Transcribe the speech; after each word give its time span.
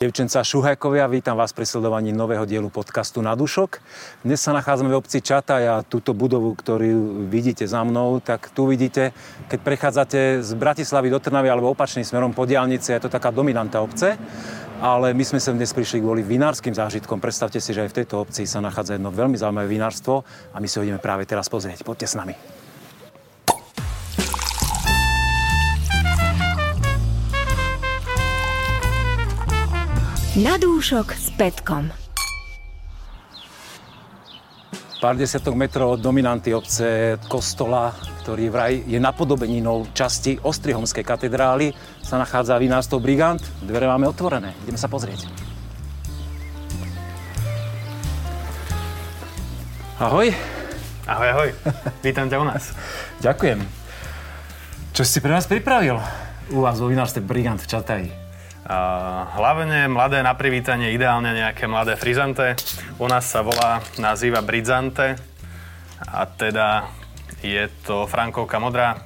Devčenca 0.00 0.40
Šuhajkovia, 0.40 1.04
vítam 1.12 1.36
vás 1.36 1.52
pri 1.52 1.68
sledovaní 1.68 2.08
nového 2.08 2.48
dielu 2.48 2.72
podcastu 2.72 3.20
Na 3.20 3.36
dušok. 3.36 3.84
Dnes 4.24 4.40
sa 4.40 4.56
nachádzame 4.56 4.88
v 4.88 4.96
obci 4.96 5.20
Čataj 5.20 5.62
a 5.68 5.84
túto 5.84 6.16
budovu, 6.16 6.56
ktorú 6.56 7.28
vidíte 7.28 7.68
za 7.68 7.84
mnou, 7.84 8.16
tak 8.24 8.48
tu 8.48 8.64
vidíte, 8.64 9.12
keď 9.52 9.60
prechádzate 9.60 10.40
z 10.40 10.50
Bratislavy 10.56 11.12
do 11.12 11.20
Trnavy 11.20 11.52
alebo 11.52 11.68
opačným 11.76 12.08
smerom 12.08 12.32
po 12.32 12.48
diálnici, 12.48 12.96
je 12.96 13.04
to 13.04 13.12
taká 13.12 13.28
dominanta 13.28 13.84
obce. 13.84 14.16
Ale 14.80 15.12
my 15.12 15.20
sme 15.20 15.36
sem 15.36 15.52
dnes 15.52 15.68
prišli 15.76 16.00
kvôli 16.00 16.24
vinárskym 16.24 16.72
zážitkom. 16.72 17.20
Predstavte 17.20 17.60
si, 17.60 17.76
že 17.76 17.84
aj 17.84 17.92
v 17.92 17.96
tejto 18.00 18.24
obci 18.24 18.48
sa 18.48 18.64
nachádza 18.64 18.96
jedno 18.96 19.12
veľmi 19.12 19.36
zaujímavé 19.36 19.68
vinárstvo 19.68 20.24
a 20.56 20.56
my 20.56 20.64
si 20.64 20.80
ho 20.80 20.84
ideme 20.88 20.96
práve 20.96 21.28
teraz 21.28 21.52
pozrieť. 21.52 21.84
Poďte 21.84 22.08
s 22.08 22.16
nami. 22.16 22.59
Na 30.38 30.54
dúšok 30.54 31.10
s 31.10 31.34
Petkom. 31.34 31.90
Pár 35.02 35.18
desiatok 35.18 35.58
metrov 35.58 35.98
od 35.98 36.00
dominanty 36.06 36.54
obce 36.54 37.18
kostola, 37.26 37.90
ktorý 38.22 38.46
vraj 38.46 38.78
je 38.86 39.02
napodobeninou 39.02 39.90
časti 39.90 40.38
Ostrihomskej 40.38 41.02
katedrály, 41.02 41.74
sa 42.06 42.14
nachádza 42.14 42.62
vinárstvo 42.62 43.02
Brigant. 43.02 43.42
Dvere 43.58 43.90
máme 43.90 44.06
otvorené. 44.06 44.54
Ideme 44.62 44.78
sa 44.78 44.86
pozrieť. 44.86 45.26
Ahoj. 49.98 50.30
Ahoj, 51.10 51.28
ahoj. 51.34 51.50
Vítam 52.06 52.30
ťa 52.30 52.38
u 52.38 52.46
nás. 52.46 52.70
Ďakujem. 53.18 53.66
Čo 54.94 55.02
si 55.02 55.18
pre 55.18 55.34
nás 55.34 55.50
pripravil 55.50 55.98
u 56.54 56.62
vás 56.62 56.78
vo 56.78 56.86
vinárstve 56.86 57.18
Brigant 57.18 57.58
v 57.58 57.66
Čataji? 57.66 58.19
Hlavne 58.68 59.88
mladé 59.88 60.20
na 60.20 60.36
privítanie, 60.36 60.92
ideálne 60.92 61.32
nejaké 61.32 61.64
mladé 61.64 61.96
frizante. 61.96 62.54
U 63.00 63.08
nás 63.08 63.24
sa 63.24 63.40
volá, 63.40 63.80
nazýva 63.96 64.44
Bridzante 64.44 65.16
a 66.04 66.28
teda 66.28 66.88
je 67.40 67.68
to 67.88 68.04
Frankovka 68.04 68.60
modrá. 68.60 69.00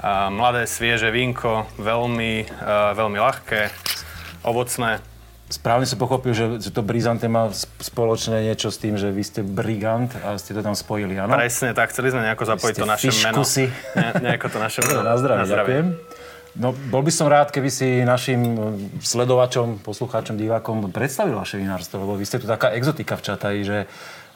Uh, 0.00 0.32
mladé, 0.32 0.64
svieže 0.64 1.12
vínko, 1.12 1.68
veľmi, 1.76 2.48
uh, 2.48 2.96
veľmi 2.96 3.20
ľahké, 3.20 3.68
ovocné. 4.48 5.04
Správne 5.50 5.84
som 5.84 6.00
pochopil, 6.00 6.32
že, 6.32 6.72
to 6.72 6.80
Brizante 6.80 7.28
má 7.28 7.52
spoločné 7.84 8.48
niečo 8.48 8.72
s 8.72 8.80
tým, 8.80 8.96
že 8.96 9.12
vy 9.12 9.20
ste 9.20 9.44
Brigant 9.44 10.08
a 10.24 10.40
ste 10.40 10.56
to 10.56 10.64
tam 10.64 10.72
spojili, 10.72 11.20
áno? 11.20 11.36
Presne 11.36 11.76
tak, 11.76 11.92
chceli 11.92 12.16
sme 12.16 12.24
nejako 12.24 12.48
zapojiť 12.48 12.74
to 12.80 12.86
naše 12.88 13.12
meno. 13.28 13.44
Ne, 13.98 14.08
nejako 14.24 14.46
to 14.48 14.58
naše 14.62 14.80
meno. 14.88 15.04
Na 15.04 15.20
zdravie, 15.20 15.40
na 15.42 15.46
zdravie. 15.50 15.68
ďakujem. 15.68 15.86
No, 16.58 16.74
bol 16.74 17.06
by 17.06 17.12
som 17.14 17.30
rád, 17.30 17.54
keby 17.54 17.70
si 17.70 18.02
našim 18.02 18.40
eh, 18.42 18.58
sledovačom, 18.98 19.82
poslucháčom, 19.86 20.34
divákom 20.34 20.90
predstavil 20.90 21.38
vaše 21.38 21.62
vinárstvo, 21.62 22.02
lebo 22.02 22.18
vy 22.18 22.26
ste 22.26 22.42
tu 22.42 22.50
taká 22.50 22.74
exotika 22.74 23.14
v 23.14 23.24
Čataji, 23.30 23.60
že 23.62 23.78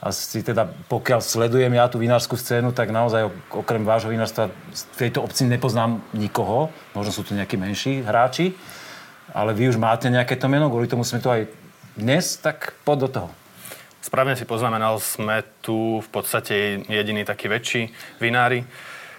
asi 0.05 0.45
teda 0.45 0.69
pokiaľ 0.93 1.25
sledujem 1.25 1.73
ja 1.75 1.89
tú 1.89 1.97
vinárskú 1.97 2.37
scénu, 2.37 2.77
tak 2.77 2.93
naozaj 2.93 3.33
okrem 3.49 3.89
vášho 3.89 4.13
vinárstva 4.13 4.53
v 4.53 4.97
tejto 5.01 5.25
obci 5.25 5.49
nepoznám 5.49 5.97
nikoho. 6.13 6.69
Možno 6.93 7.11
sú 7.11 7.25
tu 7.25 7.33
nejakí 7.33 7.57
menší 7.57 8.05
hráči, 8.05 8.53
ale 9.33 9.57
vy 9.57 9.73
už 9.73 9.81
máte 9.81 10.13
nejaké 10.13 10.37
to 10.37 10.47
meno, 10.47 10.69
kvôli 10.69 10.93
tomu 10.93 11.09
sme 11.09 11.25
tu 11.25 11.33
aj 11.33 11.49
dnes, 11.97 12.37
tak 12.37 12.77
poď 12.85 12.99
do 13.01 13.09
toho. 13.09 13.31
Správne 14.05 14.37
si 14.37 14.45
poznamenal, 14.45 15.01
sme 15.01 15.41
tu 15.65 16.05
v 16.05 16.09
podstate 16.13 16.85
jediní 16.85 17.25
takí 17.25 17.49
väčší 17.49 17.89
vinári. 18.21 18.69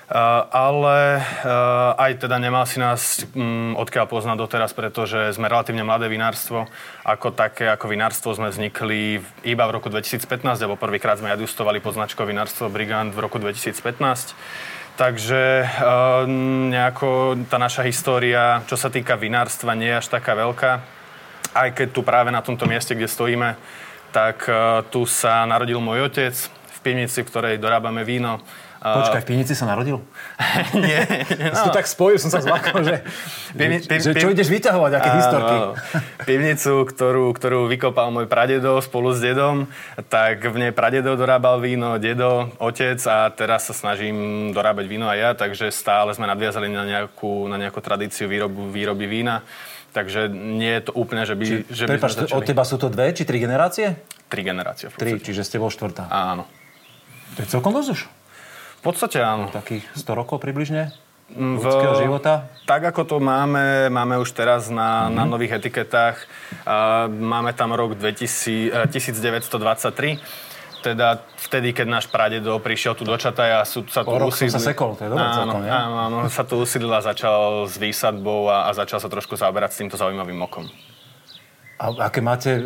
Eh, 0.05 0.41
ale 0.53 1.17
uh, 1.17 1.97
aj 1.97 2.21
teda 2.21 2.37
nemal 2.37 2.69
si 2.69 2.77
nás 2.77 3.25
um, 3.33 3.73
odkiaľ 3.73 4.05
poznať 4.05 4.37
doteraz, 4.37 4.69
pretože 4.69 5.33
sme 5.33 5.49
relatívne 5.49 5.81
mladé 5.81 6.05
vinárstvo. 6.05 6.69
Ako 7.01 7.33
také, 7.33 7.65
ako 7.73 7.89
vinárstvo 7.89 8.37
sme 8.37 8.53
vznikli 8.53 9.17
iba 9.41 9.65
v 9.65 9.73
roku 9.81 9.89
2015, 9.89 10.45
alebo 10.61 10.77
prvýkrát 10.77 11.17
sme 11.17 11.33
adjustovali 11.33 11.81
pod 11.81 11.97
značkou 11.97 12.21
vinárstvo 12.21 12.69
Brigant 12.69 13.17
v 13.17 13.23
roku 13.25 13.41
2015. 13.41 14.37
Takže 14.93 15.65
uh, 15.65 16.29
nejako 16.69 17.41
tá 17.49 17.57
naša 17.57 17.81
história, 17.89 18.61
čo 18.69 18.77
sa 18.77 18.93
týka 18.93 19.17
vinárstva, 19.17 19.73
nie 19.73 19.89
je 19.89 20.05
až 20.05 20.13
taká 20.13 20.37
veľká. 20.37 20.71
Aj 21.57 21.69
keď 21.73 21.87
tu 21.89 22.05
práve 22.05 22.29
na 22.29 22.45
tomto 22.45 22.69
mieste, 22.69 22.93
kde 22.93 23.09
stojíme, 23.09 23.57
tak 24.13 24.47
tu 24.95 25.03
sa 25.03 25.43
narodil 25.43 25.83
môj 25.83 26.07
otec 26.07 26.31
v 26.47 26.79
pivnici, 26.79 27.19
v 27.19 27.27
ktorej 27.27 27.59
dorábame 27.59 28.07
víno 28.07 28.39
Počkaj, 28.85 29.25
v 29.25 29.27
pivnici 29.33 29.57
sa 29.57 29.65
narodil? 29.65 29.97
nie. 30.77 31.01
No. 31.41 31.57
Si 31.57 31.63
to 31.65 31.73
tak 31.73 31.89
spojil, 31.89 32.21
som 32.21 32.29
sa 32.29 32.37
zlakol, 32.37 32.85
že, 32.85 33.01
Pivni, 33.57 33.81
piv, 33.81 33.97
že 33.97 34.13
čo 34.13 34.29
ideš 34.29 34.53
vyťahovať, 34.53 34.91
aké 34.93 35.09
áno, 35.09 35.17
historky? 35.17 35.55
Pivnicu, 36.29 36.73
ktorú, 36.85 37.25
ktorú 37.33 37.65
vykopal 37.65 38.13
môj 38.13 38.29
pradedo 38.29 38.77
spolu 38.85 39.17
s 39.17 39.25
dedom, 39.25 39.65
tak 40.13 40.45
v 40.45 40.69
nej 40.69 40.71
pradedo 40.71 41.17
dorábal 41.17 41.57
víno, 41.65 41.97
dedo, 41.97 42.53
otec 42.61 43.01
a 43.09 43.33
teraz 43.33 43.65
sa 43.65 43.73
snažím 43.73 44.51
dorábať 44.53 44.85
víno 44.85 45.09
aj 45.09 45.17
ja, 45.17 45.29
takže 45.33 45.73
stále 45.73 46.13
sme 46.13 46.29
nadviazali 46.29 46.69
na 46.69 46.85
nejakú, 46.85 47.49
na 47.49 47.57
nejakú 47.57 47.81
tradíciu 47.81 48.29
výrobu, 48.29 48.69
výroby 48.69 49.09
vína. 49.09 49.41
Takže 49.95 50.27
nie 50.27 50.75
je 50.75 50.81
to 50.83 50.91
úplne, 50.91 51.23
že 51.23 51.39
by, 51.39 51.45
či, 51.47 51.55
že 51.71 51.87
by 51.87 51.95
prepáč, 51.95 52.27
od 52.35 52.43
teba 52.43 52.67
sú 52.67 52.75
to 52.75 52.91
dve 52.91 53.15
či 53.15 53.23
tri 53.23 53.39
generácie? 53.39 53.95
Tri 54.27 54.43
generácie. 54.43 54.91
Tri, 54.91 55.23
čiže 55.23 55.47
ste 55.47 55.55
bol 55.55 55.71
štvrtá. 55.71 56.11
Áno. 56.11 56.43
To 57.39 57.39
je 57.39 57.47
celkom 57.47 57.71
dosť 57.71 57.89
už. 57.95 58.01
Podstate 58.85 59.17
áno. 59.17 59.49
Takých 59.49 59.81
100 59.97 60.13
rokov 60.13 60.37
približne? 60.37 60.93
Mm, 61.33 61.57
v, 61.57 61.65
života? 62.05 62.53
Tak 62.69 62.93
ako 62.93 63.01
to 63.09 63.17
máme, 63.17 63.89
máme 63.89 64.21
už 64.21 64.29
teraz 64.37 64.69
na, 64.69 65.09
mm-hmm. 65.09 65.17
na 65.17 65.23
nových 65.25 65.57
etiketách. 65.57 66.21
Uh, 66.61 67.09
máme 67.09 67.49
tam 67.57 67.73
rok 67.73 67.97
2000, 67.97 68.85
uh, 68.85 68.85
1923 68.85 70.21
teda 70.85 71.17
vtedy, 71.41 71.73
keď 71.73 71.87
náš 71.89 72.05
pradedo 72.05 72.61
prišiel 72.61 72.93
tu 72.93 73.01
do 73.01 73.17
Čataja, 73.17 73.65
sú, 73.65 73.89
sa 73.89 74.05
tu 74.05 74.13
usídli... 74.13 74.53
sa 74.53 74.61
sekol, 74.61 74.93
to 74.93 75.09
je 75.09 75.09
dobré 75.09 75.25
áno, 75.25 75.33
celkom, 75.33 75.61
áno, 75.65 75.95
áno, 75.97 76.17
sa 76.29 76.45
tu 76.45 76.61
usídlil 76.61 76.93
a 76.93 77.01
začal 77.01 77.65
s 77.65 77.81
výsadbou 77.81 78.53
a, 78.53 78.69
a 78.69 78.77
začal 78.77 79.01
sa 79.01 79.09
trošku 79.09 79.33
zaoberať 79.33 79.73
s 79.73 79.77
týmto 79.81 79.97
zaujímavým 79.97 80.37
okom. 80.45 80.69
A 81.75 82.07
aké 82.07 82.23
máte, 82.23 82.55
e, 82.55 82.61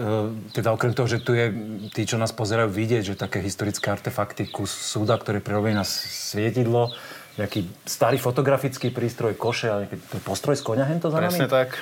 teda 0.54 0.70
okrem 0.70 0.94
toho, 0.94 1.10
že 1.10 1.18
tu 1.18 1.34
je 1.34 1.50
tí, 1.90 2.06
čo 2.06 2.22
nás 2.22 2.30
pozerajú, 2.30 2.70
vidieť, 2.70 3.14
že 3.14 3.16
také 3.18 3.42
historické 3.42 3.90
artefakty, 3.90 4.46
kus 4.46 4.70
súda, 4.70 5.18
ktoré 5.18 5.42
prerobí 5.42 5.74
na 5.74 5.82
svietidlo, 5.82 6.94
nejaký 7.42 7.66
starý 7.90 8.22
fotografický 8.22 8.94
prístroj, 8.94 9.34
koše 9.34 9.68
a 9.74 9.76
nejaký 9.82 9.98
postroj 10.22 10.60
z 10.60 10.64
konia 10.64 10.86
hento 10.86 11.10
za 11.10 11.18
nami? 11.18 11.34
Presne 11.34 11.50
tak. 11.50 11.82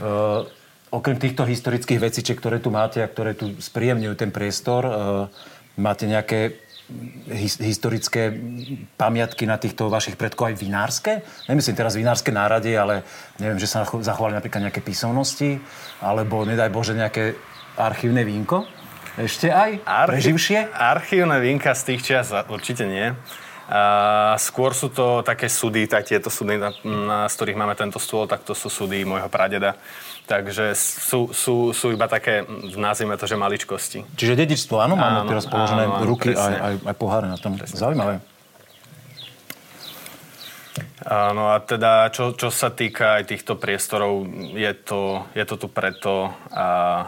Uh, 0.00 0.50
okrem 0.90 1.14
týchto 1.14 1.46
historických 1.46 2.00
vecičiek, 2.02 2.34
ktoré 2.34 2.58
tu 2.58 2.74
máte 2.74 2.98
a 2.98 3.06
ktoré 3.06 3.38
tu 3.38 3.54
spríjemňujú 3.54 4.14
ten 4.18 4.34
priestor, 4.34 4.82
uh, 4.82 4.92
máte 5.78 6.10
nejaké 6.10 6.63
his, 7.32 7.56
historické 7.58 8.34
pamiatky 9.00 9.48
na 9.48 9.56
týchto 9.56 9.88
vašich 9.88 10.20
predkov 10.20 10.52
aj 10.52 10.56
vinárske? 10.60 11.12
Nemyslím 11.48 11.76
teraz 11.76 11.96
vinárske 11.96 12.30
nárade, 12.30 12.72
ale 12.76 13.02
neviem, 13.40 13.56
že 13.56 13.70
sa 13.70 13.84
zachovali 13.84 14.36
napríklad 14.36 14.68
nejaké 14.68 14.84
písomnosti, 14.84 15.58
alebo 16.04 16.44
nedaj 16.44 16.68
Bože 16.68 16.92
nejaké 16.92 17.34
archívne 17.74 18.22
vínko? 18.22 18.68
Ešte 19.14 19.46
aj? 19.46 19.78
Archi- 19.86 20.10
Preživšie? 20.10 20.58
Archívne 20.74 21.38
vínka 21.38 21.70
z 21.72 21.82
tých 21.94 22.00
čias 22.02 22.34
určite 22.50 22.84
nie. 22.84 23.14
A 23.64 24.36
skôr 24.36 24.76
sú 24.76 24.92
to 24.92 25.24
také 25.24 25.48
súdy, 25.48 25.88
tak 25.88 26.04
tieto 26.04 26.28
súdy, 26.28 26.60
na, 26.60 26.68
na, 26.84 27.18
z 27.30 27.34
ktorých 27.38 27.56
máme 27.56 27.72
tento 27.72 27.96
stôl, 27.96 28.28
tak 28.28 28.44
to 28.44 28.52
sú 28.52 28.68
súdy 28.68 29.08
môjho 29.08 29.32
pradeda. 29.32 29.80
Takže 30.24 30.72
sú, 30.72 31.36
sú, 31.36 31.76
sú 31.76 31.92
iba 31.92 32.08
také, 32.08 32.48
nazvime 32.80 33.20
to, 33.20 33.28
že 33.28 33.36
maličkosti. 33.36 34.16
Čiže 34.16 34.40
dedičstvo, 34.40 34.80
áno, 34.80 34.96
máme 34.96 35.28
teraz 35.28 35.44
položené 35.44 35.84
áno, 35.84 36.00
ruky 36.08 36.32
aj, 36.32 36.54
aj, 36.56 36.74
aj 36.80 36.94
poháre 36.96 37.28
na 37.28 37.36
tom. 37.36 37.60
Presne. 37.60 37.76
Zaujímavé. 37.76 38.24
Áno, 41.04 41.52
a 41.52 41.60
teda, 41.60 42.08
čo, 42.08 42.32
čo 42.32 42.48
sa 42.48 42.72
týka 42.72 43.20
aj 43.20 43.28
týchto 43.28 43.60
priestorov, 43.60 44.24
je 44.56 44.72
to, 44.72 45.28
je 45.36 45.44
to 45.44 45.54
tu 45.60 45.68
preto, 45.68 46.32
a 46.48 47.04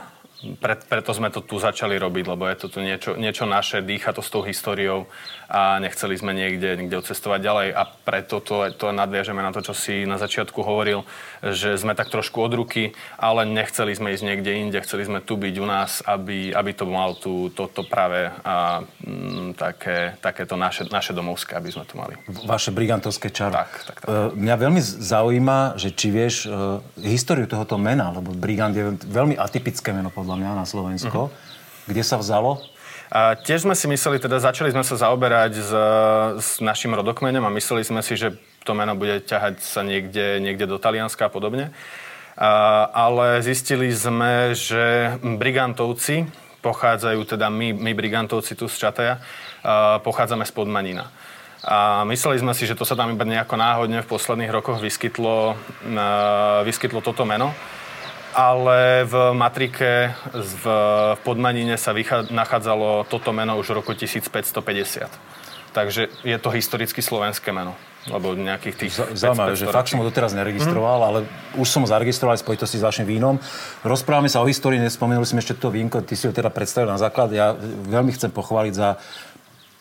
pre, 0.60 0.76
preto 0.76 1.16
sme 1.16 1.32
to 1.32 1.40
tu 1.40 1.56
začali 1.56 1.96
robiť, 1.96 2.24
lebo 2.28 2.44
je 2.44 2.56
to 2.60 2.66
tu 2.68 2.78
niečo, 2.84 3.16
niečo 3.16 3.48
naše, 3.48 3.80
dýcha 3.80 4.12
to 4.12 4.20
s 4.20 4.28
tou 4.28 4.44
históriou 4.44 5.08
a 5.48 5.80
nechceli 5.80 6.12
sme 6.18 6.36
niekde, 6.36 6.76
niekde 6.76 7.00
odcestovať 7.00 7.40
ďalej 7.40 7.68
a 7.72 7.82
preto 7.86 8.44
to, 8.44 8.68
to 8.76 8.92
nadviažeme 8.92 9.40
na 9.40 9.54
to, 9.54 9.64
čo 9.64 9.72
si 9.72 10.04
na 10.04 10.20
začiatku 10.20 10.60
hovoril, 10.60 11.08
že 11.40 11.80
sme 11.80 11.96
tak 11.96 12.12
trošku 12.12 12.36
od 12.42 12.52
ruky, 12.52 12.92
ale 13.16 13.48
nechceli 13.48 13.96
sme 13.96 14.12
ísť 14.12 14.24
niekde 14.26 14.52
inde, 14.52 14.78
chceli 14.84 15.08
sme 15.08 15.24
tu 15.24 15.40
byť 15.40 15.54
u 15.56 15.66
nás, 15.66 16.04
aby, 16.04 16.52
aby 16.52 16.70
to 16.76 16.84
mal 16.84 17.16
tu, 17.16 17.48
toto 17.54 17.86
práve 17.86 18.28
a, 18.44 18.84
m, 19.06 19.54
mm, 19.54 19.58
také, 19.58 20.18
takéto 20.20 20.58
naše, 20.58 20.84
naše 20.92 21.16
domovské, 21.16 21.56
aby 21.56 21.70
sme 21.72 21.88
tu 21.88 21.96
mali. 21.96 22.18
Vaše 22.44 22.74
brigantovské 22.74 23.32
čaro. 23.32 23.56
Tak, 23.56 23.72
tak, 23.72 23.96
tak. 24.02 24.08
Uh, 24.10 24.34
mňa 24.36 24.54
veľmi 24.58 24.80
zaujíma, 24.82 25.80
že 25.80 25.94
či 25.94 26.12
vieš 26.12 26.50
uh, 26.50 26.82
históriu 27.00 27.48
tohoto 27.48 27.80
mena, 27.80 28.12
lebo 28.12 28.34
brigant 28.34 28.74
je 28.74 28.92
veľmi 29.06 29.38
atypické 29.38 29.94
meno 29.94 30.10
podľa 30.10 30.25
mňa 30.34 30.58
na 30.58 30.66
Slovensko. 30.66 31.30
Uh-huh. 31.30 31.86
Kde 31.86 32.02
sa 32.02 32.18
vzalo? 32.18 32.58
A 33.06 33.38
tiež 33.38 33.62
sme 33.62 33.78
si 33.78 33.86
mysleli, 33.86 34.18
teda 34.18 34.42
začali 34.42 34.74
sme 34.74 34.82
sa 34.82 34.98
zaoberať 34.98 35.52
s, 35.62 35.70
s 36.42 36.48
našim 36.58 36.90
rodokmenom 36.90 37.46
a 37.46 37.54
mysleli 37.54 37.86
sme 37.86 38.02
si, 38.02 38.18
že 38.18 38.34
to 38.66 38.74
meno 38.74 38.98
bude 38.98 39.22
ťahať 39.22 39.62
sa 39.62 39.86
niekde, 39.86 40.42
niekde 40.42 40.66
do 40.66 40.82
Talianska 40.82 41.30
a 41.30 41.30
podobne. 41.30 41.70
ale 42.92 43.40
zistili 43.40 43.88
sme, 43.92 44.52
že 44.52 45.16
Brigantovci, 45.24 46.28
pochádzajú, 46.60 47.20
teda 47.24 47.48
my, 47.48 47.72
my 47.72 47.92
Brigantovci 47.96 48.58
tu 48.58 48.68
z 48.68 48.76
Čataja, 48.76 49.22
pochádzame 50.04 50.44
z 50.44 50.52
Podmanina. 50.52 51.08
A 51.66 52.04
mysleli 52.06 52.38
sme 52.38 52.52
si, 52.52 52.68
že 52.68 52.76
to 52.76 52.84
sa 52.84 52.94
tam 52.94 53.10
iba 53.10 53.24
nejako 53.24 53.56
náhodne 53.56 54.04
v 54.04 54.10
posledných 54.10 54.52
rokoch 54.52 54.78
vyskytlo, 54.78 55.56
vyskytlo 56.62 57.00
toto 57.00 57.24
meno. 57.24 57.50
Ale 58.36 59.08
v 59.08 59.32
matrike 59.32 60.12
v, 60.36 60.64
v 61.16 61.20
Podmanine 61.24 61.80
sa 61.80 61.96
vychá, 61.96 62.28
nachádzalo 62.28 63.08
toto 63.08 63.32
meno 63.32 63.56
už 63.56 63.72
v 63.72 63.76
roku 63.80 63.96
1550. 63.96 65.08
Takže 65.72 66.12
je 66.20 66.36
to 66.36 66.52
historicky 66.52 67.00
slovenské 67.00 67.48
meno 67.48 67.72
alebo 68.06 68.38
nejakých 68.38 68.76
tých... 68.78 68.92
Zaujímavé, 69.18 69.58
že 69.58 69.66
fakt 69.66 69.90
som 69.90 69.98
ho 69.98 70.06
doteraz 70.06 70.30
neregistroval, 70.30 70.98
mm. 71.02 71.06
ale 71.06 71.18
už 71.58 71.66
som 71.66 71.82
ho 71.82 71.88
zaregistroval 71.90 72.38
aj 72.38 72.42
spojitosti 72.46 72.78
s 72.78 72.86
vašim 72.86 73.06
vínom. 73.06 73.38
Rozprávame 73.82 74.30
sa 74.30 74.42
o 74.42 74.46
histórii, 74.46 74.78
nespomenuli 74.78 75.26
sme 75.26 75.42
ešte 75.42 75.58
to 75.58 75.74
vínko, 75.74 76.06
ty 76.06 76.14
si 76.14 76.30
ho 76.30 76.32
teda 76.34 76.50
predstavil 76.54 76.86
na 76.86 77.00
základ. 77.02 77.34
Ja 77.34 77.58
veľmi 77.90 78.14
chcem 78.14 78.30
pochváliť 78.30 78.74
za 78.78 79.02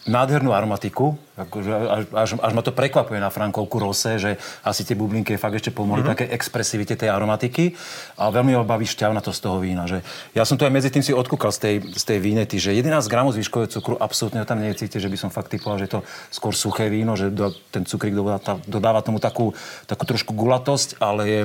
nádhernú 0.05 0.53
aromatiku, 0.53 1.17
akože 1.35 1.71
až, 1.71 2.03
až, 2.15 2.29
až 2.39 2.51
ma 2.55 2.63
to 2.63 2.71
prekvapuje 2.71 3.19
na 3.19 3.27
Frankovku 3.27 3.75
Rose, 3.75 4.15
že 4.15 4.39
asi 4.63 4.87
tie 4.87 4.95
bublinky 4.95 5.35
fakt 5.35 5.59
ešte 5.59 5.75
pomohli 5.75 5.99
mm-hmm. 5.99 6.13
také 6.15 6.25
expresivite 6.31 6.95
tej 6.95 7.11
aromatiky 7.11 7.75
a 8.15 8.31
veľmi 8.31 8.55
ma 8.55 8.63
baví 8.63 8.87
to 8.87 9.31
z 9.35 9.39
toho 9.43 9.59
vína. 9.59 9.83
Že 9.83 9.99
ja 10.31 10.47
som 10.47 10.55
to 10.55 10.63
aj 10.63 10.71
medzi 10.71 10.87
tým 10.93 11.03
si 11.03 11.11
odkúkal 11.11 11.51
z 11.51 11.59
tej, 11.59 11.75
z 11.91 12.03
tej 12.07 12.17
vínety, 12.23 12.55
že 12.55 12.71
11 12.71 13.11
gramov 13.11 13.35
zvyškového 13.35 13.67
cukru 13.67 13.95
absolútne 13.99 14.47
tam 14.47 14.63
necíte, 14.63 15.01
že 15.01 15.11
by 15.11 15.17
som 15.19 15.29
fakt 15.33 15.51
typoval, 15.51 15.81
že 15.81 15.91
to 15.91 16.07
skôr 16.31 16.55
suché 16.55 16.87
víno, 16.87 17.19
že 17.19 17.33
do, 17.33 17.51
ten 17.73 17.83
cukrík 17.83 18.15
dodáva, 18.15 18.61
dodáva 18.63 19.03
tomu 19.03 19.19
takú, 19.19 19.51
takú 19.89 20.07
trošku 20.07 20.31
gulatosť, 20.31 21.03
ale 21.03 21.21
je 21.27 21.41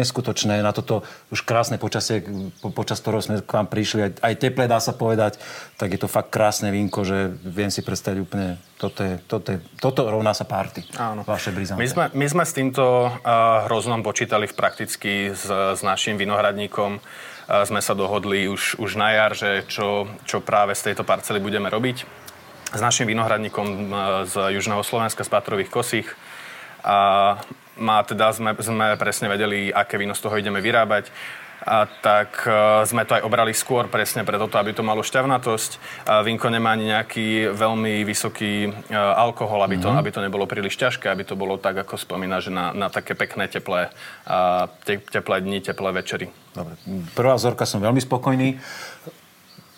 neskutočné 0.00 0.64
na 0.64 0.72
toto 0.72 1.04
už 1.28 1.44
krásne 1.44 1.76
počasie, 1.76 2.24
po, 2.64 2.72
počas 2.72 3.04
ktorého 3.04 3.20
sme 3.20 3.44
k 3.44 3.52
vám 3.52 3.68
prišli, 3.68 4.00
aj, 4.00 4.12
aj 4.24 4.34
teplé 4.40 4.64
dá 4.64 4.80
sa 4.80 4.96
povedať, 4.96 5.36
tak 5.76 5.92
je 5.92 6.00
to 6.00 6.08
fakt 6.08 6.32
krásne 6.32 6.72
vínko, 6.72 7.04
že 7.04 7.36
viem 7.44 7.68
si 7.68 7.84
predstaviť 7.96 8.20
úplne, 8.20 8.60
toto, 8.76 9.00
je, 9.00 9.16
toto, 9.24 9.48
je, 9.56 9.58
toto 9.80 10.04
rovná 10.04 10.36
sa 10.36 10.44
party. 10.44 10.84
Áno. 11.00 11.24
Vaše 11.24 11.48
brizante. 11.48 11.80
My 11.80 11.88
sme, 11.88 12.04
my 12.12 12.26
sme 12.28 12.44
s 12.44 12.52
týmto 12.52 13.08
uh, 13.08 13.64
hroznom 13.64 14.04
počítali 14.04 14.44
v 14.44 14.52
prakticky 14.52 15.32
s, 15.32 15.48
s 15.48 15.80
našim 15.80 16.20
vinohradníkom. 16.20 17.00
Uh, 17.00 17.64
sme 17.64 17.80
sa 17.80 17.96
dohodli 17.96 18.52
už, 18.52 18.76
už 18.76 19.00
na 19.00 19.16
jar, 19.16 19.32
že 19.32 19.64
čo, 19.64 20.12
čo 20.28 20.44
práve 20.44 20.76
z 20.76 20.92
tejto 20.92 21.08
parcely 21.08 21.40
budeme 21.40 21.72
robiť. 21.72 22.04
S 22.76 22.80
našim 22.84 23.08
vinohradníkom 23.08 23.64
uh, 23.64 23.76
z 24.28 24.52
Južného 24.60 24.84
Slovenska, 24.84 25.24
z 25.24 25.32
Patrových 25.32 25.72
Kosích. 25.72 26.12
A 26.84 27.40
má 27.80 28.04
teda 28.04 28.28
sme, 28.36 28.52
sme 28.60 29.00
presne 29.00 29.32
vedeli, 29.32 29.72
aké 29.72 29.96
víno 29.96 30.12
z 30.12 30.20
toho 30.20 30.36
ideme 30.36 30.60
vyrábať 30.60 31.08
a 31.62 31.88
tak 31.88 32.44
uh, 32.44 32.84
sme 32.84 33.08
to 33.08 33.16
aj 33.16 33.22
obrali 33.24 33.56
skôr 33.56 33.88
presne 33.88 34.22
preto, 34.22 34.46
aby 34.52 34.76
to 34.76 34.84
malo 34.84 35.00
šťavnatosť. 35.00 35.70
A 36.06 36.20
vínko 36.20 36.52
nemá 36.52 36.76
ani 36.76 36.92
nejaký 36.92 37.50
veľmi 37.56 38.04
vysoký 38.04 38.68
uh, 38.68 38.96
alkohol, 39.16 39.64
aby 39.64 39.80
to, 39.80 39.88
mm-hmm. 39.88 40.00
aby 40.00 40.10
to 40.12 40.20
nebolo 40.20 40.44
príliš 40.44 40.76
ťažké, 40.76 41.08
aby 41.08 41.24
to 41.24 41.38
bolo 41.38 41.56
tak, 41.56 41.80
ako 41.80 41.96
spomína, 41.96 42.44
že 42.44 42.52
na, 42.52 42.76
na 42.76 42.92
také 42.92 43.16
pekné, 43.16 43.48
teplé, 43.48 43.88
uh, 44.28 44.68
te, 44.84 45.00
teplé 45.00 45.40
dni, 45.40 45.58
teplé 45.64 45.90
večery. 45.96 46.28
Dobre. 46.52 46.76
Prvá 47.16 47.34
vzorka 47.34 47.64
som 47.64 47.80
veľmi 47.80 48.00
spokojný. 48.04 48.60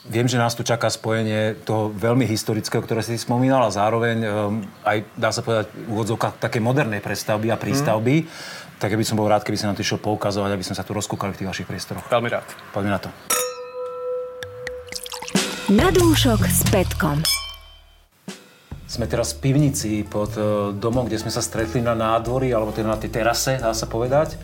Viem, 0.08 0.25
že 0.25 0.40
nás 0.40 0.56
tu 0.56 0.64
čaká 0.64 0.88
spojenie 0.88 1.52
toho 1.69 1.92
veľmi 1.92 2.25
historického, 2.25 2.80
ktoré 2.80 3.04
si 3.04 3.20
spomínal 3.20 3.69
a 3.69 3.75
zároveň 3.75 4.16
um, 4.25 4.64
aj, 4.80 5.04
dá 5.12 5.28
sa 5.28 5.44
povedať, 5.44 5.69
úvodzovka 5.84 6.32
také 6.40 6.64
modernej 6.64 7.04
prestavby 7.04 7.52
a 7.52 7.60
prístavby. 7.60 8.25
Mm 8.25 8.66
tak 8.78 8.94
by 8.94 9.02
som 9.02 9.19
bol 9.19 9.26
rád, 9.26 9.42
keby 9.42 9.58
si 9.58 9.66
nám 9.66 9.75
to 9.75 9.82
išiel 9.82 9.98
poukazovať, 9.98 10.54
aby 10.54 10.64
sme 10.64 10.78
sa 10.78 10.86
tu 10.86 10.94
rozkúkali 10.94 11.34
v 11.34 11.38
tých 11.42 11.50
vašich 11.50 11.69
priestoroch. 11.69 12.06
Veľmi 12.06 12.30
rád. 12.30 12.46
Poďme 12.70 12.94
na 12.94 13.00
to. 13.02 13.10
Na 15.69 15.90
dúšok 15.92 16.46
s 16.46 16.64
Petkom. 16.70 17.20
Sme 18.88 19.04
teraz 19.04 19.36
v 19.36 19.44
pivnici 19.44 20.00
pod 20.00 20.32
e, 20.32 20.72
domom, 20.72 21.04
kde 21.04 21.20
sme 21.20 21.28
sa 21.28 21.44
stretli 21.44 21.84
na 21.84 21.92
nádvorí, 21.92 22.48
alebo 22.56 22.72
teda 22.72 22.88
na 22.88 22.96
tej 22.96 23.12
terase, 23.12 23.60
dá 23.60 23.76
sa 23.76 23.84
povedať. 23.84 24.40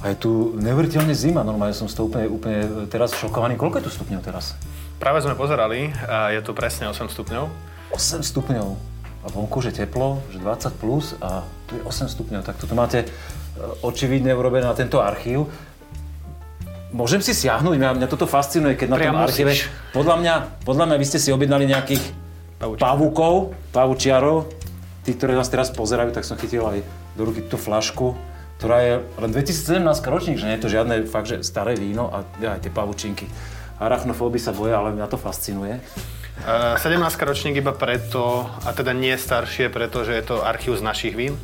A 0.00 0.14
je 0.14 0.16
tu 0.22 0.54
neuveriteľne 0.54 1.10
zima, 1.10 1.42
normálne 1.42 1.74
som 1.74 1.90
z 1.90 1.98
toho 1.98 2.06
úplne, 2.06 2.30
úplne 2.30 2.60
teraz 2.86 3.10
šokovaný. 3.18 3.58
Koľko 3.58 3.82
je 3.82 3.86
tu 3.90 3.92
stupňov 3.98 4.22
teraz? 4.22 4.54
Práve 5.02 5.24
sme 5.26 5.34
pozerali 5.34 5.90
a 6.06 6.30
je 6.30 6.40
tu 6.44 6.54
presne 6.54 6.86
8 6.86 7.10
stupňov. 7.10 7.44
8 7.92 8.22
stupňov. 8.22 8.66
A 9.20 9.28
vonku, 9.28 9.60
že 9.60 9.76
teplo, 9.76 10.24
že 10.32 10.40
20 10.40 10.80
plus 10.80 11.12
a 11.20 11.44
tu 11.68 11.76
je 11.76 11.82
8 11.84 12.08
stupňov. 12.08 12.40
Tak 12.40 12.56
toto 12.56 12.72
máte 12.72 13.04
očividne 13.84 14.32
urobené 14.32 14.64
na 14.64 14.72
tento 14.72 15.04
archív. 15.04 15.52
Môžem 16.90 17.22
si 17.22 17.36
siahnuť? 17.36 17.76
Mňa, 17.76 17.90
mňa 18.00 18.08
toto 18.10 18.24
fascinuje, 18.26 18.74
keď 18.74 18.88
na 18.90 18.98
tom 18.98 19.16
archíve... 19.20 19.52
Podľa 19.92 20.16
mňa, 20.18 20.34
podľa 20.64 20.84
mňa 20.90 20.96
vy 20.96 21.06
ste 21.06 21.22
si 21.22 21.30
objednali 21.30 21.68
nejakých 21.68 22.02
pavúkov, 22.80 23.54
pavučiarov. 23.70 24.50
Tí, 25.06 25.16
ktorí 25.16 25.32
nás 25.32 25.48
teraz 25.48 25.70
pozerajú, 25.70 26.12
tak 26.12 26.26
som 26.28 26.36
chytil 26.40 26.66
aj 26.66 26.84
do 27.16 27.22
ruky 27.24 27.44
tú 27.46 27.56
flašku, 27.56 28.16
ktorá 28.60 28.84
je 28.84 28.94
len 29.16 29.30
2017 29.32 29.80
ročník, 30.04 30.36
že 30.36 30.48
nie 30.48 30.56
je 30.60 30.64
to 30.64 30.72
žiadne 30.72 31.08
fakt, 31.08 31.28
že 31.32 31.40
staré 31.40 31.72
víno 31.76 32.12
a 32.12 32.24
aj 32.40 32.64
tie 32.64 32.72
pavučinky. 32.72 33.24
Arachnofóby 33.80 34.36
sa 34.36 34.52
boja, 34.52 34.76
ale 34.76 34.92
mňa 34.92 35.08
to 35.08 35.16
fascinuje. 35.16 35.80
Uh, 36.40 36.80
17 36.80 36.96
ročník 37.20 37.60
iba 37.60 37.76
preto, 37.76 38.48
a 38.64 38.72
teda 38.72 38.96
nie 38.96 39.12
staršie, 39.12 39.68
pretože 39.68 40.16
je 40.16 40.24
to 40.24 40.40
archív 40.40 40.72
z 40.72 40.82
našich 40.82 41.12
vín 41.12 41.36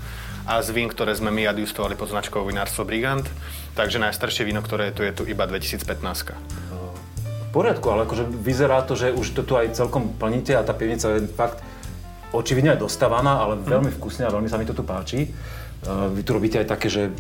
a 0.49 0.65
z 0.65 0.73
vín, 0.73 0.89
ktoré 0.89 1.13
sme 1.13 1.29
my 1.29 1.53
adjustovali 1.53 1.93
pod 1.99 2.09
značkou 2.09 2.41
Vinárstvo 2.49 2.89
Brigant. 2.89 3.29
Takže 3.77 4.01
najstaršie 4.01 4.49
víno, 4.49 4.65
ktoré 4.65 4.89
je 4.89 4.95
tu, 4.97 5.03
je 5.05 5.13
tu 5.13 5.23
iba 5.29 5.45
2015. 5.45 5.85
V 6.33 7.49
poriadku, 7.53 7.93
ale 7.93 8.09
akože 8.09 8.25
vyzerá 8.25 8.81
to, 8.89 8.97
že 8.97 9.13
už 9.13 9.37
to 9.37 9.45
tu 9.45 9.61
aj 9.61 9.77
celkom 9.77 10.17
plníte 10.17 10.57
a 10.57 10.65
tá 10.65 10.73
pivnica 10.73 11.13
je 11.13 11.29
fakt 11.29 11.61
očividne 12.33 12.73
aj 12.73 12.81
dostávaná, 12.81 13.45
ale 13.45 13.61
veľmi 13.61 13.93
vkusne 14.01 14.25
a 14.25 14.33
veľmi 14.33 14.49
sa 14.49 14.57
mi 14.57 14.65
to 14.65 14.73
tu 14.73 14.81
páči. 14.81 15.29
Vy 15.87 16.21
tu 16.25 16.31
robíte 16.33 16.57
aj 16.57 16.73
také, 16.73 16.89
že 16.89 17.13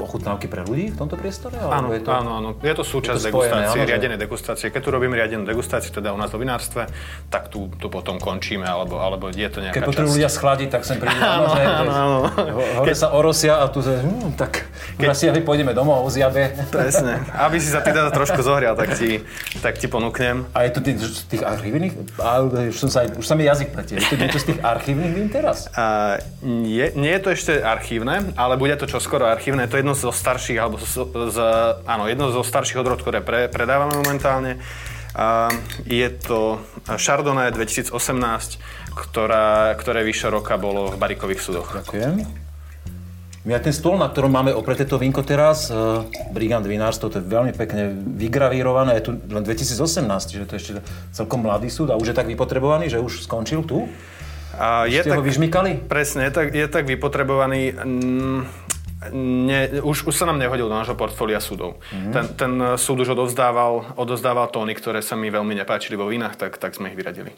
ochutnávky 0.00 0.48
pre 0.48 0.64
ľudí 0.64 0.92
v 0.92 0.96
tomto 0.96 1.16
priestore? 1.20 1.56
Áno, 1.60 1.92
je 1.92 2.00
to, 2.00 2.10
áno, 2.12 2.30
áno. 2.40 2.48
Je 2.60 2.74
to 2.74 2.84
súčasť 2.84 3.20
je 3.20 3.28
to 3.28 3.36
spojené, 3.36 3.52
degustácie, 3.52 3.80
áno, 3.80 3.90
riadenej 3.90 4.18
degustácie. 4.18 4.66
Keď 4.72 4.80
tu 4.80 4.90
robíme 4.92 5.14
riadenú 5.16 5.44
degustáciu, 5.44 5.90
teda 5.92 6.12
u 6.12 6.18
nás 6.18 6.32
vo 6.32 6.38
vinárstve, 6.40 6.88
tak 7.28 7.52
tu, 7.52 7.68
tu 7.76 7.92
potom 7.92 8.16
končíme, 8.16 8.64
alebo, 8.64 8.98
alebo 8.98 9.28
je 9.28 9.48
to 9.52 9.60
nejaká 9.60 9.80
Keď 9.80 9.88
potrebujú 9.88 10.16
ľudia 10.16 10.30
schladiť, 10.32 10.68
tak 10.72 10.82
sem 10.88 10.96
prídu. 10.96 11.20
Áno, 11.20 11.48
áno, 11.52 11.92
áno. 11.92 12.18
Hore 12.80 12.94
sa 12.96 13.12
orosia 13.12 13.60
a 13.60 13.68
tu 13.68 13.84
sa, 13.84 14.00
hm, 14.00 14.34
tak 14.34 14.66
keď 14.96 15.08
si 15.12 15.24
ja 15.28 15.32
pôjdeme 15.36 15.76
domov, 15.76 16.08
oziabe. 16.08 16.54
Presne. 16.72 17.22
Aby 17.36 17.60
si 17.60 17.68
sa 17.68 17.84
teda 17.84 18.08
trošku 18.10 18.40
zohrial, 18.40 18.78
tak 18.78 18.96
ti, 18.96 19.22
tak 19.60 19.76
ti 19.76 19.86
ponúknem. 19.86 20.48
A 20.56 20.64
je 20.66 20.70
to 20.72 20.80
tých, 20.80 20.96
tých 21.28 21.42
archívnych? 21.44 21.92
A 22.18 22.42
už, 22.42 22.76
som 22.78 22.88
sa, 22.88 23.04
už 23.06 23.26
sa 23.26 23.34
mi 23.34 23.44
jazyk 23.44 23.74
pletie. 23.74 23.98
Je 24.00 24.06
to 24.08 24.16
niečo 24.16 24.38
z 24.40 24.46
tých 24.54 24.60
archívnych 24.62 25.12
vín 25.12 25.28
teraz? 25.28 25.68
Uh, 25.74 26.16
nie, 26.42 26.90
nie 26.94 27.12
je 27.18 27.20
to 27.20 27.30
ešte 27.34 27.52
archívne, 27.60 28.32
ale 28.34 28.54
bude 28.56 28.74
to 28.78 28.86
čoskoro 28.88 29.26
archívne. 29.28 29.66
To 29.68 29.76
je 29.78 29.81
jedno 29.82 29.98
zo 29.98 30.14
starších, 30.14 30.62
alebo 30.62 30.78
z, 30.78 30.94
z, 31.10 31.38
áno, 31.82 32.06
jedno 32.06 32.30
zo 32.30 32.46
starších 32.46 32.78
odrod, 32.78 33.02
ktoré 33.02 33.18
pre, 33.18 33.50
predávame 33.50 33.98
momentálne. 33.98 34.62
Uh, 35.12 35.52
je 35.84 36.08
to 36.08 36.62
Chardonnay 36.86 37.52
2018, 37.52 37.92
ktorá, 38.96 39.74
ktoré 39.76 40.06
vyše 40.06 40.32
roka 40.32 40.56
bolo 40.56 40.88
v 40.88 40.96
barikových 40.96 41.42
sudoch. 41.42 41.68
Ďakujem. 41.74 42.24
My 43.42 43.58
aj 43.58 43.66
ten 43.66 43.74
stôl, 43.74 43.98
na 43.98 44.06
ktorom 44.06 44.30
máme 44.30 44.54
opreté 44.54 44.86
to 44.86 45.02
vínko 45.02 45.26
teraz, 45.26 45.68
uh, 45.68 46.06
Brigant 46.30 46.64
Vinárstvo, 46.64 47.10
to 47.10 47.18
je 47.18 47.26
veľmi 47.26 47.52
pekne 47.52 47.92
vygravírované, 47.92 49.02
je 49.02 49.10
tu 49.10 49.18
len 49.18 49.42
2018, 49.42 50.06
čiže 50.30 50.46
to 50.46 50.52
je 50.56 50.60
ešte 50.62 50.72
celkom 51.12 51.44
mladý 51.44 51.68
súd 51.68 51.90
a 51.90 51.98
už 51.98 52.14
je 52.14 52.16
tak 52.16 52.30
vypotrebovaný, 52.30 52.88
že 52.88 53.02
už 53.02 53.26
skončil 53.26 53.66
tu? 53.66 53.90
A 54.52 54.84
je 54.84 55.00
tak, 55.00 55.16
ho 55.16 55.24
vyžmykali? 55.24 55.88
Presne, 55.88 56.28
je 56.28 56.32
tak, 56.32 56.52
je 56.52 56.66
tak 56.68 56.84
vypotrebovaný. 56.84 57.72
Mm, 59.10 59.46
ne, 59.48 59.60
už, 59.82 60.06
už 60.06 60.14
sa 60.14 60.28
nám 60.30 60.38
nehodil 60.38 60.70
do 60.70 60.76
nášho 60.78 60.94
portfólia 60.94 61.42
súdov. 61.42 61.82
Mm-hmm. 61.90 62.12
Ten, 62.14 62.24
ten 62.38 62.52
súd 62.78 63.02
už 63.02 63.18
odovzdával, 63.18 63.98
odovzdával 63.98 64.46
tóny, 64.54 64.78
ktoré 64.78 65.02
sa 65.02 65.18
mi 65.18 65.32
veľmi 65.32 65.58
nepáčili 65.58 65.98
vo 65.98 66.06
vínach, 66.06 66.38
tak, 66.38 66.60
tak 66.62 66.78
sme 66.78 66.94
ich 66.94 66.98
vyradili. 66.98 67.34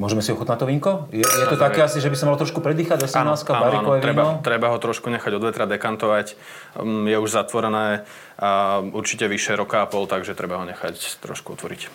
Môžeme 0.00 0.24
si 0.24 0.32
ochutnať 0.32 0.58
to 0.58 0.66
vínko? 0.66 0.90
Je, 1.12 1.20
je 1.20 1.46
to 1.46 1.60
také 1.60 1.84
asi, 1.84 2.00
že 2.00 2.08
by 2.08 2.16
sa 2.16 2.24
malo 2.24 2.40
trošku 2.40 2.64
predýchať 2.64 3.04
18 3.04 3.22
áno, 3.22 3.36
áno, 3.46 3.90
treba, 4.00 4.40
treba 4.40 4.72
ho 4.72 4.78
trošku 4.80 5.12
nechať 5.12 5.36
od 5.36 5.42
vetra 5.46 5.68
dekantovať. 5.68 6.34
Um, 6.80 7.04
je 7.04 7.14
už 7.20 7.30
zatvorené 7.30 8.08
a 8.40 8.80
určite 8.80 9.28
vyššie 9.28 9.54
roka 9.54 9.84
a 9.84 9.86
pol, 9.86 10.08
takže 10.08 10.32
treba 10.32 10.58
ho 10.58 10.64
nechať 10.64 11.20
trošku 11.20 11.54
otvoriť. 11.54 11.92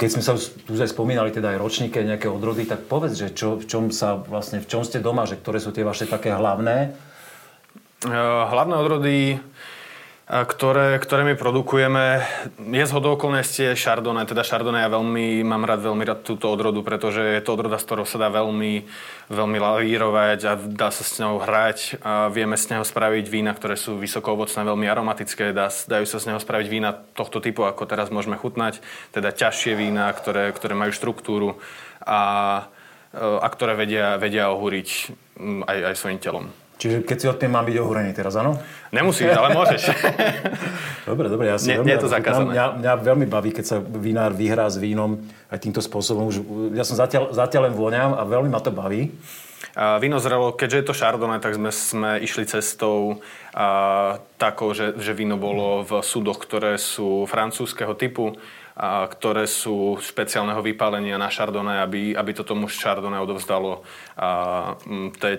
Keď 0.00 0.08
sme 0.10 0.22
sa 0.24 0.32
tu 0.36 0.72
aj 0.76 0.90
spomínali 0.92 1.30
teda 1.30 1.56
aj 1.56 1.58
ročníke, 1.60 2.02
nejaké 2.02 2.28
odrody, 2.28 2.64
tak 2.64 2.88
povedz, 2.88 3.16
že 3.20 3.28
čo, 3.32 3.60
v 3.60 3.64
čom 3.68 3.92
sa 3.92 4.16
vlastne, 4.16 4.58
v 4.58 4.68
čom 4.68 4.80
ste 4.82 5.00
doma, 5.00 5.28
že 5.28 5.38
ktoré 5.38 5.60
sú 5.60 5.70
tie 5.76 5.84
vaše 5.84 6.08
také 6.08 6.32
hlavné? 6.32 6.96
Uh, 8.04 8.44
hlavné 8.52 8.74
odrody 8.76 9.40
ktoré, 10.26 10.98
ktoré 10.98 11.22
my 11.22 11.38
produkujeme. 11.38 12.18
Je 12.58 12.82
z 12.82 12.90
okolností 12.90 13.62
Chardonnay, 13.78 14.26
teda 14.26 14.42
Chardonnay 14.42 14.82
ja 14.82 14.90
veľmi, 14.90 15.46
mám 15.46 15.62
rád 15.62 15.86
veľmi 15.86 16.02
rád 16.02 16.26
túto 16.26 16.50
odrodu, 16.50 16.82
pretože 16.82 17.22
je 17.22 17.38
to 17.46 17.54
odroda, 17.54 17.78
s 17.78 17.86
ktorou 17.86 18.02
sa 18.02 18.18
dá 18.18 18.26
veľmi, 18.34 18.82
veľmi 19.30 19.58
lavírovať 19.62 20.38
a 20.50 20.52
dá 20.58 20.90
sa 20.90 21.06
s 21.06 21.22
ňou 21.22 21.38
hrať 21.38 22.02
a 22.02 22.26
vieme 22.26 22.58
z 22.58 22.74
neho 22.74 22.82
spraviť 22.82 23.22
vína, 23.30 23.54
ktoré 23.54 23.78
sú 23.78 24.02
vysoko 24.02 24.34
ovocné, 24.34 24.66
veľmi 24.66 24.90
aromatické, 24.90 25.54
dá, 25.54 25.70
dajú 25.70 26.06
sa 26.10 26.18
z 26.18 26.34
neho 26.34 26.42
spraviť 26.42 26.66
vína 26.66 26.90
tohto 27.14 27.38
typu, 27.38 27.62
ako 27.62 27.86
teraz 27.86 28.10
môžeme 28.10 28.34
chutnať, 28.34 28.82
teda 29.14 29.30
ťažšie 29.30 29.78
vína, 29.78 30.10
ktoré, 30.10 30.50
ktoré 30.50 30.74
majú 30.74 30.90
štruktúru 30.90 31.62
a, 32.02 32.66
a 33.14 33.46
ktoré 33.46 33.78
vedia, 33.78 34.18
vedia 34.18 34.50
ohúriť 34.50 35.14
aj, 35.70 35.78
aj 35.86 35.94
svojim 35.94 36.18
telom. 36.18 36.50
Čiže 36.76 37.08
keď 37.08 37.16
si 37.16 37.26
odpiem, 37.32 37.48
mám 37.48 37.64
byť 37.64 37.76
ohúrený 37.80 38.12
teraz, 38.12 38.36
áno? 38.36 38.60
Nemusíš, 38.92 39.32
ale 39.32 39.56
môžeš. 39.56 39.96
dobre, 41.08 41.32
dobre, 41.32 41.48
ja 41.48 41.56
si 41.56 41.72
nie, 41.72 41.80
veľmi, 41.80 41.88
nie 41.88 41.96
je 41.96 42.04
to 42.04 42.12
zakázané. 42.12 42.52
Mňa, 42.52 42.66
mňa 42.84 42.92
veľmi 43.00 43.26
baví, 43.32 43.50
keď 43.56 43.64
sa 43.64 43.76
vinár 43.80 44.36
vyhrá 44.36 44.68
s 44.68 44.76
vínom 44.76 45.16
aj 45.48 45.56
týmto 45.56 45.80
spôsobom. 45.80 46.28
Už, 46.28 46.44
ja 46.76 46.84
som 46.84 47.00
zatiaľ, 47.00 47.32
zatiaľ 47.32 47.72
len 47.72 47.74
voňam 47.80 48.12
a 48.12 48.28
veľmi 48.28 48.52
ma 48.52 48.60
to 48.60 48.68
baví. 48.68 49.08
A 49.76 49.96
víno 49.96 50.20
zrelo, 50.20 50.52
keďže 50.52 50.76
je 50.76 50.86
to 50.88 50.96
Chardonnay, 50.96 51.40
tak 51.40 51.56
sme, 51.56 51.72
sme 51.72 52.10
išli 52.20 52.44
cestou 52.44 53.24
a, 53.56 54.20
takou, 54.36 54.76
že, 54.76 55.00
že 55.00 55.16
víno 55.16 55.40
bolo 55.40 55.80
v 55.80 56.04
súdoch, 56.04 56.40
ktoré 56.40 56.76
sú 56.76 57.24
francúzského 57.24 57.96
typu 57.96 58.36
ktoré 58.76 59.48
sú 59.48 59.96
špeciálneho 59.96 60.60
vypálenia 60.60 61.16
na 61.16 61.32
Chardonnay, 61.32 61.80
aby, 61.80 62.12
aby 62.12 62.30
to 62.36 62.44
tomu 62.44 62.68
Chardonnay 62.68 63.24
odovzdalo 63.24 63.80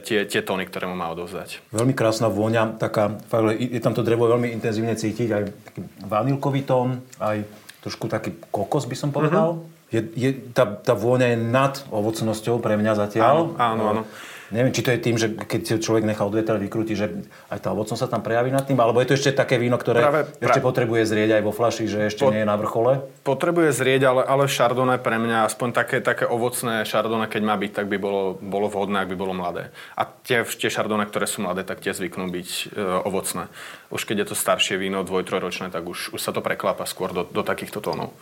tie, 0.02 0.26
tie 0.26 0.42
tóny, 0.42 0.66
ktoré 0.66 0.90
mu 0.90 0.98
má 0.98 1.14
odovzdať. 1.14 1.62
Veľmi 1.70 1.94
krásna 1.94 2.34
vôňa, 2.34 2.82
taká, 2.82 3.14
je 3.54 3.78
tam 3.78 3.94
to 3.94 4.02
drevo 4.02 4.26
veľmi 4.26 4.50
intenzívne 4.58 4.98
cítiť, 4.98 5.30
aj 5.30 5.44
taký 5.70 5.80
vanilkový 6.10 6.66
tón, 6.66 7.06
aj 7.22 7.46
trošku 7.86 8.10
taký 8.10 8.34
kokos 8.50 8.90
by 8.90 8.98
som 8.98 9.14
povedal. 9.14 9.62
Uh-huh. 9.62 9.94
Je, 9.94 10.02
je, 10.18 10.30
tá, 10.52 10.68
tá 10.68 10.98
vôňa 10.98 11.32
je 11.32 11.38
nad 11.38 11.78
ovocnosťou 11.94 12.58
pre 12.60 12.74
mňa 12.76 12.94
zatiaľ. 13.08 13.54
Áno, 13.56 13.62
áno, 13.62 13.84
áno. 13.86 14.04
Neviem, 14.48 14.72
či 14.72 14.80
to 14.80 14.96
je 14.96 15.00
tým, 15.04 15.20
že 15.20 15.28
keď 15.36 15.84
človek 15.84 16.08
nechá 16.08 16.24
odvietrať, 16.24 16.56
vykrúti, 16.64 16.96
že 16.96 17.28
aj 17.52 17.68
tá 17.68 17.76
ovocnosť 17.76 18.00
sa 18.00 18.08
tam 18.08 18.24
prejaví 18.24 18.48
nad 18.48 18.64
tým, 18.64 18.80
alebo 18.80 19.04
je 19.04 19.12
to 19.12 19.18
ešte 19.20 19.36
také 19.36 19.60
víno, 19.60 19.76
ktoré 19.76 20.00
práve, 20.00 20.22
ešte 20.40 20.64
práve, 20.64 20.68
potrebuje 20.72 21.04
zrieť 21.04 21.30
aj 21.36 21.44
vo 21.44 21.52
flaši, 21.52 21.84
že 21.92 22.00
ešte 22.08 22.24
po, 22.24 22.32
nie 22.32 22.42
je 22.44 22.48
na 22.48 22.56
vrchole? 22.56 23.04
Potrebuje 23.28 23.76
zrieť, 23.76 24.08
ale, 24.08 24.22
ale 24.24 24.48
Chardonnay 24.48 25.04
pre 25.04 25.20
mňa, 25.20 25.52
aspoň 25.52 25.68
také, 25.76 26.00
také 26.00 26.24
ovocné 26.24 26.88
Chardonnay, 26.88 27.28
keď 27.28 27.44
má 27.44 27.60
byť, 27.60 27.72
tak 27.76 27.86
by 27.92 27.98
bolo, 28.00 28.40
bolo 28.40 28.72
vhodné, 28.72 29.04
ak 29.04 29.12
by 29.12 29.18
bolo 29.20 29.36
mladé. 29.36 29.76
A 30.00 30.08
tie, 30.08 30.48
tie 30.48 30.72
Chardonnay, 30.72 31.12
ktoré 31.12 31.28
sú 31.28 31.44
mladé, 31.44 31.68
tak 31.68 31.84
tie 31.84 31.92
zvyknú 31.92 32.32
byť 32.32 32.50
e, 32.50 32.64
ovocné. 33.04 33.52
Už 33.92 34.08
keď 34.08 34.24
je 34.24 34.28
to 34.32 34.36
staršie 34.40 34.80
víno, 34.80 35.04
dvoj-trojročné, 35.04 35.76
tak 35.76 35.84
už, 35.84 36.16
už 36.16 36.22
sa 36.24 36.32
to 36.32 36.40
preklápa 36.40 36.88
skôr 36.88 37.12
do, 37.12 37.28
do 37.28 37.44
takýchto 37.44 37.84
tónov. 37.84 38.16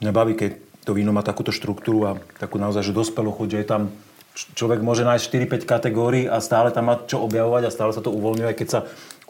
Mňa 0.00 0.12
baví, 0.16 0.32
keď 0.32 0.56
to 0.88 0.96
víno 0.96 1.12
má 1.12 1.20
takúto 1.20 1.52
štruktúru 1.52 2.08
a 2.08 2.12
takú 2.40 2.56
naozaj, 2.56 2.80
že 2.80 2.96
dospelú 2.96 3.36
chuť, 3.36 3.48
že 3.52 3.58
je 3.60 3.68
tam 3.68 3.82
človek 4.34 4.80
môže 4.80 5.02
nájsť 5.02 5.24
4-5 5.26 5.66
kategórií 5.66 6.24
a 6.30 6.38
stále 6.38 6.70
tam 6.70 6.88
má 6.88 7.02
čo 7.04 7.20
objavovať 7.20 7.62
a 7.66 7.74
stále 7.74 7.90
sa 7.90 8.02
to 8.02 8.14
uvoľňuje, 8.14 8.52
keď 8.54 8.68
sa 8.68 8.80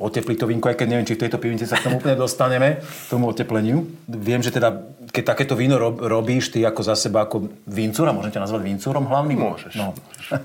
oteplí 0.01 0.35
to 0.37 0.49
vínko, 0.49 0.73
aj 0.73 0.81
keď 0.81 0.89
neviem, 0.89 1.07
či 1.09 1.17
v 1.17 1.23
tejto 1.29 1.37
pivnici 1.37 1.69
sa 1.69 1.77
k 1.77 1.89
tomu 1.89 2.01
úplne 2.01 2.17
dostaneme, 2.17 2.81
k 2.81 3.07
tomu 3.13 3.29
otepleniu. 3.29 3.85
Viem, 4.09 4.41
že 4.41 4.49
teda, 4.49 4.81
keď 5.13 5.37
takéto 5.37 5.53
víno 5.53 5.77
rob, 5.77 6.01
robíš, 6.01 6.57
ty 6.57 6.65
ako 6.65 6.81
za 6.81 6.97
seba, 6.97 7.29
ako 7.29 7.53
víncúra, 7.69 8.17
môžem 8.17 8.33
ťa 8.33 8.49
nazvať 8.49 8.63
víncúrom 8.65 9.05
hlavným? 9.05 9.39
Môžeš. 9.39 9.73
No. 9.77 9.93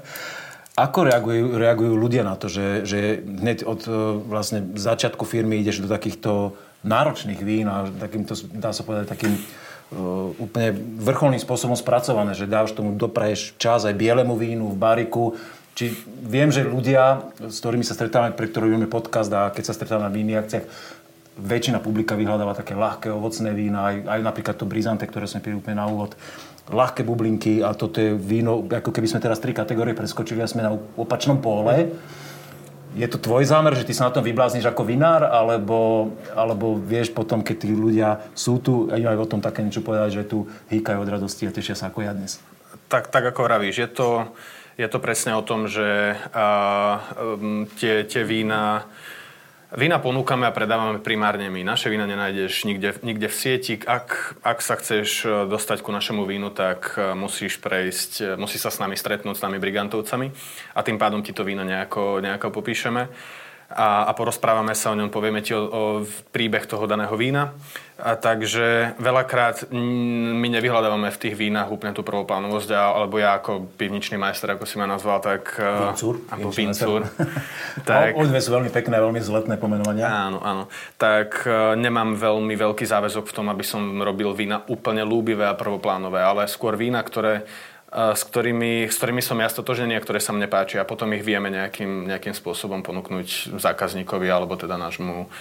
Ako 0.76 1.08
reagujú, 1.08 1.56
reagujú 1.56 1.96
ľudia 1.96 2.28
na 2.28 2.36
to, 2.36 2.52
že, 2.52 2.84
že 2.84 3.24
hneď 3.24 3.64
od 3.64 3.88
e, 3.88 3.92
vlastne 4.28 4.76
začiatku 4.76 5.24
firmy 5.24 5.64
ideš 5.64 5.80
do 5.80 5.88
takýchto 5.88 6.52
náročných 6.84 7.40
vín 7.40 7.72
a 7.72 7.88
takýmto, 7.88 8.36
dá 8.52 8.76
sa 8.76 8.84
povedať, 8.84 9.08
takým 9.08 9.40
úplne 10.42 10.74
vrcholným 11.02 11.40
spôsobom 11.40 11.78
spracované, 11.78 12.34
že 12.34 12.50
dáš 12.50 12.74
tomu, 12.74 12.98
dopraješ 12.98 13.54
čas 13.62 13.86
aj 13.86 13.94
bielemu 13.94 14.34
vínu 14.34 14.66
v 14.74 14.78
bariku. 14.78 15.38
Či 15.76 15.92
viem, 16.24 16.50
že 16.50 16.64
ľudia, 16.64 17.36
s 17.38 17.60
ktorými 17.60 17.84
sa 17.84 17.94
stretávame, 17.94 18.32
pre 18.32 18.48
ktorých 18.48 18.80
robíme 18.80 18.88
podcast 18.88 19.28
a 19.36 19.52
keď 19.52 19.64
sa 19.68 19.76
stretávame 19.76 20.08
na 20.08 20.16
vinných 20.16 20.40
akciách, 20.40 20.66
väčšina 21.36 21.84
publika 21.84 22.16
vyhľadáva 22.16 22.56
také 22.56 22.80
ľahké 22.80 23.12
ovocné 23.12 23.52
vína, 23.52 23.92
aj, 23.92 23.96
aj 24.08 24.20
napríklad 24.24 24.56
to 24.56 24.64
Brizante, 24.64 25.04
ktoré 25.04 25.28
sme 25.28 25.44
pili 25.44 25.60
úplne 25.60 25.84
na 25.84 25.88
úvod. 25.92 26.16
Ľahké 26.72 27.04
bublinky 27.04 27.60
a 27.60 27.76
toto 27.76 28.00
je 28.00 28.16
víno, 28.16 28.64
ako 28.66 28.90
keby 28.90 29.06
sme 29.06 29.20
teraz 29.20 29.44
tri 29.44 29.52
kategórie 29.52 29.92
preskočili 29.94 30.40
a 30.42 30.48
sme 30.48 30.64
na 30.64 30.72
opačnom 30.96 31.44
pole. 31.44 31.92
Je 32.96 33.08
to 33.12 33.20
tvoj 33.20 33.44
zámer, 33.44 33.76
že 33.76 33.84
ty 33.84 33.92
sa 33.92 34.08
na 34.08 34.16
tom 34.16 34.24
vyblázniš 34.24 34.64
ako 34.64 34.88
vinár, 34.88 35.28
alebo, 35.28 36.12
alebo 36.32 36.80
vieš 36.80 37.12
potom, 37.12 37.44
keď 37.44 37.56
tí 37.68 37.76
ľudia 37.76 38.24
sú 38.32 38.64
tu, 38.64 38.88
aj 38.88 39.20
o 39.20 39.28
tom 39.28 39.44
také 39.44 39.60
niečo 39.60 39.84
povedať, 39.84 40.24
že 40.24 40.24
tu 40.24 40.48
hýkajú 40.72 41.04
od 41.04 41.12
radosti 41.12 41.44
a 41.44 41.52
tešia 41.52 41.76
sa 41.76 41.92
ako 41.92 42.08
ja 42.08 42.16
dnes? 42.16 42.40
Tak, 42.88 43.12
tak 43.12 43.36
ako 43.36 43.52
vravíš, 43.52 43.76
je 43.84 43.90
to, 43.92 44.10
je 44.80 44.88
to 44.88 44.98
presne 45.04 45.36
o 45.36 45.44
tom, 45.44 45.68
že 45.68 46.16
a, 46.32 46.48
um, 47.20 47.68
tie, 47.76 48.08
tie 48.08 48.24
vína 48.24 48.88
Vína 49.76 50.00
ponúkame 50.00 50.48
a 50.48 50.56
predávame 50.56 51.04
primárne 51.04 51.52
my. 51.52 51.60
Naše 51.68 51.92
vína 51.92 52.08
nenájdeš 52.08 52.64
nikde, 52.64 52.96
nikde 53.04 53.28
v 53.28 53.36
sieti. 53.36 53.76
Ak, 53.84 54.40
ak 54.40 54.64
sa 54.64 54.80
chceš 54.80 55.28
e, 55.28 55.52
dostať 55.52 55.84
ku 55.84 55.92
našemu 55.92 56.24
vínu, 56.24 56.48
tak 56.56 56.96
e, 56.96 57.12
musíš 57.12 57.60
prejsť, 57.60 58.12
e, 58.24 58.26
musí 58.40 58.56
sa 58.56 58.72
s 58.72 58.80
nami 58.80 58.96
stretnúť, 58.96 59.36
s 59.36 59.44
nami 59.44 59.60
brigantovcami 59.60 60.32
a 60.72 60.80
tým 60.80 60.96
pádom 60.96 61.20
ti 61.20 61.36
to 61.36 61.44
víno 61.44 61.68
nejako, 61.68 62.24
nejako 62.24 62.56
popíšeme 62.56 63.12
a, 63.76 64.08
a 64.08 64.12
porozprávame 64.16 64.72
sa 64.72 64.96
o 64.96 64.98
ňom, 64.98 65.12
povieme 65.12 65.44
ti 65.44 65.52
o, 65.52 65.62
o 65.62 65.84
príbeh 66.32 66.64
toho 66.64 66.88
daného 66.88 67.12
vína. 67.20 67.52
A 67.96 68.20
takže 68.20 68.92
veľakrát 69.00 69.72
my 69.72 70.48
nevyhľadávame 70.52 71.08
v 71.16 71.22
tých 71.22 71.36
vínach 71.40 71.72
úplne 71.72 71.96
tú 71.96 72.04
prvoplánovosť, 72.04 72.76
alebo 72.76 73.16
ja 73.20 73.40
ako 73.40 73.72
pivničný 73.80 74.20
majster, 74.20 74.52
ako 74.52 74.68
si 74.68 74.76
ma 74.76 74.84
nazval, 74.84 75.24
tak... 75.24 75.56
Vincúr. 75.56 76.20
Alebo 76.28 76.52
vincúr. 76.52 77.08
tak, 77.88 78.20
no, 78.20 78.36
sú 78.36 78.52
veľmi 78.52 78.68
pekné, 78.68 79.00
veľmi 79.00 79.24
zletné 79.24 79.56
pomenovania. 79.56 80.12
Áno, 80.12 80.44
áno. 80.44 80.68
Tak 81.00 81.48
nemám 81.80 82.20
veľmi 82.20 82.52
veľký 82.60 82.84
záväzok 82.84 83.32
v 83.32 83.36
tom, 83.36 83.48
aby 83.48 83.64
som 83.64 83.80
robil 84.04 84.36
vína 84.36 84.68
úplne 84.68 85.08
lúbivé 85.08 85.48
a 85.48 85.56
prvoplánové, 85.56 86.20
ale 86.20 86.52
skôr 86.52 86.76
vína, 86.76 87.00
ktoré 87.00 87.48
s 87.96 88.22
ktorými, 88.28 88.92
s 88.92 89.00
ktorými 89.00 89.24
som 89.24 89.40
ja 89.40 89.48
stotožený 89.48 89.96
a 89.96 90.04
ktoré 90.04 90.20
sa 90.20 90.36
mne 90.36 90.52
páčia 90.52 90.84
a 90.84 90.90
potom 90.90 91.16
ich 91.16 91.24
vieme 91.24 91.48
nejakým, 91.48 92.12
nejakým 92.12 92.36
spôsobom 92.36 92.84
ponúknuť 92.84 93.56
zákazníkovi 93.56 94.28
alebo 94.28 94.60
teda 94.60 94.76
nášmu, 94.76 95.32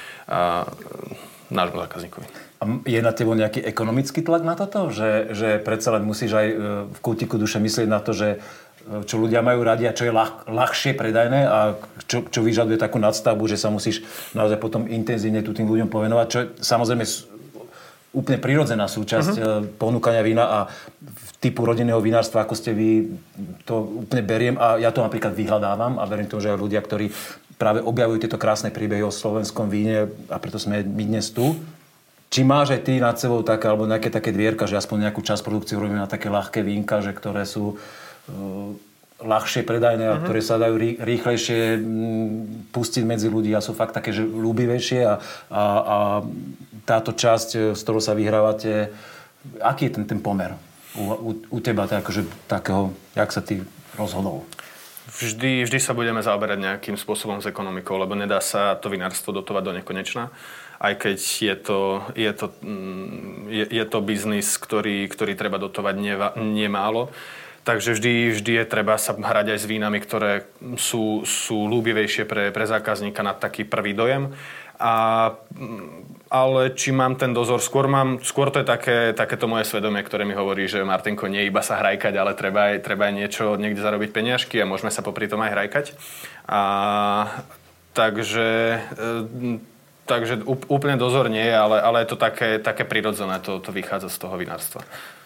nášmu 1.51 1.79
zákazníkovi. 1.83 2.27
A 2.63 2.65
je 2.87 3.01
na 3.03 3.11
tebo 3.11 3.35
nejaký 3.35 3.59
ekonomický 3.59 4.23
tlak 4.23 4.47
na 4.47 4.55
toto? 4.55 4.95
Že, 4.95 5.35
že 5.35 5.49
predsa 5.59 5.99
len 5.99 6.07
musíš 6.07 6.31
aj 6.39 6.47
e, 6.47 6.57
v 6.95 6.99
kútiku 7.03 7.37
duše 7.37 7.59
myslieť 7.59 7.91
na 7.91 7.99
to, 7.99 8.15
že 8.15 8.39
e, 8.39 9.03
čo 9.03 9.19
ľudia 9.19 9.43
majú 9.43 9.67
radi 9.67 9.91
a 9.91 9.93
čo 9.93 10.07
je 10.07 10.15
ľah, 10.15 10.47
ľahšie 10.47 10.95
predajné 10.95 11.41
a 11.51 11.75
čo, 12.07 12.23
čo 12.31 12.41
vyžaduje 12.41 12.79
takú 12.79 13.03
nadstavbu, 13.03 13.51
že 13.51 13.59
sa 13.59 13.75
musíš 13.75 14.07
naozaj 14.33 14.63
potom 14.63 14.87
intenzívne 14.87 15.43
tu 15.43 15.51
tým 15.51 15.67
ľuďom 15.67 15.91
povenovať, 15.91 16.27
čo 16.31 16.39
je 16.39 16.47
samozrejme 16.63 17.05
úplne 18.15 18.39
prirodzená 18.39 18.87
súčasť 18.87 19.35
uh-huh. 19.35 19.61
ponúkania 19.75 20.23
vína 20.23 20.45
a 20.47 20.59
typu 21.45 21.69
rodinného 21.69 22.01
vinárstva, 22.01 22.49
ako 22.49 22.57
ste 22.57 22.73
vy, 22.73 23.13
to 23.69 24.01
úplne 24.09 24.25
beriem 24.25 24.57
a 24.57 24.81
ja 24.81 24.89
to 24.89 25.05
napríklad 25.05 25.37
vyhľadávam 25.37 26.01
a 26.01 26.09
verím 26.09 26.25
tomu, 26.25 26.41
že 26.41 26.57
aj 26.57 26.63
ľudia, 26.65 26.81
ktorí 26.81 27.13
práve 27.61 27.85
objavujú 27.85 28.25
tieto 28.25 28.41
krásne 28.41 28.73
príbehy 28.73 29.05
o 29.05 29.13
slovenskom 29.13 29.69
víne 29.69 30.09
a 30.33 30.37
preto 30.41 30.57
sme 30.57 30.81
my 30.81 31.05
dnes 31.05 31.29
tu. 31.29 31.53
Či 32.33 32.43
máš 32.43 32.75
aj 32.75 32.81
ty 32.89 32.99
nad 32.99 33.15
sebou 33.15 33.45
také, 33.47 33.71
alebo 33.71 33.87
nejaké 33.87 34.11
také 34.11 34.35
dvierka, 34.35 34.67
že 34.67 34.81
aspoň 34.81 35.07
nejakú 35.07 35.23
časť 35.23 35.45
produkcie 35.45 35.79
robíme 35.79 36.01
na 36.01 36.11
také 36.11 36.33
ľahké 36.33 36.67
vínka, 36.67 36.99
že 36.99 37.15
ktoré 37.15 37.47
sú 37.47 37.77
uh, 37.77 38.75
ľahšie 39.23 39.63
predajné 39.63 40.03
a 40.03 40.19
uh-huh. 40.19 40.25
ktoré 40.27 40.41
sa 40.43 40.59
dajú 40.59 40.75
rý, 40.75 40.91
rýchlejšie 40.99 41.79
pustiť 42.75 43.03
medzi 43.07 43.31
ľudí 43.31 43.55
a 43.55 43.63
sú 43.63 43.71
fakt 43.71 43.95
také, 43.95 44.11
že 44.11 44.27
ľúbivejšie 44.27 45.01
a, 45.07 45.15
a, 45.47 45.63
a 45.63 45.97
táto 46.83 47.15
časť, 47.15 47.79
s 47.79 47.81
ktorou 47.87 48.03
sa 48.03 48.19
vyhrávate, 48.19 48.91
aký 49.63 49.87
je 49.87 49.93
ten, 50.01 50.05
ten 50.05 50.19
pomer? 50.19 50.59
U, 50.95 51.03
u, 51.03 51.31
u 51.51 51.59
teba 51.59 51.87
tak, 51.91 52.07
akože, 52.07 52.23
takého, 52.47 52.95
jak 53.15 53.31
sa 53.35 53.43
ty 53.43 53.63
rozhodol? 53.99 54.47
Vždy, 55.05 55.69
vždy 55.69 55.79
sa 55.85 55.93
budeme 55.93 56.25
zaoberať 56.25 56.59
nejakým 56.65 56.97
spôsobom 56.97 57.45
s 57.45 57.47
ekonomikou, 57.47 58.01
lebo 58.01 58.17
nedá 58.17 58.41
sa 58.41 58.73
to 58.73 58.89
vinárstvo 58.89 59.37
dotovať 59.37 59.63
do 59.63 59.73
nekonečna. 59.77 60.33
Aj 60.81 60.95
keď 60.97 61.19
je 61.21 61.55
to, 61.61 61.81
je 62.17 62.33
to, 62.33 62.47
mm, 62.65 63.53
je, 63.53 63.65
je 63.69 63.85
to 63.85 63.99
biznis, 64.01 64.49
ktorý, 64.57 65.05
ktorý 65.13 65.37
treba 65.37 65.61
dotovať 65.61 65.95
nemálo. 66.41 67.13
Takže 67.65 67.97
vždy, 67.97 68.37
vždy 68.37 68.53
je 68.61 68.65
treba 68.69 69.01
sa 69.01 69.17
hrať 69.17 69.57
aj 69.57 69.59
s 69.65 69.67
vínami, 69.69 69.97
ktoré 69.97 70.45
sú, 70.77 71.25
sú 71.25 71.65
ľúbivejšie 71.65 72.29
pre, 72.29 72.53
pre 72.53 72.65
zákazníka 72.69 73.25
na 73.25 73.33
taký 73.33 73.65
prvý 73.65 73.97
dojem. 73.97 74.37
A 74.79 75.33
ale 76.35 76.75
či 76.75 76.91
mám 76.91 77.15
ten 77.15 77.31
dozor, 77.31 77.63
skôr, 77.63 77.87
mám, 77.87 78.19
skôr 78.19 78.51
to 78.51 78.59
je 78.59 78.67
také, 78.67 79.15
takéto 79.15 79.47
moje 79.47 79.71
svedomie, 79.71 80.03
ktoré 80.03 80.27
mi 80.27 80.35
hovorí, 80.35 80.67
že 80.67 80.83
Martinko, 80.83 81.31
nie 81.31 81.47
iba 81.47 81.63
sa 81.63 81.79
hrajkať, 81.79 82.11
ale 82.19 82.35
treba 82.35 82.75
aj, 82.75 82.83
treba 82.83 83.07
aj 83.07 83.15
niečo 83.15 83.55
niekde 83.55 83.79
zarobiť 83.79 84.11
peniažky 84.11 84.59
a 84.59 84.67
môžeme 84.67 84.91
sa 84.91 85.07
popri 85.07 85.31
tom 85.31 85.39
aj 85.47 85.55
hrajkať. 85.55 85.87
A, 86.51 86.61
takže 87.95 88.83
e, 88.99 89.63
takže 90.05 90.45
úplne 90.45 91.01
dozor 91.01 91.33
nie 91.33 91.49
ale, 91.49 91.81
ale 91.81 92.05
je 92.05 92.13
to 92.13 92.19
také, 92.21 92.61
také 92.61 92.85
prirodzené, 92.85 93.41
to, 93.41 93.61
to 93.61 93.73
vychádza 93.73 94.13
z 94.13 94.21
toho 94.21 94.37
vinárstva. 94.37 94.85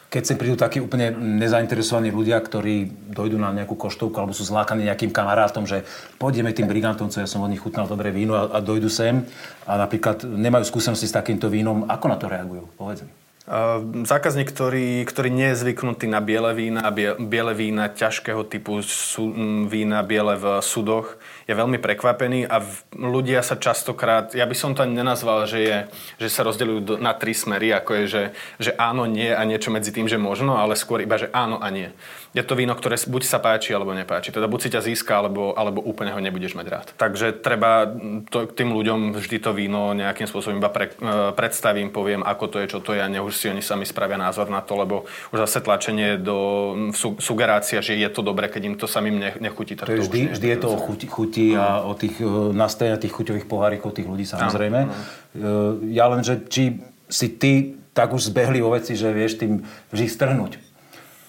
Keď 0.09 0.23
sem 0.25 0.41
prídu 0.41 0.57
takí 0.57 0.81
úplne 0.81 1.13
nezainteresovaní 1.13 2.09
ľudia, 2.09 2.41
ktorí 2.41 2.89
dojdú 3.13 3.37
na 3.37 3.53
nejakú 3.53 3.77
koštovku 3.77 4.17
alebo 4.17 4.33
sú 4.33 4.41
zlákaní 4.41 4.89
nejakým 4.89 5.13
kamarátom, 5.13 5.69
že 5.69 5.85
pôjdeme 6.17 6.57
tým 6.57 6.65
brigantom, 6.65 7.13
co 7.13 7.21
ja 7.21 7.29
som 7.29 7.45
od 7.45 7.53
nich 7.53 7.61
chutnal 7.61 7.85
dobré 7.85 8.09
víno 8.09 8.33
a, 8.33 8.49
a 8.57 8.59
dojdu 8.65 8.89
sem 8.89 9.29
a 9.69 9.77
napríklad 9.77 10.25
nemajú 10.25 10.65
skúsenosti 10.65 11.05
s 11.05 11.13
takýmto 11.13 11.53
vínom, 11.53 11.85
ako 11.85 12.07
na 12.09 12.17
to 12.17 12.25
reagujú? 12.25 12.65
Povedz. 12.81 13.05
Uh, 13.49 14.05
zákazník, 14.05 14.53
ktorý, 14.53 15.09
ktorý 15.09 15.33
nie 15.33 15.57
je 15.57 15.65
zvyknutý 15.65 16.05
na 16.05 16.21
biele 16.21 16.53
vína, 16.53 16.85
biele 17.17 17.57
vína 17.57 17.89
ťažkého 17.89 18.45
typu 18.45 18.85
sú, 18.85 19.33
vína 19.65 20.05
biele 20.05 20.37
v 20.37 20.61
sudoch, 20.61 21.17
je 21.49 21.57
veľmi 21.57 21.81
prekvapený 21.81 22.45
a 22.45 22.61
v, 22.61 22.69
ľudia 22.93 23.41
sa 23.41 23.57
častokrát, 23.57 24.37
ja 24.37 24.45
by 24.45 24.53
som 24.53 24.77
to 24.77 24.85
ani 24.85 25.01
nenazval, 25.01 25.49
že, 25.49 25.65
je, 25.65 25.77
že 26.21 26.29
sa 26.29 26.45
rozdeľujú 26.45 27.01
na 27.01 27.17
tri 27.17 27.33
smery, 27.33 27.73
ako 27.73 27.91
je, 27.97 28.05
že, 28.05 28.23
že 28.61 28.71
áno, 28.77 29.09
nie 29.09 29.33
a 29.33 29.41
niečo 29.49 29.73
medzi 29.73 29.97
tým, 29.97 30.13
že 30.13 30.21
možno, 30.21 30.61
ale 30.61 30.77
skôr 30.77 31.01
iba, 31.01 31.17
že 31.17 31.33
áno 31.33 31.57
a 31.57 31.73
nie. 31.73 31.89
Je 32.37 32.45
to 32.45 32.53
víno, 32.53 32.77
ktoré 32.77 33.01
buď 33.01 33.23
sa 33.25 33.41
páči, 33.41 33.73
alebo 33.73 33.97
nepáči. 33.97 34.29
Teda 34.29 34.45
buď 34.45 34.61
si 34.61 34.69
ťa 34.69 34.85
získa, 34.85 35.17
alebo, 35.17 35.57
alebo 35.57 35.81
úplne 35.81 36.13
ho 36.13 36.21
nebudeš 36.21 36.53
mať 36.53 36.67
rád. 36.69 36.87
Takže 37.01 37.33
treba 37.33 37.89
to, 38.29 38.45
tým 38.45 38.77
ľuďom 38.77 39.17
vždy 39.17 39.41
to 39.41 39.57
víno 39.57 39.97
nejakým 39.97 40.29
spôsobom 40.29 40.61
iba 40.61 40.69
pre, 40.69 40.93
e, 40.93 41.33
predstavím, 41.33 41.89
poviem, 41.89 42.21
ako 42.21 42.45
to 42.53 42.57
je, 42.61 42.67
čo 42.77 42.85
to 42.85 42.93
je 42.93 43.01
a 43.01 43.09
už 43.09 43.38
si 43.39 43.47
oni 43.47 43.63
sami 43.63 43.87
spravia 43.87 44.19
názor 44.19 44.51
na 44.51 44.59
to, 44.59 44.75
lebo 44.75 45.07
už 45.31 45.47
zase 45.47 45.63
tlačenie 45.63 46.19
do 46.19 46.75
su, 46.91 47.15
sugerácia, 47.23 47.79
že 47.79 47.95
je 47.95 48.11
to 48.11 48.27
dobre, 48.27 48.51
keď 48.51 48.63
im 48.67 48.75
to 48.75 48.91
samým 48.91 49.23
nechutí. 49.39 49.79
Tak 49.79 49.87
to, 49.87 49.95
je 49.95 50.03
vždy, 50.03 50.21
vždy 50.35 50.47
je 50.51 50.59
to 50.59 50.69
o 50.75 50.79
chuti, 50.83 51.07
chuti 51.07 51.47
a 51.55 51.87
o 51.87 51.95
tých 51.95 52.19
e, 52.19 52.27
nastavenia 52.51 52.99
tých 52.99 53.15
chuťových 53.15 53.47
pohárikov 53.47 53.95
tých 53.95 54.11
ľudí 54.11 54.27
samozrejme. 54.27 54.81
No, 54.85 54.93
no. 55.39 55.51
Ja 55.87 56.11
len, 56.11 56.27
že 56.27 56.43
či 56.51 56.83
si 57.07 57.29
ty 57.39 57.79
tak 57.95 58.15
už 58.15 58.31
zbehli 58.31 58.63
vo 58.63 58.75
veci, 58.75 58.95
že 58.95 59.15
vieš 59.15 59.43
tým 59.43 59.63
vždy 59.91 60.07
strhnúť. 60.07 60.53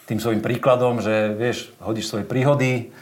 Tým 0.05 0.17
svojim 0.21 0.41
príkladom, 0.41 1.01
že 1.01 1.33
vieš, 1.33 1.73
hodíš 1.81 2.09
svoje 2.09 2.25
príhody, 2.25 2.93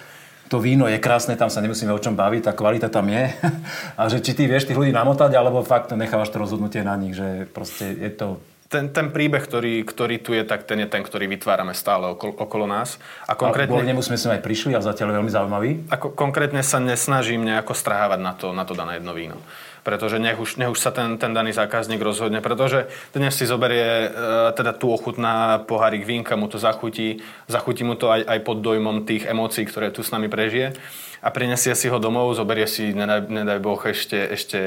to 0.47 0.63
víno 0.63 0.87
je 0.87 0.95
krásne, 0.95 1.35
tam 1.35 1.51
sa 1.51 1.59
nemusíme 1.59 1.91
o 1.91 1.99
čom 1.99 2.15
baviť, 2.15 2.47
tá 2.47 2.51
kvalita 2.55 2.87
tam 2.87 3.11
je. 3.11 3.27
A 3.99 4.07
že 4.07 4.23
či 4.23 4.31
ty 4.31 4.47
vieš 4.47 4.71
tých 4.71 4.79
ľudí 4.79 4.95
namotať, 4.95 5.35
alebo 5.35 5.67
fakt 5.67 5.91
nechávaš 5.91 6.31
to 6.31 6.39
rozhodnutie 6.39 6.83
na 6.87 6.95
nich, 6.95 7.15
že 7.15 7.51
proste 7.51 7.91
je 7.91 8.11
to 8.15 8.39
ten, 8.67 8.91
ten 8.91 9.07
príbeh, 9.15 9.39
ktorý, 9.39 9.87
ktorý 9.87 10.15
tu 10.19 10.35
je, 10.35 10.43
tak 10.43 10.67
ten 10.67 10.83
je 10.83 10.87
ten, 10.87 10.99
ktorý 10.99 11.31
vytvárame 11.31 11.71
stále 11.71 12.11
okolo, 12.11 12.35
okolo 12.35 12.65
nás. 12.67 12.99
A 13.23 13.33
konkrétne... 13.33 13.79
A 13.79 14.03
sme 14.03 14.19
sme 14.19 14.39
aj 14.39 14.43
prišli 14.43 14.75
a 14.75 14.83
zatiaľ 14.83 15.19
veľmi 15.19 15.31
zaujímavý. 15.31 15.87
Ako, 15.87 16.11
konkrétne 16.11 16.59
sa 16.61 16.83
nesnažím 16.83 17.47
nejako 17.47 17.71
strahávať 17.71 18.19
na 18.19 18.33
to, 18.35 18.51
na 18.51 18.63
to 18.67 18.75
dané 18.75 18.99
jedno 18.99 19.15
víno. 19.15 19.39
Pretože 19.87 20.19
nech 20.19 20.35
už, 20.35 20.59
nech 20.59 20.67
už 20.67 20.75
sa 20.75 20.91
ten, 20.91 21.15
ten 21.15 21.31
daný 21.31 21.55
zákazník 21.55 22.03
rozhodne. 22.03 22.43
Pretože 22.43 22.91
dnes 23.15 23.31
si 23.31 23.47
zoberie 23.47 24.11
e, 24.11 24.51
teda 24.51 24.75
tu 24.75 24.91
ochutná 24.91 25.63
pohárik 25.63 26.03
vínka, 26.03 26.35
mu 26.35 26.51
to 26.51 26.59
zachutí, 26.59 27.23
zachutí 27.47 27.87
mu 27.87 27.95
to 27.95 28.11
aj, 28.11 28.27
aj 28.27 28.39
pod 28.43 28.59
dojmom 28.59 29.07
tých 29.07 29.23
emócií, 29.23 29.63
ktoré 29.63 29.95
tu 29.95 30.03
s 30.03 30.11
nami 30.11 30.27
prežije 30.27 30.75
a 31.21 31.29
prinesie 31.33 31.73
si 31.73 31.89
ho 31.89 31.97
domov, 31.97 32.29
zoberie 32.37 32.69
si, 32.69 32.93
nedaj, 32.93 33.25
nedaj 33.27 33.59
Boh, 33.59 33.79
ešte, 33.81 34.15
ešte 34.37 34.59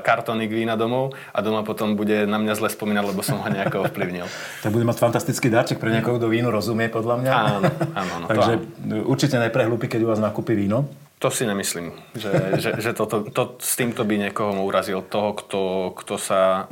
kartónik 0.00 0.48
vína 0.48 0.74
domov 0.78 1.12
a 1.30 1.38
doma 1.44 1.60
potom 1.62 1.94
bude 1.94 2.24
na 2.24 2.40
mňa 2.40 2.54
zle 2.56 2.68
spomínať, 2.72 3.04
lebo 3.12 3.20
som 3.20 3.38
ho 3.38 3.48
nejako 3.48 3.88
ovplyvnil. 3.88 4.26
tak 4.64 4.72
bude 4.72 4.88
mať 4.88 4.98
fantastický 4.98 5.52
darček 5.52 5.76
pre 5.76 5.92
niekoho, 5.92 6.16
kto 6.16 6.32
vínu 6.32 6.48
rozumie, 6.48 6.88
podľa 6.88 7.16
mňa. 7.20 7.32
Áno, 7.32 7.56
áno. 7.92 8.12
áno 8.18 8.26
Takže 8.30 8.52
áno. 8.56 9.04
určite 9.06 9.36
neprehlúpi, 9.36 9.86
keď 9.86 10.00
u 10.02 10.08
vás 10.08 10.20
nakúpi 10.22 10.56
víno. 10.56 10.88
To 11.22 11.30
si 11.30 11.46
nemyslím, 11.46 11.94
že, 12.18 12.34
že, 12.58 12.70
že 12.82 12.90
to, 12.98 13.06
to, 13.06 13.42
s 13.62 13.78
týmto 13.78 14.02
by 14.02 14.18
niekoho 14.18 14.58
urazil 14.66 15.06
toho, 15.06 15.38
kto, 15.38 15.94
kto, 16.02 16.18
sa, 16.18 16.66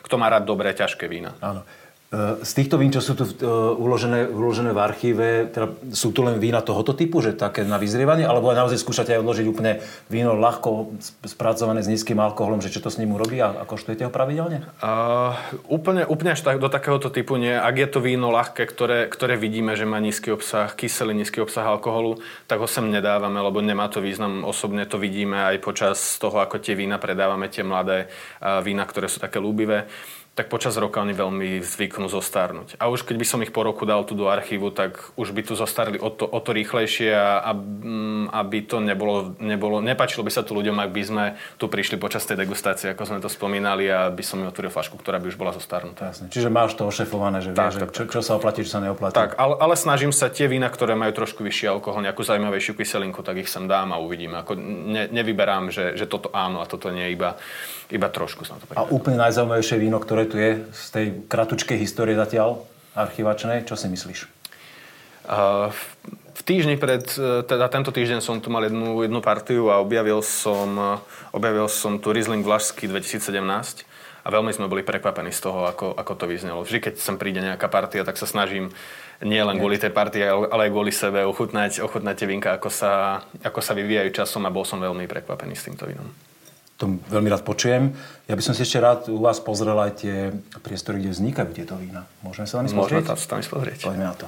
kto 0.00 0.14
má 0.16 0.32
rád 0.32 0.48
dobré, 0.48 0.72
ťažké 0.72 1.04
vína. 1.04 1.36
Áno. 1.44 1.68
Eh, 2.10 2.42
z 2.42 2.52
týchto 2.58 2.74
vín, 2.74 2.90
čo 2.90 2.98
sú 2.98 3.14
tu 3.14 3.22
uh, 3.22 3.70
uložené, 3.78 4.26
uložené 4.26 4.74
v 4.74 4.82
archíve, 4.82 5.46
teda 5.46 5.78
sú 5.94 6.10
tu 6.10 6.26
len 6.26 6.42
vína 6.42 6.58
tohoto 6.58 6.90
typu, 6.90 7.22
že 7.22 7.38
také 7.38 7.62
na 7.62 7.78
vyzrievanie, 7.78 8.26
alebo 8.26 8.50
naozaj 8.50 8.82
skúšate 8.82 9.14
aj 9.14 9.22
odložiť 9.22 9.46
úplne 9.46 9.78
víno 10.10 10.34
ľahko 10.34 10.90
spracované 11.22 11.86
s 11.86 11.86
nízkym 11.86 12.18
alkoholom, 12.18 12.66
že 12.66 12.74
čo 12.74 12.82
to 12.82 12.90
s 12.90 12.98
ním 12.98 13.14
urobí 13.14 13.38
a, 13.38 13.54
a 13.54 13.62
koštujete 13.62 14.02
ho 14.02 14.10
pravidelne? 14.10 14.66
Uh, 14.82 15.38
úplne, 15.70 16.02
úplne 16.02 16.34
až 16.34 16.42
tak, 16.42 16.58
do 16.58 16.66
takéhoto 16.66 17.14
typu 17.14 17.38
nie. 17.38 17.54
Ak 17.54 17.78
je 17.78 17.86
to 17.86 18.02
víno 18.02 18.34
ľahké, 18.34 18.66
ktoré, 18.66 19.06
ktoré 19.06 19.38
vidíme, 19.38 19.78
že 19.78 19.86
má 19.86 20.02
nízky 20.02 20.34
obsah 20.34 20.66
kyselý, 20.74 21.14
nízky 21.14 21.38
obsah 21.38 21.62
alkoholu, 21.62 22.18
tak 22.50 22.58
ho 22.58 22.66
sem 22.66 22.90
nedávame, 22.90 23.38
lebo 23.38 23.62
nemá 23.62 23.86
to 23.86 24.02
význam. 24.02 24.42
Osobne 24.42 24.82
to 24.82 24.98
vidíme 24.98 25.38
aj 25.46 25.62
počas 25.62 26.18
toho, 26.18 26.42
ako 26.42 26.58
tie 26.58 26.74
vína 26.74 26.98
predávame, 26.98 27.46
tie 27.46 27.62
mladé 27.62 28.10
vína, 28.66 28.82
ktoré 28.82 29.06
sú 29.06 29.22
také 29.22 29.38
lúbivé 29.38 29.86
tak 30.38 30.46
počas 30.46 30.78
roka 30.78 31.02
oni 31.02 31.10
veľmi 31.10 31.58
zvyknú 31.58 32.06
zostarnúť. 32.06 32.78
A 32.78 32.86
už 32.86 33.02
keď 33.02 33.16
by 33.18 33.26
som 33.26 33.42
ich 33.42 33.50
po 33.50 33.66
roku 33.66 33.82
dal 33.82 34.06
tu 34.06 34.14
do 34.14 34.30
archívu, 34.30 34.70
tak 34.70 35.10
už 35.18 35.34
by 35.34 35.42
tu 35.42 35.58
zostarli 35.58 35.98
o 35.98 36.06
to, 36.06 36.22
o 36.22 36.38
to 36.38 36.54
rýchlejšie 36.54 37.10
a, 37.12 37.50
mm, 37.50 38.30
aby 38.30 38.62
to 38.62 38.78
nebolo, 38.78 39.34
nebolo, 39.42 39.82
nepačilo 39.82 40.22
by 40.22 40.30
sa 40.30 40.46
tu 40.46 40.54
ľuďom, 40.54 40.78
ak 40.78 40.90
by 40.94 41.02
sme 41.02 41.24
tu 41.58 41.66
prišli 41.66 41.98
počas 41.98 42.22
tej 42.24 42.46
degustácie, 42.46 42.94
ako 42.94 43.10
sme 43.10 43.18
to 43.18 43.26
spomínali 43.26 43.90
a 43.90 44.08
by 44.08 44.22
som 44.22 44.38
mi 44.38 44.46
otvoril 44.46 44.70
flašku, 44.70 44.96
ktorá 45.02 45.18
by 45.18 45.34
už 45.34 45.36
bola 45.36 45.50
zostarnutá. 45.50 46.14
Jasne. 46.14 46.30
Čiže 46.30 46.48
máš 46.48 46.78
to 46.78 46.86
ošefované, 46.86 47.42
že 47.42 47.50
tak, 47.50 47.74
vieš, 47.74 47.82
tak, 47.82 47.90
čo, 47.90 48.02
čo 48.06 48.20
sa 48.22 48.38
oplatí, 48.38 48.62
čo 48.62 48.78
sa 48.78 48.80
neoplatí. 48.86 49.18
Tak, 49.18 49.34
ale, 49.34 49.58
ale 49.58 49.74
snažím 49.74 50.14
sa 50.14 50.30
tie 50.30 50.46
vína, 50.46 50.70
ktoré 50.70 50.94
majú 50.94 51.10
trošku 51.10 51.42
vyšší 51.42 51.74
alkohol, 51.74 52.06
nejakú 52.06 52.22
zaujímavejšiu 52.22 52.78
kyselinku, 52.78 53.26
tak 53.26 53.42
ich 53.42 53.50
sem 53.50 53.66
dám 53.66 53.90
a 53.92 53.98
uvidíme. 53.98 54.40
Ako 54.46 54.54
ne, 54.54 55.10
nevyberám, 55.10 55.74
že, 55.74 55.98
že 55.98 56.06
toto 56.06 56.30
áno 56.30 56.62
a 56.62 56.70
toto 56.70 56.88
nie, 56.94 57.10
iba, 57.10 57.34
iba 57.90 58.08
trošku 58.08 58.46
na 58.46 58.58
to 58.58 58.64
A 58.78 58.86
úplne 58.88 59.18
najzaujímavejšie 59.18 59.76
víno, 59.82 59.98
ktoré 59.98 60.26
tu 60.30 60.38
je 60.38 60.62
z 60.70 60.86
tej 60.94 61.06
kratučkej 61.26 61.78
histórie 61.78 62.14
zatiaľ 62.14 62.62
archivačnej. 62.94 63.66
Čo 63.66 63.74
si 63.78 63.86
myslíš? 63.90 64.30
Uh, 65.30 65.70
v 66.40 66.42
týždni 66.42 66.80
pred, 66.80 67.04
e, 67.20 67.44
teda 67.44 67.68
tento 67.68 67.92
týždeň 67.92 68.24
som 68.24 68.40
tu 68.40 68.48
mal 68.48 68.64
jednu, 68.64 69.04
jednu 69.04 69.20
partiu 69.20 69.68
a 69.68 69.76
objavil 69.76 70.24
som, 70.24 70.72
e, 70.72 70.90
objavil 71.36 71.68
som 71.68 72.00
tu 72.00 72.16
Riesling 72.16 72.40
Vlašský 72.40 72.88
2017 72.88 73.84
a 74.24 74.28
veľmi 74.32 74.48
sme 74.48 74.64
boli 74.64 74.80
prekvapení 74.80 75.36
z 75.36 75.40
toho, 75.44 75.68
ako, 75.68 75.92
ako 75.92 76.12
to 76.16 76.24
vyznelo. 76.24 76.64
Vždy, 76.64 76.80
keď 76.80 76.94
sem 76.96 77.20
príde 77.20 77.44
nejaká 77.44 77.68
partia, 77.68 78.08
tak 78.08 78.16
sa 78.16 78.24
snažím 78.24 78.72
nie 79.20 79.42
len 79.44 79.60
kvôli 79.60 79.76
tej 79.76 79.92
partie, 79.92 80.24
ale 80.24 80.48
aj 80.64 80.72
kvôli 80.72 80.92
sebe 80.96 81.28
ochutnať, 81.28 81.84
ochutnať 81.84 82.14
tie 82.16 82.28
vinka, 82.28 82.56
ako 82.56 82.72
sa, 82.72 83.20
ako 83.44 83.60
sa 83.60 83.76
vyvíjajú 83.76 84.08
časom 84.16 84.48
a 84.48 84.54
bol 84.54 84.64
som 84.64 84.80
veľmi 84.80 85.04
prekvapený 85.04 85.52
s 85.52 85.68
týmto 85.68 85.84
vínom 85.84 86.29
to 86.80 86.96
veľmi 87.12 87.28
rád 87.28 87.44
počujem. 87.44 87.92
Ja 88.24 88.34
by 88.34 88.42
som 88.42 88.56
si 88.56 88.64
ešte 88.64 88.80
rád 88.80 89.12
u 89.12 89.20
vás 89.20 89.36
pozrel 89.36 89.76
aj 89.76 90.00
tie 90.00 90.32
priestory, 90.64 91.04
kde 91.04 91.12
vznikajú 91.12 91.52
tieto 91.52 91.76
vína. 91.76 92.08
Môžeme 92.24 92.48
sa 92.48 92.64
tam 92.64 92.64
ísť 92.64 92.76
pozrieť? 92.80 93.04
Môžeme 93.04 93.28
tam 93.28 93.38
ísť 93.44 93.50
pozrieť. 93.52 93.78
Poďme 93.84 94.06
na 94.08 94.14
to. 94.16 94.26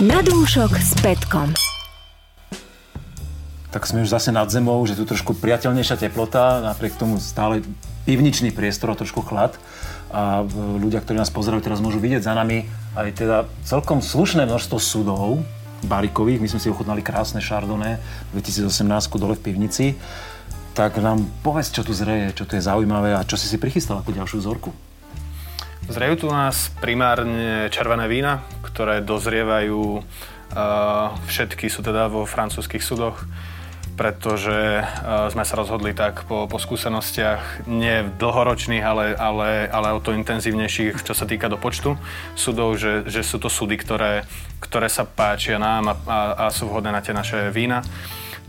Na 0.00 0.18
dúšok 0.24 0.72
s 0.80 0.96
Petkom. 1.04 1.52
Tak 3.68 3.84
sme 3.84 4.06
už 4.06 4.10
zase 4.10 4.32
nad 4.32 4.48
zemou, 4.48 4.80
že 4.88 4.96
tu 4.96 5.04
trošku 5.04 5.36
priateľnejšia 5.36 6.00
teplota, 6.08 6.64
napriek 6.64 6.96
tomu 6.96 7.20
stále 7.20 7.60
pivničný 8.08 8.54
priestor 8.54 8.94
a 8.94 8.96
trošku 8.96 9.20
chlad. 9.20 9.60
A 10.14 10.46
ľudia, 10.80 11.02
ktorí 11.02 11.18
nás 11.18 11.28
pozerajú, 11.28 11.60
teraz 11.60 11.82
môžu 11.82 11.98
vidieť 11.98 12.24
za 12.24 12.32
nami 12.38 12.64
aj 12.94 13.08
teda 13.18 13.36
celkom 13.66 13.98
slušné 13.98 14.46
množstvo 14.46 14.78
sudov, 14.78 15.42
barikových. 15.84 16.40
My 16.40 16.48
sme 16.48 16.60
si 16.62 16.72
ochutnali 16.72 17.04
krásne 17.04 17.44
Chardonnay 17.44 18.00
2018 18.32 18.70
dole 19.20 19.36
v 19.36 19.42
pivnici 19.42 19.94
tak 20.74 20.98
nám 20.98 21.22
povedz, 21.46 21.70
čo 21.70 21.86
tu 21.86 21.94
zreje, 21.94 22.34
čo 22.34 22.50
tu 22.50 22.58
je 22.58 22.66
zaujímavé 22.66 23.14
a 23.14 23.22
čo 23.22 23.38
si 23.38 23.46
si 23.46 23.62
prichystal 23.62 24.02
ako 24.02 24.10
ďalšiu 24.10 24.42
vzorku. 24.42 24.74
Zrejú 25.86 26.26
tu 26.26 26.26
nás 26.32 26.74
primárne 26.82 27.70
červené 27.70 28.10
vína, 28.10 28.42
ktoré 28.66 28.98
dozrievajú, 29.04 30.02
uh, 30.02 31.14
všetky 31.30 31.70
sú 31.70 31.84
teda 31.86 32.10
vo 32.10 32.26
francúzských 32.26 32.82
sudoch, 32.82 33.22
pretože 33.94 34.82
uh, 34.82 35.30
sme 35.30 35.46
sa 35.46 35.54
rozhodli 35.54 35.94
tak 35.94 36.26
po, 36.26 36.50
po 36.50 36.58
skúsenostiach, 36.58 37.70
nie 37.70 38.10
dlhoročných, 38.18 38.82
ale, 38.82 39.14
ale, 39.14 39.70
ale 39.70 39.94
o 39.94 40.02
to 40.02 40.16
intenzívnejších, 40.16 41.04
čo 41.06 41.14
sa 41.14 41.28
týka 41.28 41.46
do 41.46 41.60
počtu 41.60 41.94
sudov, 42.34 42.80
že, 42.80 43.06
že 43.06 43.22
sú 43.22 43.38
to 43.38 43.46
sudy, 43.46 43.78
ktoré, 43.78 44.26
ktoré 44.58 44.90
sa 44.90 45.06
páčia 45.06 45.60
nám 45.60 45.92
a, 45.92 45.94
a, 45.94 46.18
a 46.34 46.44
sú 46.50 46.66
vhodné 46.66 46.90
na 46.90 47.04
tie 47.04 47.14
naše 47.14 47.52
vína. 47.54 47.84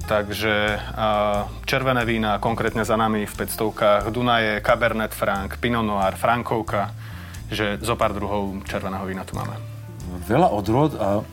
Takže 0.05 0.77
červené 1.63 2.03
vína, 2.03 2.37
konkrétne 2.37 2.83
za 2.83 2.93
nami 2.99 3.25
v 3.25 3.33
500 3.33 4.11
Dunaje, 4.13 4.61
Cabernet 4.61 5.15
Franc, 5.15 5.55
Pinot 5.57 5.87
Noir, 5.87 6.13
Frankovka, 6.19 6.91
že 7.49 7.81
zo 7.81 7.95
pár 7.97 8.13
druhov 8.13 8.61
červeného 8.69 9.07
vína 9.07 9.25
tu 9.25 9.33
máme. 9.33 9.55
Veľa 10.29 10.51
odrod 10.53 10.93
a 10.99 11.25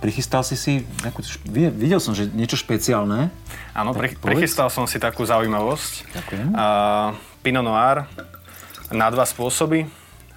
prichystal 0.00 0.44
si 0.44 0.56
si, 0.56 0.72
nejakú, 1.04 1.24
videl 1.50 2.00
som, 2.00 2.12
že 2.16 2.28
niečo 2.32 2.56
špeciálne. 2.56 3.28
Áno, 3.76 3.92
pri, 3.96 4.16
prichystal 4.16 4.68
som 4.72 4.88
si 4.88 4.96
takú 4.96 5.24
zaujímavosť. 5.24 5.92
Ďakujem. 6.16 6.46
A, 6.56 6.66
Pinot 7.44 7.64
Noir 7.64 8.08
na 8.92 9.08
dva 9.12 9.24
spôsoby. 9.28 9.88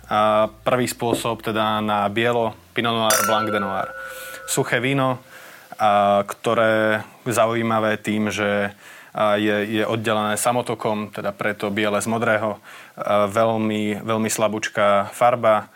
A 0.10 0.49
prvý 0.65 0.89
spôsob 0.89 1.45
teda 1.45 1.86
na 1.86 2.10
bielo 2.10 2.58
Pinot 2.73 2.91
Noir 2.97 3.19
Blanc 3.29 3.47
de 3.53 3.60
Noir. 3.62 3.88
Suché 4.49 4.82
víno, 4.82 5.21
a 5.79 6.21
ktoré 6.27 7.07
zaujímavé 7.23 7.95
tým, 7.95 8.27
že 8.27 8.75
je, 9.15 9.57
je 9.79 9.83
oddelené 9.87 10.35
samotokom, 10.35 11.09
teda 11.09 11.31
preto 11.31 11.71
biele 11.71 11.97
z 12.03 12.07
modrého. 12.11 12.59
Veľmi, 13.31 14.03
veľmi 14.03 14.29
slabúčká 14.29 15.09
farba 15.15 15.71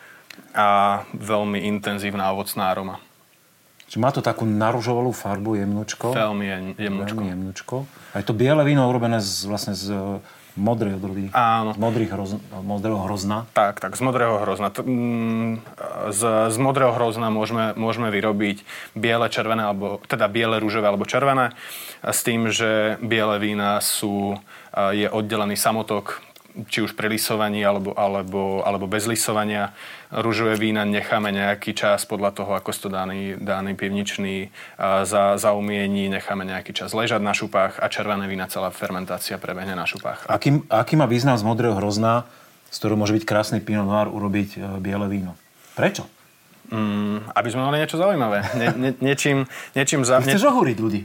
a 0.53 1.01
veľmi 1.15 1.63
intenzívna 1.65 2.29
ovocná 2.35 2.69
aroma. 2.69 2.99
Čiže 3.87 4.01
má 4.01 4.09
to 4.09 4.25
takú 4.25 4.43
naružovalú 4.45 5.13
farbu, 5.13 5.61
jemnočko. 5.61 6.17
Veľmi 6.17 6.75
jemnočko. 6.77 7.13
Veľmi 7.13 7.29
jemnočko. 7.29 7.75
A 8.13 8.15
je 8.21 8.25
to 8.25 8.33
biele 8.33 8.61
víno 8.65 8.89
urobené 8.89 9.21
z, 9.21 9.45
vlastne 9.45 9.77
z 9.77 9.93
modrej 10.55 11.01
odrody. 11.01 11.29
Áno. 11.33 11.73
Z 11.73 11.79
modrých 11.81 12.11
hroz, 12.13 12.31
modrého 12.61 12.99
hrozna. 13.05 13.49
Tak, 13.57 13.81
tak, 13.81 13.97
z 13.97 14.01
modrého 14.01 14.37
hrozna. 14.41 14.69
Mm, 14.69 15.61
z, 16.13 16.21
z 16.53 16.57
modrého 16.61 16.93
hrozna 16.93 17.33
môžeme, 17.33 17.73
môžeme 17.73 18.13
vyrobiť 18.13 18.61
biele, 18.93 19.27
červené, 19.29 19.65
alebo, 19.65 20.01
teda 20.05 20.29
biele, 20.29 20.61
rúžové 20.61 20.89
alebo 20.89 21.09
červené. 21.09 21.57
S 22.03 22.21
tým, 22.21 22.53
že 22.53 23.01
biele 23.01 23.39
vína 23.41 23.81
sú, 23.81 24.37
je 24.75 25.07
oddelený 25.09 25.57
samotok, 25.57 26.21
či 26.69 26.85
už 26.85 26.93
pri 26.93 27.09
lisovaní 27.09 27.65
alebo, 27.65 27.97
alebo, 27.97 28.61
alebo 28.61 28.85
bez 28.85 29.09
lisovania. 29.09 29.73
Rúžové 30.13 30.53
vína 30.53 30.85
necháme 30.85 31.33
nejaký 31.33 31.73
čas 31.73 32.05
podľa 32.05 32.37
toho, 32.37 32.51
ako 32.53 32.69
to 32.69 32.89
daný, 32.93 33.33
daný 33.41 33.73
pivničný 33.73 34.53
za, 35.05 35.41
zaumiení, 35.41 36.13
necháme 36.13 36.45
nejaký 36.45 36.77
čas 36.77 36.93
ležať 36.93 37.25
na 37.25 37.33
šupách 37.33 37.81
a 37.81 37.89
červené 37.89 38.29
vína 38.29 38.45
celá 38.45 38.69
fermentácia 38.69 39.41
prebehne 39.41 39.73
na 39.73 39.89
šupách. 39.89 40.29
Aký, 40.29 40.61
aký 40.69 40.93
má 40.93 41.09
význam 41.09 41.33
z 41.33 41.43
modrého 41.45 41.73
hrozna, 41.73 42.29
z 42.69 42.77
ktorého 42.77 42.97
môže 43.01 43.17
byť 43.17 43.25
krásny 43.25 43.57
Pinot 43.57 43.89
Noir, 43.89 44.09
urobiť 44.13 44.49
e, 44.53 44.59
biele 44.77 45.09
víno? 45.09 45.33
Prečo? 45.73 46.05
Mm, 46.69 47.33
aby 47.33 47.47
sme 47.49 47.65
mali 47.65 47.81
niečo 47.81 47.97
zaujímavé. 47.97 48.45
Ne, 48.57 48.67
ne, 48.77 48.89
niečím, 49.01 49.49
niečím 49.73 50.05
za... 50.05 50.21
Chceš 50.21 50.45
ohúriť 50.49 50.77
ľudí 50.77 51.01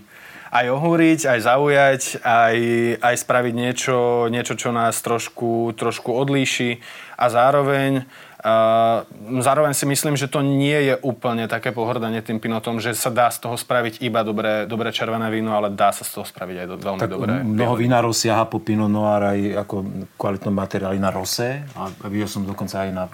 aj 0.49 0.67
ohúriť, 0.73 1.21
aj 1.29 1.39
zaujať, 1.45 2.03
aj, 2.25 2.57
aj 3.01 3.15
spraviť 3.21 3.55
niečo, 3.55 3.99
niečo, 4.33 4.55
čo 4.57 4.73
nás 4.73 4.97
trošku, 5.05 5.77
trošku 5.77 6.13
odlíši 6.13 6.81
a 7.17 7.27
zároveň 7.29 8.09
Uh, 8.39 9.03
zároveň 9.43 9.75
si 9.75 9.83
myslím, 9.83 10.15
že 10.15 10.31
to 10.31 10.47
nie 10.47 10.79
je 10.87 10.95
úplne 11.03 11.51
také 11.51 11.75
pohrdanie 11.75 12.23
tým 12.23 12.39
pinotom, 12.39 12.79
že 12.79 12.95
sa 12.95 13.11
dá 13.11 13.27
z 13.35 13.43
toho 13.43 13.59
spraviť 13.59 13.99
iba 13.99 14.23
dobré, 14.23 14.63
dobré 14.63 14.95
červené 14.95 15.27
víno, 15.27 15.59
ale 15.59 15.75
dá 15.75 15.91
sa 15.91 16.07
z 16.07 16.15
toho 16.15 16.23
spraviť 16.23 16.57
aj 16.63 16.67
do, 16.71 16.77
veľmi 16.79 17.01
tak 17.03 17.11
dobré. 17.11 17.43
Mnoho 17.43 17.75
vinárov 17.75 18.15
siaha 18.15 18.47
po 18.47 18.63
Pinot 18.63 18.87
Noir 18.87 19.35
aj 19.35 19.67
ako 19.67 20.07
kvalitnom 20.15 20.55
materiáli 20.55 21.03
na 21.03 21.11
rose 21.11 21.67
a 21.75 21.91
videl 22.07 22.31
som 22.31 22.47
dokonca 22.47 22.87
aj 22.87 22.91
na 22.95 23.05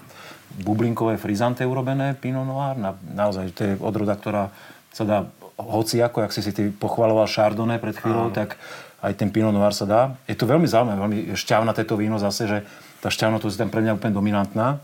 bublinkové 0.60 1.16
frizante 1.16 1.64
urobené 1.64 2.12
Pinot 2.20 2.44
Noir. 2.44 2.76
Na, 2.76 2.92
naozaj, 2.92 3.48
to 3.56 3.60
je 3.64 3.72
odroda, 3.80 4.20
ktorá 4.20 4.52
sa 4.92 5.08
dá 5.08 5.18
hoci 5.58 6.02
ako, 6.02 6.26
ak 6.26 6.34
si 6.34 6.42
si 6.42 6.50
ty 6.50 6.70
pochvaloval 6.70 7.30
Chardonnay 7.30 7.78
pred 7.78 7.94
chvíľou, 7.94 8.30
Áno. 8.30 8.36
tak 8.36 8.58
aj 9.04 9.12
ten 9.20 9.28
Pinot 9.28 9.52
Noir 9.52 9.76
sa 9.76 9.84
dá. 9.84 10.00
Je 10.24 10.34
to 10.34 10.48
veľmi 10.48 10.64
zaujímavé, 10.64 10.96
veľmi 10.96 11.18
šťavnaté 11.36 11.84
to 11.84 12.00
víno 12.00 12.16
zase, 12.16 12.48
že 12.48 12.58
tá 13.04 13.12
šťavnotosť 13.12 13.54
je 13.54 13.60
tam 13.60 13.70
pre 13.70 13.84
mňa 13.84 14.00
úplne 14.00 14.16
dominantná. 14.16 14.80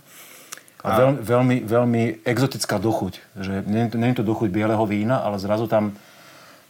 A, 0.85 0.87
a... 0.87 0.97
Veľmi, 1.01 1.19
veľmi, 1.25 1.57
veľmi 1.65 2.03
exotická 2.29 2.77
dochuť. 2.77 3.15
Že 3.41 3.53
nie, 3.65 3.89
nie 3.89 4.09
je 4.13 4.19
to 4.21 4.29
dochuť 4.29 4.53
bieleho 4.53 4.85
vína, 4.85 5.25
ale 5.25 5.41
zrazu 5.41 5.65
tam, 5.65 5.97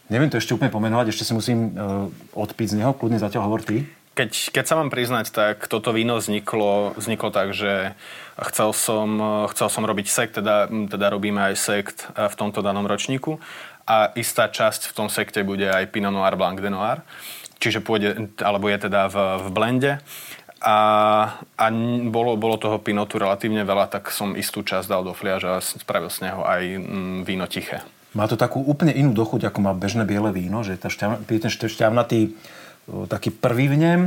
neviem 0.07 0.31
to 0.31 0.39
ešte 0.39 0.55
úplne 0.55 0.71
pomenovať, 0.71 1.11
ešte 1.11 1.27
si 1.27 1.33
musím 1.35 1.75
uh, 1.75 2.07
odpiť 2.35 2.67
z 2.75 2.77
neho, 2.79 2.95
kľudne 2.95 3.19
zatiaľ 3.19 3.51
hovor 3.51 3.67
ty. 3.67 3.83
Keď, 4.11 4.51
keď 4.51 4.65
sa 4.67 4.75
mám 4.75 4.91
priznať, 4.91 5.31
tak 5.31 5.71
toto 5.71 5.95
víno 5.95 6.19
vzniklo, 6.19 6.99
vzniklo 6.99 7.31
tak, 7.31 7.55
že 7.55 7.95
chcel 8.43 8.75
som, 8.75 9.07
chcel 9.55 9.71
som 9.71 9.87
robiť 9.87 10.07
sekt, 10.11 10.35
teda, 10.35 10.67
teda 10.67 11.07
robíme 11.07 11.39
aj 11.39 11.55
sekt 11.55 11.97
v 12.11 12.35
tomto 12.35 12.59
danom 12.59 12.83
ročníku 12.83 13.39
a 13.87 14.13
istá 14.15 14.47
časť 14.47 14.91
v 14.91 14.95
tom 14.95 15.07
sekte 15.07 15.41
bude 15.45 15.65
aj 15.65 15.89
Pinot 15.89 16.13
Noir 16.13 16.37
Blanc 16.37 16.61
de 16.61 16.69
Noir, 16.69 17.01
čiže 17.61 17.81
pôjde, 17.81 18.33
alebo 18.41 18.69
je 18.69 18.77
teda 18.89 19.09
v, 19.09 19.15
v 19.41 19.47
blende. 19.53 19.93
A, 20.61 20.77
a 21.57 21.65
bolo, 22.13 22.37
bolo 22.37 22.61
toho 22.61 22.77
pinotu 22.77 23.17
relatívne 23.17 23.65
veľa, 23.65 23.89
tak 23.89 24.13
som 24.13 24.37
istú 24.37 24.61
časť 24.61 24.85
dal 24.85 25.01
do 25.01 25.17
fliaža 25.17 25.57
a 25.57 25.63
spravil 25.63 26.13
z 26.13 26.29
neho 26.29 26.45
aj 26.45 26.61
mm, 26.77 27.17
víno 27.25 27.49
tiché. 27.49 27.81
Má 28.13 28.29
to 28.29 28.37
takú 28.37 28.61
úplne 28.61 28.93
inú 28.93 29.15
dochuť, 29.15 29.49
ako 29.49 29.59
má 29.63 29.73
bežné 29.73 30.05
biele 30.05 30.29
víno, 30.29 30.61
že 30.61 30.77
tá 30.77 30.91
šťavna, 30.91 31.25
ten 31.25 31.49
šťavnatý 31.49 32.37
taký 33.09 33.33
prvý 33.33 33.73
v 33.73 33.75
nem, 33.79 34.01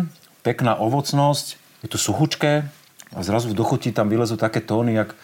pekná 0.46 0.78
ovocnosť, 0.78 1.58
je 1.82 1.88
to 1.90 1.98
suchučké 1.98 2.68
a 3.14 3.18
zrazu 3.24 3.50
v 3.50 3.58
dochuti 3.58 3.90
tam 3.90 4.12
vylezú 4.12 4.36
také 4.38 4.60
tóny, 4.60 4.94
jak 4.94 5.16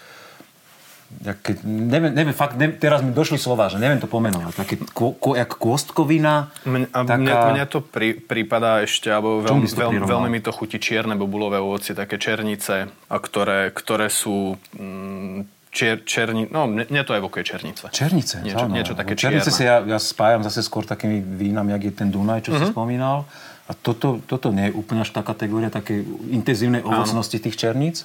keď, 1.20 1.66
neviem, 1.66 2.12
neviem, 2.14 2.32
fakt, 2.32 2.56
neviem, 2.56 2.78
teraz 2.80 3.04
mi 3.04 3.10
došli 3.12 3.36
slova, 3.36 3.68
že 3.68 3.76
neviem 3.76 3.98
to 3.98 4.08
pomenovať. 4.08 4.54
Také 4.56 4.74
ko, 4.94 5.12
ko, 5.12 5.36
jak 5.36 5.52
kôstkovina. 5.58 6.54
Mne, 6.64 6.86
taká... 6.88 7.18
mne, 7.18 7.34
mne 7.52 7.64
to 7.68 7.84
pri, 7.84 8.16
prípada 8.16 8.80
ešte, 8.86 9.12
alebo 9.12 9.42
veľmi, 9.44 9.68
veľ, 9.68 9.90
veľmi 10.06 10.28
mi 10.32 10.40
to 10.40 10.54
chutí 10.54 10.80
čierne 10.80 11.18
bobulové 11.18 11.60
ovocie, 11.60 11.92
také 11.92 12.16
černice, 12.16 12.88
a 12.88 13.16
ktoré, 13.18 13.74
ktoré 13.74 14.08
sú 14.08 14.56
mm, 14.78 15.60
Čier, 15.70 16.02
černi, 16.02 16.50
no 16.50 16.66
mne 16.66 17.02
to 17.06 17.14
evokuje 17.14 17.46
černice. 17.46 17.94
Černice, 17.94 18.42
niečo, 18.42 18.66
áno. 18.66 18.74
niečo 18.74 18.98
také 18.98 19.14
Černice 19.14 19.54
si 19.54 19.62
ja, 19.62 19.78
ja 19.86 20.02
spájam 20.02 20.42
zase 20.42 20.66
skôr 20.66 20.82
takými 20.82 21.22
vínami, 21.22 21.70
jak 21.78 21.82
je 21.86 21.92
ten 21.94 22.10
Dunaj, 22.10 22.42
čo 22.42 22.50
uh-huh. 22.50 22.58
si 22.58 22.66
mhm. 22.66 22.74
spomínal. 22.74 23.22
A 23.70 23.72
toto, 23.78 24.18
toto 24.26 24.50
nie 24.50 24.66
je 24.66 24.74
úplne 24.74 25.06
až 25.06 25.14
tá 25.14 25.22
kategória 25.22 25.70
také 25.70 26.02
intenzívnej 26.26 26.82
ovocnosti 26.82 27.38
áno. 27.38 27.44
tých 27.46 27.54
černíc. 27.54 28.02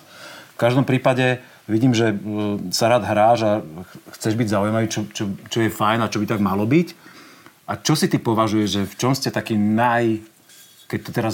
V 0.53 0.57
každom 0.61 0.85
prípade 0.85 1.41
vidím, 1.65 1.93
že 1.93 2.13
e, 2.13 2.15
sa 2.69 2.89
rád 2.89 3.03
hráš 3.05 3.39
a 3.45 3.51
chceš 4.13 4.37
byť 4.37 4.47
zaujímavý, 4.49 4.87
čo, 4.89 5.05
čo, 5.09 5.33
čo 5.49 5.59
je 5.65 5.73
fajn 5.73 6.05
a 6.05 6.11
čo 6.11 6.21
by 6.21 6.27
tak 6.29 6.41
malo 6.41 6.65
byť. 6.65 6.87
A 7.65 7.81
čo 7.81 7.97
si 7.97 8.05
ty 8.05 8.21
považuješ, 8.21 8.69
že 8.69 8.81
v 8.85 8.95
čom 8.95 9.13
ste 9.17 9.33
taký 9.33 9.57
naj... 9.57 10.21
Keď 10.85 10.99
to 11.01 11.11
teraz 11.17 11.33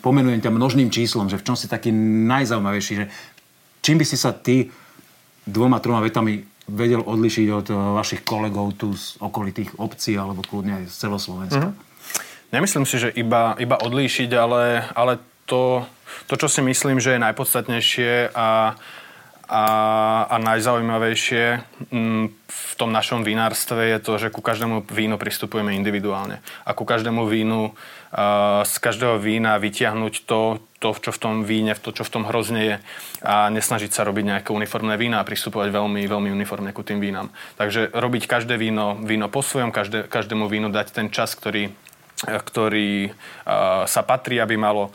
pomenujem 0.00 0.40
ťa 0.40 0.48
množným 0.48 0.88
číslom, 0.88 1.28
že 1.28 1.36
v 1.36 1.44
čom 1.44 1.52
si 1.52 1.68
taký 1.68 1.92
najzaujímavejší, 2.24 2.92
že 2.96 3.06
čím 3.84 4.00
by 4.00 4.08
si 4.08 4.16
sa 4.16 4.32
ty 4.32 4.72
dvoma, 5.44 5.84
troma 5.84 6.00
vetami 6.00 6.40
vedel 6.64 7.04
odlišiť 7.04 7.46
od 7.52 7.66
e, 7.68 7.74
vašich 7.76 8.24
kolegov 8.24 8.72
tu 8.80 8.96
z 8.96 9.20
okolitých 9.20 9.76
obcí 9.76 10.16
alebo 10.16 10.40
kľudne 10.40 10.80
aj 10.80 10.84
z 10.88 10.94
celoslovenska? 10.96 11.68
Mm-hmm. 11.76 11.92
Nemyslím 12.56 12.86
si, 12.88 12.96
že 12.96 13.10
iba, 13.12 13.52
iba 13.60 13.76
odlíšiť, 13.76 14.30
ale, 14.32 14.88
ale 14.96 15.20
to, 15.44 15.84
to, 16.30 16.34
čo 16.40 16.48
si 16.48 16.64
myslím, 16.64 17.02
že 17.02 17.18
je 17.18 17.24
najpodstatnejšie 17.24 18.32
a 18.32 18.78
a, 19.48 19.66
a 20.30 20.36
najzaujímavejšie 20.40 21.44
mm, 21.92 22.24
v 22.48 22.72
tom 22.80 22.90
našom 22.90 23.22
vinárstve 23.22 23.94
je 23.94 23.98
to, 24.02 24.12
že 24.18 24.28
ku 24.34 24.42
každému 24.42 24.88
vínu 24.90 25.14
pristupujeme 25.20 25.76
individuálne. 25.76 26.42
A 26.66 26.74
ku 26.74 26.82
každému 26.82 27.28
vínu 27.30 27.76
z 28.62 28.74
každého 28.78 29.18
vína 29.18 29.58
vytiahnuť 29.58 30.14
to, 30.22 30.62
to, 30.78 30.88
čo 30.94 31.10
v 31.10 31.18
tom 31.18 31.34
víne, 31.42 31.74
to, 31.74 31.90
čo 31.90 32.06
v 32.06 32.12
tom 32.14 32.22
hrozne 32.30 32.60
je 32.62 32.76
a 33.26 33.50
nesnažiť 33.50 33.90
sa 33.90 34.06
robiť 34.06 34.24
nejaké 34.30 34.50
uniformné 34.54 34.94
vína 34.94 35.18
a 35.18 35.26
pristupovať 35.26 35.74
veľmi, 35.74 36.06
veľmi 36.06 36.30
uniformne 36.30 36.70
ku 36.70 36.86
tým 36.86 37.02
vínam. 37.02 37.34
Takže 37.58 37.90
robiť 37.90 38.30
každé 38.30 38.54
víno, 38.54 38.94
víno 39.02 39.26
po 39.26 39.42
svojom, 39.42 39.74
každé, 39.74 40.06
každému 40.06 40.46
vínu 40.46 40.70
dať 40.70 40.94
ten 40.94 41.10
čas, 41.10 41.34
ktorý, 41.34 41.74
ktorý 42.22 43.10
sa 43.90 44.02
patrí, 44.06 44.38
aby 44.38 44.54
malo 44.54 44.94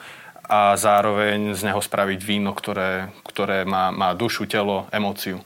a 0.50 0.74
zároveň 0.74 1.54
z 1.54 1.70
neho 1.70 1.78
spraviť 1.78 2.20
víno, 2.26 2.58
ktoré, 2.58 3.14
ktoré 3.22 3.70
má, 3.70 3.94
má 3.94 4.18
dušu, 4.18 4.50
telo, 4.50 4.90
emóciu. 4.90 5.38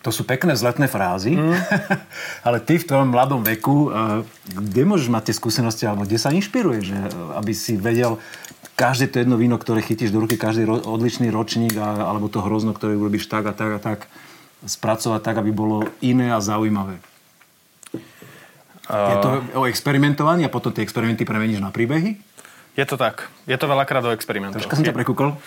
To 0.00 0.08
sú 0.08 0.24
pekné 0.24 0.56
zletné 0.56 0.88
frázy, 0.88 1.36
mm. 1.36 1.52
ale 2.48 2.56
ty 2.64 2.80
v 2.80 2.88
tvojom 2.88 3.12
mladom 3.12 3.44
veku, 3.44 3.92
eh, 3.92 4.24
kde 4.48 4.82
môžeš 4.88 5.12
mať 5.12 5.22
tie 5.28 5.34
skúsenosti, 5.36 5.84
alebo 5.84 6.08
kde 6.08 6.16
sa 6.16 6.32
inšpiruje, 6.32 6.80
že, 6.88 6.96
eh, 6.96 7.12
aby 7.36 7.52
si 7.52 7.76
vedel 7.76 8.16
každé 8.80 9.12
to 9.12 9.20
jedno 9.20 9.36
víno, 9.36 9.60
ktoré 9.60 9.84
chytíš 9.84 10.08
do 10.08 10.24
ruky, 10.24 10.40
každý 10.40 10.64
ro, 10.64 10.80
odlišný 10.80 11.28
ročník, 11.28 11.76
a, 11.76 12.10
alebo 12.10 12.32
to 12.32 12.40
hrozno, 12.40 12.72
ktoré 12.72 12.96
urobíš 12.96 13.28
tak 13.28 13.44
a 13.46 13.52
tak 13.52 13.70
a 13.76 13.80
tak, 13.80 13.98
spracovať 14.64 15.20
tak, 15.20 15.36
aby 15.44 15.52
bolo 15.52 15.84
iné 16.00 16.32
a 16.32 16.40
zaujímavé. 16.40 16.96
Uh... 18.88 19.12
Je 19.12 19.16
to 19.20 19.30
o 19.60 19.68
experimentovaní 19.68 20.48
a 20.48 20.52
potom 20.52 20.72
tie 20.72 20.80
experimenty 20.80 21.28
premeníš 21.28 21.60
na 21.60 21.68
príbehy? 21.68 22.33
Je 22.74 22.82
to 22.82 22.98
tak. 22.98 23.30
Je 23.46 23.54
to 23.54 23.70
veľakrát 23.70 24.02
o 24.02 24.10
experimentoch. 24.10 24.58
Troška 24.58 24.74
som 24.74 24.86
ťa 24.86 24.94
prekúkol. 24.98 25.38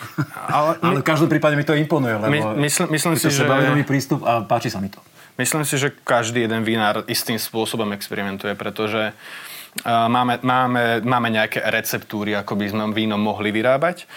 Ale, 0.48 0.78
ale 0.84 0.98
v 1.04 1.06
každom 1.06 1.28
prípade 1.28 1.60
mi 1.60 1.64
to 1.64 1.76
imponuje, 1.76 2.16
lebo 2.16 2.32
my, 2.32 2.40
mysl, 2.64 2.88
myslím 2.88 3.14
si, 3.20 3.28
že... 3.28 3.44
prístup 3.84 4.24
a 4.24 4.40
páči 4.40 4.72
sa 4.72 4.80
mi 4.80 4.88
to. 4.88 5.00
Myslím 5.36 5.62
si, 5.62 5.76
že 5.78 5.92
každý 5.92 6.48
jeden 6.48 6.64
vinár 6.64 7.04
istým 7.06 7.38
spôsobom 7.38 7.92
experimentuje, 7.94 8.56
pretože 8.58 9.12
uh, 9.12 10.08
máme, 10.08 10.40
máme, 10.40 11.04
máme 11.04 11.28
nejaké 11.30 11.62
receptúry, 11.62 12.32
ako 12.34 12.58
by 12.58 12.64
sme 12.72 12.84
víno 12.96 13.20
mohli 13.20 13.52
vyrábať 13.52 14.08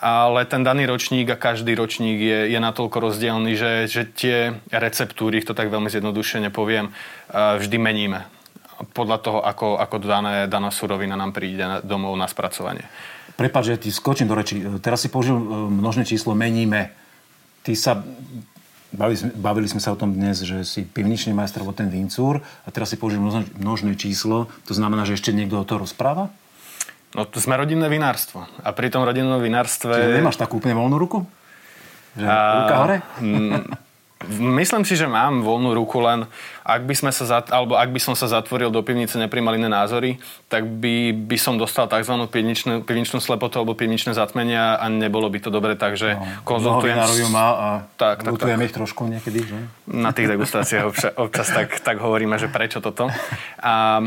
ale 0.00 0.48
ten 0.48 0.64
daný 0.64 0.88
ročník 0.88 1.28
a 1.28 1.36
každý 1.36 1.76
ročník 1.76 2.24
je, 2.24 2.48
je 2.48 2.56
natoľko 2.56 3.04
rozdielný, 3.04 3.52
že, 3.52 3.84
že 3.84 4.08
tie 4.08 4.56
receptúry, 4.72 5.44
to 5.44 5.52
tak 5.52 5.68
veľmi 5.68 5.92
zjednodušene 5.92 6.48
poviem, 6.48 6.88
uh, 6.88 7.60
vždy 7.60 7.76
meníme 7.76 8.39
podľa 8.96 9.18
toho, 9.20 9.38
ako, 9.44 9.76
ako 9.76 9.96
dané, 10.00 10.48
daná 10.48 10.72
surovina 10.72 11.14
nám 11.16 11.36
príde 11.36 11.84
domov 11.84 12.16
na 12.16 12.24
spracovanie. 12.26 12.84
Prepač, 13.36 13.72
že 13.72 13.88
ti 13.88 13.90
skočím 13.92 14.28
do 14.28 14.36
reči. 14.36 14.60
Teraz 14.84 15.00
si 15.00 15.08
použil 15.08 15.36
e, 15.36 15.44
množné 15.68 16.04
číslo 16.04 16.36
meníme. 16.36 16.92
Ty 17.64 17.72
sa 17.76 17.92
bavili, 18.92 19.16
sme, 19.16 19.30
bavili 19.32 19.66
sme 19.70 19.80
sa 19.80 19.94
o 19.94 20.00
tom 20.00 20.12
dnes, 20.12 20.42
že 20.42 20.66
si 20.66 20.84
pivničný 20.84 21.32
majster 21.32 21.62
alebo 21.62 21.76
ten 21.76 21.88
vincúr 21.88 22.42
a 22.64 22.68
teraz 22.68 22.92
si 22.92 22.98
množné, 23.00 23.48
množné 23.56 23.92
číslo. 23.96 24.50
To 24.68 24.72
znamená, 24.76 25.08
že 25.08 25.16
ešte 25.16 25.32
niekto 25.32 25.62
o 25.62 25.64
to 25.64 25.80
rozpráva? 25.80 26.28
No 27.10 27.26
to 27.26 27.42
sme 27.42 27.58
rodinné 27.58 27.90
vinárstvo. 27.90 28.46
A 28.62 28.70
pri 28.70 28.92
tom 28.92 29.02
rodinnom 29.02 29.42
vinárstve... 29.42 29.98
Čiže 29.98 30.20
nemáš 30.22 30.38
takú 30.38 30.62
úplne 30.62 30.78
voľnú 30.78 30.96
ruku? 31.00 31.26
Že 32.14 32.26
a... 32.26 32.36
ruka 32.62 32.76
hore? 32.78 32.96
Myslím 34.30 34.84
si, 34.84 35.00
že 35.00 35.08
mám 35.08 35.40
voľnú 35.40 35.72
ruku, 35.72 35.96
len 36.04 36.28
ak 36.70 36.86
by, 36.86 36.94
sme 36.94 37.10
sa 37.10 37.26
zat, 37.26 37.50
alebo 37.50 37.74
ak 37.74 37.90
by 37.90 37.98
som 37.98 38.14
sa 38.14 38.30
zatvoril 38.30 38.70
do 38.70 38.78
pivnice, 38.86 39.18
nepríjmal 39.18 39.58
iné 39.58 39.66
názory, 39.66 40.22
tak 40.46 40.62
by, 40.62 41.10
by 41.10 41.34
som 41.34 41.58
dostal 41.58 41.90
tzv. 41.90 42.14
pivničnú, 42.30 42.86
pivničnú 42.86 43.18
slepotu 43.18 43.58
alebo 43.58 43.74
pivničné 43.74 44.14
zatmenia 44.14 44.78
a 44.78 44.86
nebolo 44.86 45.26
by 45.26 45.38
to 45.42 45.50
dobre, 45.50 45.74
takže 45.74 46.14
no, 46.14 46.46
konzultujem... 46.46 46.94
No, 46.94 47.34
má 47.34 47.48
a 47.50 47.68
tak, 47.98 48.22
tak, 48.22 48.38
tak. 48.38 48.54
ich 48.62 48.74
trošku 48.74 49.10
niekedy, 49.10 49.42
že? 49.42 49.58
Na 49.90 50.14
tých 50.14 50.30
degustáciách 50.30 50.84
občas, 50.86 51.10
občas 51.18 51.46
tak, 51.50 51.82
tak 51.82 51.98
hovoríme, 51.98 52.38
že 52.38 52.46
prečo 52.46 52.78
toto. 52.78 53.10
A, 53.58 53.98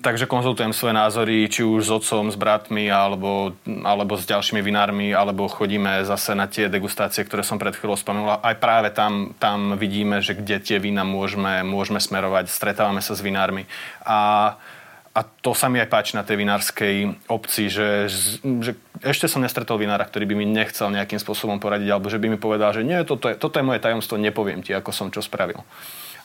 takže 0.00 0.24
konzultujem 0.24 0.72
svoje 0.72 0.96
názory, 0.96 1.44
či 1.52 1.60
už 1.60 1.84
s 1.84 1.90
otcom, 1.92 2.32
s 2.32 2.36
bratmi, 2.40 2.88
alebo, 2.88 3.52
alebo 3.84 4.16
s 4.16 4.24
ďalšími 4.24 4.64
vinármi, 4.64 5.12
alebo 5.12 5.50
chodíme 5.52 6.06
zase 6.08 6.32
na 6.32 6.48
tie 6.48 6.72
degustácie, 6.72 7.26
ktoré 7.28 7.44
som 7.44 7.60
pred 7.60 7.76
chvíľou 7.76 8.00
spomenul. 8.00 8.40
Aj 8.40 8.56
práve 8.56 8.88
tam, 8.94 9.36
tam 9.36 9.76
vidíme, 9.76 10.24
že 10.24 10.32
kde 10.32 10.62
tie 10.62 10.78
vína 10.80 11.04
môžeme, 11.04 11.60
môžeme 11.66 11.98
smerovať, 12.06 12.46
stretávame 12.46 13.02
sa 13.02 13.18
s 13.18 13.20
vinármi. 13.20 13.66
A, 14.06 14.54
a 15.10 15.20
to 15.42 15.56
sa 15.56 15.66
mi 15.66 15.82
aj 15.82 15.90
páči 15.90 16.12
na 16.14 16.22
tej 16.22 16.46
vinárskej 16.46 17.26
obci, 17.26 17.66
že, 17.66 18.06
že 18.62 18.78
ešte 19.02 19.26
som 19.26 19.42
nestretol 19.42 19.80
vinára, 19.80 20.06
ktorý 20.06 20.28
by 20.30 20.34
mi 20.38 20.46
nechcel 20.46 20.94
nejakým 20.94 21.18
spôsobom 21.18 21.58
poradiť, 21.58 21.88
alebo 21.90 22.06
že 22.06 22.22
by 22.22 22.26
mi 22.30 22.38
povedal, 22.38 22.70
že 22.70 22.86
nie, 22.86 23.00
toto 23.02 23.26
je, 23.26 23.34
toto 23.34 23.58
je 23.58 23.66
moje 23.66 23.82
tajomstvo, 23.82 24.20
nepoviem 24.20 24.62
ti, 24.62 24.70
ako 24.70 24.90
som 24.94 25.08
čo 25.10 25.24
spravil. 25.24 25.64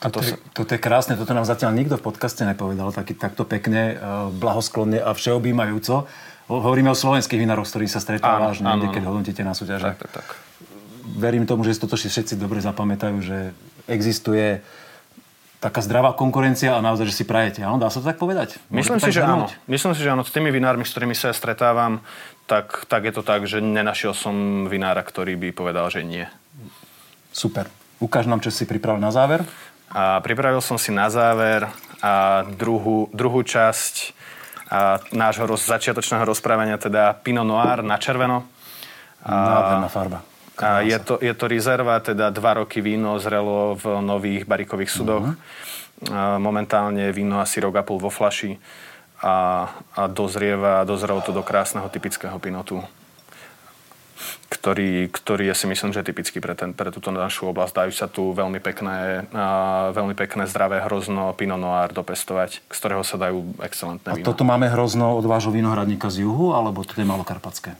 A 0.02 0.10
to, 0.10 0.18
je, 0.18 0.34
toto 0.50 0.74
je 0.74 0.82
krásne, 0.82 1.14
toto 1.14 1.30
nám 1.30 1.46
zatiaľ 1.46 1.78
nikto 1.78 1.94
v 1.94 2.02
podcaste 2.10 2.42
nepovedal, 2.42 2.90
taký, 2.90 3.14
takto 3.14 3.46
pekne, 3.46 3.94
uh, 3.94 4.34
blahosklonne 4.34 4.98
a 4.98 5.14
všeobjímajúco. 5.14 6.10
Hovoríme 6.50 6.90
o 6.90 6.98
slovenských 6.98 7.38
vinároch, 7.38 7.70
s 7.70 7.72
ktorými 7.72 7.92
sa 7.92 8.02
stretávaš 8.02 8.66
niekde, 8.66 8.90
keď 8.98 9.02
hodnotíte 9.06 9.46
na 9.46 9.54
súťaže. 9.54 9.94
Tak, 9.94 9.98
tak, 10.02 10.10
tak. 10.10 10.28
Verím 11.22 11.46
tomu, 11.46 11.62
že 11.62 11.78
toto 11.78 11.94
si 11.94 12.10
všetci 12.10 12.34
dobre 12.34 12.58
zapamätajú, 12.58 13.16
že 13.22 13.54
existuje 13.86 14.58
taká 15.62 15.78
zdravá 15.78 16.10
konkurencia 16.18 16.74
a 16.74 16.82
naozaj, 16.82 17.06
že 17.06 17.22
si 17.22 17.24
prajete. 17.24 17.62
Áno, 17.62 17.78
dá 17.78 17.86
sa 17.86 18.02
to 18.02 18.10
tak 18.10 18.18
povedať? 18.18 18.58
Myslím 18.66 18.98
si, 18.98 19.14
že 19.14 19.22
áno. 19.22 19.46
Myslím 19.70 19.94
si, 19.94 20.02
že 20.02 20.10
áno. 20.10 20.26
S 20.26 20.34
tými 20.34 20.50
vinármi, 20.50 20.82
s 20.82 20.90
ktorými 20.90 21.14
sa 21.14 21.30
ja 21.30 21.34
stretávam, 21.38 22.02
tak, 22.50 22.82
tak 22.90 23.06
je 23.06 23.14
to 23.14 23.22
tak, 23.22 23.46
že 23.46 23.62
nenašiel 23.62 24.10
som 24.10 24.66
vinára, 24.66 25.06
ktorý 25.06 25.38
by 25.38 25.54
povedal, 25.54 25.86
že 25.86 26.02
nie. 26.02 26.26
Super. 27.30 27.70
Ukáž 28.02 28.26
nám, 28.26 28.42
čo 28.42 28.50
si 28.50 28.66
pripravil 28.66 28.98
na 28.98 29.14
záver. 29.14 29.46
A 29.94 30.18
pripravil 30.18 30.58
som 30.58 30.74
si 30.74 30.90
na 30.90 31.06
záver 31.06 31.70
a 32.02 32.42
druhú, 32.58 33.06
druhú 33.14 33.46
časť 33.46 34.18
a 34.72 34.98
nášho 35.12 35.44
roz, 35.44 35.68
začiatočného 35.68 36.24
rozprávania, 36.26 36.80
teda 36.80 37.12
Pinot 37.22 37.44
Noir 37.44 37.84
na 37.84 38.00
červeno. 38.00 38.48
Nádherná 39.22 39.86
farba. 39.86 40.31
A 40.60 40.84
je 40.84 40.98
to, 41.00 41.16
je 41.16 41.32
to 41.32 41.44
rezerva, 41.48 41.96
teda 42.02 42.28
dva 42.28 42.60
roky 42.60 42.84
víno 42.84 43.16
zrelo 43.16 43.78
v 43.78 44.04
nových 44.04 44.44
barikových 44.44 44.92
sudoch. 44.92 45.24
Uh-huh. 45.32 46.36
Momentálne 46.42 47.14
víno 47.14 47.40
asi 47.40 47.62
rok 47.62 47.78
a 47.78 47.86
pol 47.86 47.96
vo 47.96 48.10
flaši 48.10 48.58
a, 49.22 49.68
a 49.96 50.02
dozrieva, 50.10 50.82
dozrelo 50.82 51.22
to 51.22 51.30
do 51.30 51.46
krásneho 51.46 51.86
typického 51.88 52.36
pinotu 52.42 52.82
ktorý, 54.52 55.10
ktorý 55.10 55.50
je 55.50 55.54
si 55.58 55.66
myslím, 55.66 55.90
že 55.90 56.06
typický 56.06 56.38
pre, 56.38 56.54
ten, 56.54 56.70
pre 56.70 56.94
túto 56.94 57.10
našu 57.10 57.50
oblasť. 57.50 57.72
Dajú 57.82 57.92
sa 57.96 58.06
tu 58.06 58.30
veľmi 58.30 58.62
pekné, 58.62 59.26
a, 59.34 59.90
veľmi 59.90 60.14
pekné 60.14 60.46
zdravé 60.46 60.78
hrozno 60.86 61.34
Pinot 61.34 61.58
Noir 61.58 61.90
dopestovať, 61.90 62.62
z 62.62 62.76
ktorého 62.78 63.02
sa 63.02 63.18
dajú 63.18 63.58
excelentné 63.58 64.14
víno. 64.14 64.22
A 64.22 64.30
toto 64.30 64.46
máme 64.46 64.70
hrozno 64.70 65.18
od 65.18 65.26
vášho 65.26 65.50
vinohradníka 65.50 66.12
z 66.14 66.28
juhu, 66.28 66.54
alebo 66.54 66.86
to 66.86 66.94
je 66.94 67.02
malokarpatské? 67.02 67.74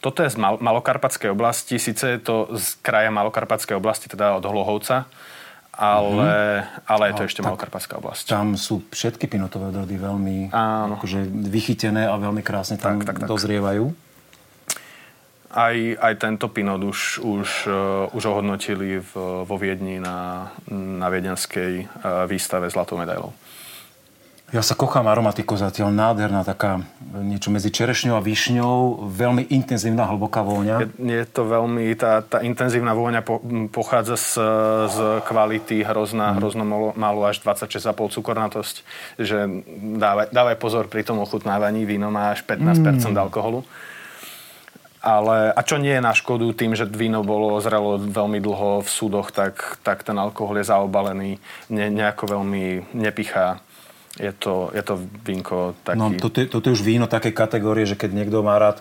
Toto 0.00 0.22
je 0.22 0.30
z 0.30 0.36
Mal- 0.38 0.60
Malokarpatskej 0.60 1.32
oblasti, 1.32 1.80
síce 1.80 2.16
je 2.16 2.20
to 2.20 2.52
z 2.54 2.78
kraja 2.84 3.10
Malokarpatskej 3.10 3.74
oblasti, 3.74 4.06
teda 4.06 4.36
od 4.38 4.44
Hlohovca, 4.44 5.08
ale, 5.76 6.28
mm-hmm. 6.64 6.88
ale 6.88 7.02
je 7.08 7.14
to 7.20 7.24
ešte 7.28 7.40
Malokarpatská 7.44 8.00
oblasť. 8.00 8.32
Tam 8.32 8.56
sú 8.56 8.84
všetky 8.88 9.28
pinotové 9.28 9.68
odrody 9.68 10.00
veľmi 10.00 10.48
akože, 10.96 11.28
vychytené 11.28 12.08
a 12.08 12.16
veľmi 12.16 12.40
krásne 12.40 12.80
tam 12.80 13.04
tak, 13.04 13.12
tak, 13.12 13.16
tak. 13.24 13.28
dozrievajú. 13.28 13.92
Aj, 15.56 15.76
aj 15.76 16.14
tento 16.20 16.52
pinot 16.52 16.84
už, 16.84 17.24
už, 17.24 17.48
uh, 17.64 18.12
už 18.12 18.22
ohodnotili 18.28 19.00
v, 19.00 19.12
vo 19.48 19.56
Viedni 19.56 19.96
na, 19.96 20.52
na 20.72 21.08
viedenskej 21.08 21.88
uh, 21.88 22.28
výstave 22.28 22.68
Zlatou 22.68 23.00
medailou. 23.00 23.32
Ja 24.54 24.62
sa 24.62 24.78
kochám 24.78 25.10
aromatiku 25.10 25.58
zatiaľ, 25.58 25.90
nádherná 25.90 26.46
taká 26.46 26.78
niečo 27.18 27.50
medzi 27.50 27.66
čerešňou 27.74 28.14
a 28.14 28.22
višňou, 28.22 29.02
veľmi 29.10 29.50
intenzívna, 29.50 30.06
hlboká 30.06 30.46
vôňa. 30.46 30.86
Je, 30.86 30.88
je 31.02 31.24
to 31.26 31.50
veľmi, 31.50 31.90
tá, 31.98 32.22
tá 32.22 32.38
intenzívna 32.46 32.94
vôňa 32.94 33.26
po, 33.26 33.42
pochádza 33.74 34.14
z, 34.14 34.30
z 34.86 34.98
kvality 35.26 35.82
hrozná, 35.82 36.30
mm. 36.30 36.36
hrozno 36.38 36.62
malo 36.94 37.26
až 37.26 37.42
26,5 37.42 38.14
cukornatosť, 38.14 38.76
že 39.18 39.50
dávaj, 39.98 40.30
dávaj 40.30 40.56
pozor 40.62 40.86
pri 40.86 41.02
tom 41.02 41.18
ochutnávaní, 41.18 41.82
víno 41.82 42.14
má 42.14 42.30
až 42.30 42.46
15% 42.46 43.02
mm. 43.02 43.18
alkoholu. 43.18 43.66
Ale, 45.02 45.54
a 45.54 45.60
čo 45.66 45.78
nie 45.78 45.94
je 45.94 46.02
na 46.02 46.14
škodu 46.14 46.50
tým, 46.54 46.74
že 46.78 46.86
víno 46.86 47.26
bolo 47.26 47.58
zrelo 47.58 47.98
veľmi 47.98 48.38
dlho 48.38 48.82
v 48.82 48.88
súdoch, 48.90 49.34
tak, 49.34 49.78
tak 49.82 50.06
ten 50.06 50.18
alkohol 50.18 50.58
je 50.62 50.70
zaobalený, 50.70 51.38
ne, 51.70 51.86
nejako 51.90 52.38
veľmi 52.38 52.94
nepichá 52.94 53.62
je 54.16 54.32
to, 54.32 54.72
je 54.72 54.82
to 54.82 54.94
vínko 55.24 55.76
taký... 55.84 55.98
No, 56.00 56.12
toto, 56.16 56.40
je, 56.40 56.46
toto 56.48 56.72
je 56.72 56.76
už 56.76 56.82
víno 56.82 57.04
také 57.04 57.32
kategórie, 57.36 57.84
že 57.84 58.00
keď 58.00 58.16
niekto 58.16 58.40
má 58.40 58.56
rád 58.56 58.80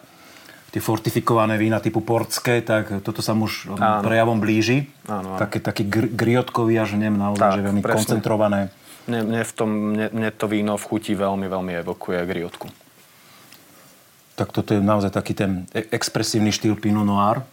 tie 0.72 0.80
fortifikované 0.84 1.60
vína 1.60 1.80
typu 1.80 2.04
portské, 2.04 2.60
tak 2.64 3.04
toto 3.04 3.20
sa 3.20 3.36
už 3.36 3.76
áno. 3.76 4.04
prejavom 4.04 4.40
blíži. 4.40 4.92
Áno, 5.08 5.36
áno. 5.36 5.40
Také, 5.40 5.60
taký 5.60 5.88
gr- 5.88 6.12
griotkový 6.12 6.76
až 6.80 7.00
nem, 7.00 7.16
naozaj, 7.16 7.40
tak, 7.40 7.56
že 7.60 7.62
veľmi 7.68 7.82
presne. 7.84 8.00
koncentrované. 8.00 8.60
Mne, 9.08 9.22
mne, 9.24 9.42
v 9.44 9.54
tom, 9.56 9.70
mne, 9.96 10.08
mne 10.12 10.30
to 10.36 10.52
víno 10.52 10.76
v 10.80 10.84
chuti 10.84 11.14
veľmi, 11.16 11.48
veľmi 11.48 11.72
evokuje 11.84 12.20
griotku. 12.28 12.68
Tak 14.36 14.52
toto 14.52 14.76
je 14.76 14.84
naozaj 14.84 15.16
taký 15.16 15.32
ten 15.32 15.64
e- 15.72 15.88
expresívny 15.96 16.52
štýl 16.52 16.76
Pinot 16.76 17.08
Noir. 17.08 17.44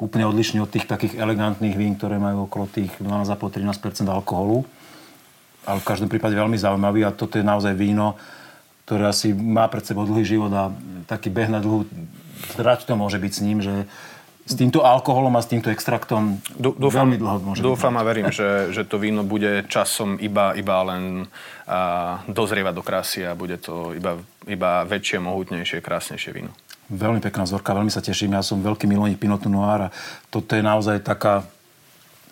Úplne 0.00 0.24
odlišný 0.32 0.64
od 0.64 0.72
tých 0.72 0.88
takých 0.88 1.20
elegantných 1.20 1.76
vín, 1.76 1.94
ktoré 2.00 2.16
majú 2.16 2.48
okolo 2.48 2.72
tých 2.72 2.92
12,5-13% 3.04 4.08
alkoholu 4.08 4.64
ale 5.66 5.78
v 5.78 5.88
každom 5.88 6.08
prípade 6.10 6.34
veľmi 6.34 6.58
zaujímavý 6.58 7.06
a 7.06 7.14
toto 7.14 7.38
je 7.38 7.44
naozaj 7.46 7.74
víno, 7.74 8.18
ktoré 8.86 9.08
asi 9.08 9.30
má 9.32 9.70
pred 9.70 9.86
sebou 9.86 10.02
dlhý 10.04 10.26
život 10.26 10.52
a 10.52 10.74
taký 11.06 11.30
beh 11.30 11.50
na 11.50 11.62
dlhú 11.62 11.86
trať 12.58 12.90
to 12.90 12.98
môže 12.98 13.18
byť 13.22 13.32
s 13.32 13.40
ním, 13.40 13.58
že 13.62 13.86
s 14.42 14.58
týmto 14.58 14.82
alkoholom 14.82 15.38
a 15.38 15.42
s 15.42 15.46
týmto 15.46 15.70
extraktom 15.70 16.42
dúfam, 16.58 17.06
veľmi 17.06 17.14
dlho 17.14 17.36
môže 17.46 17.62
Dúfam 17.62 17.94
byť. 17.94 18.00
a 18.02 18.06
verím, 18.06 18.28
že, 18.34 18.74
že 18.74 18.82
to 18.82 18.98
víno 18.98 19.22
bude 19.22 19.62
časom 19.70 20.18
iba, 20.18 20.50
iba 20.58 20.82
len 20.82 21.30
a, 21.62 22.18
dozrievať 22.26 22.74
do 22.74 22.82
krásy 22.82 23.22
a 23.22 23.38
bude 23.38 23.54
to 23.62 23.94
iba, 23.94 24.18
iba 24.50 24.82
väčšie, 24.82 25.22
mohutnejšie, 25.22 25.78
krásnejšie 25.78 26.34
víno. 26.34 26.50
Veľmi 26.90 27.22
pekná 27.22 27.46
vzorka, 27.46 27.70
veľmi 27.70 27.94
sa 27.94 28.02
teším. 28.02 28.34
Ja 28.34 28.42
som 28.42 28.58
veľký 28.60 28.90
milovník 28.90 29.22
Pinot 29.22 29.46
Noir 29.46 29.88
a 29.88 29.92
toto 30.26 30.58
je 30.58 30.62
naozaj 30.66 31.06
taká 31.06 31.46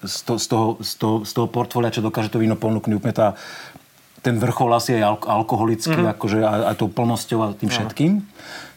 z, 0.05 0.17
to, 0.25 0.33
z, 0.41 0.47
toho, 0.49 0.67
z, 0.81 0.93
toho, 0.97 1.17
z 1.25 1.33
toho 1.37 1.47
portfólia, 1.49 1.93
čo 1.93 2.05
dokáže 2.05 2.33
to 2.33 2.41
víno 2.41 2.57
ponúknuť, 2.57 2.97
úplne 2.97 3.15
tá, 3.17 3.37
ten 4.21 4.37
vrchol 4.37 4.73
asi 4.77 5.01
al- 5.01 5.21
alkoholický, 5.21 5.97
mm-hmm. 5.97 6.15
akože 6.17 6.39
aj, 6.45 6.61
aj 6.73 6.77
tou 6.77 6.89
plnosťou 6.89 7.39
a 7.41 7.47
tým 7.57 7.71
všetkým. 7.73 8.13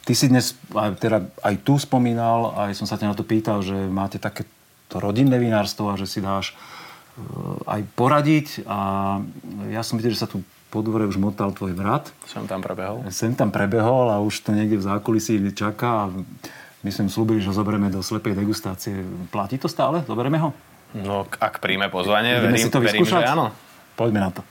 Ty 0.03 0.13
si 0.15 0.25
dnes 0.27 0.55
aj, 0.75 0.99
teda, 0.99 1.23
aj 1.43 1.55
tu 1.63 1.79
spomínal, 1.79 2.51
aj 2.59 2.75
som 2.75 2.83
sa 2.83 2.99
ťa 2.99 3.11
na 3.11 3.15
to 3.15 3.23
pýtal, 3.23 3.63
že 3.63 3.75
máte 3.87 4.19
takéto 4.19 4.99
rodinné 4.99 5.39
vinárstvo 5.39 5.91
a 5.91 5.99
že 5.99 6.07
si 6.07 6.19
dáš 6.19 6.51
uh, 7.15 7.63
aj 7.71 7.81
poradiť 7.95 8.67
a 8.67 8.79
ja 9.71 9.79
som 9.79 9.95
videl, 9.95 10.11
že 10.11 10.23
sa 10.23 10.27
tu 10.27 10.43
po 10.73 10.81
dvore 10.81 11.05
už 11.05 11.21
motal 11.21 11.53
tvoj 11.53 11.77
brat. 11.77 12.09
Som 12.25 12.49
tam 12.49 12.65
prebehol. 12.65 13.05
Sem 13.13 13.37
tam 13.37 13.53
prebehol 13.53 14.09
a 14.09 14.17
už 14.19 14.41
to 14.41 14.57
niekde 14.57 14.81
v 14.81 14.87
zákulisí 14.89 15.37
čaká 15.53 16.09
a 16.09 16.11
my 16.83 16.89
sme 16.91 17.07
slúbili, 17.07 17.39
že 17.39 17.53
zoberieme 17.53 17.93
do 17.93 18.01
slepej 18.01 18.35
degustácie. 18.35 19.05
Platí 19.31 19.61
to 19.61 19.69
stále? 19.69 20.01
Zoberieme 20.03 20.41
ho? 20.41 20.51
No, 20.93 21.25
ak 21.25 21.57
príjme 21.57 21.89
pozvanie, 21.89 22.37
Ideme 22.37 22.53
verím, 22.53 22.65
si 22.65 22.69
to 22.69 22.77
verím, 22.77 23.01
že 23.01 23.25
áno. 23.25 23.49
Poďme 23.97 24.21
na 24.21 24.29
to. 24.29 24.41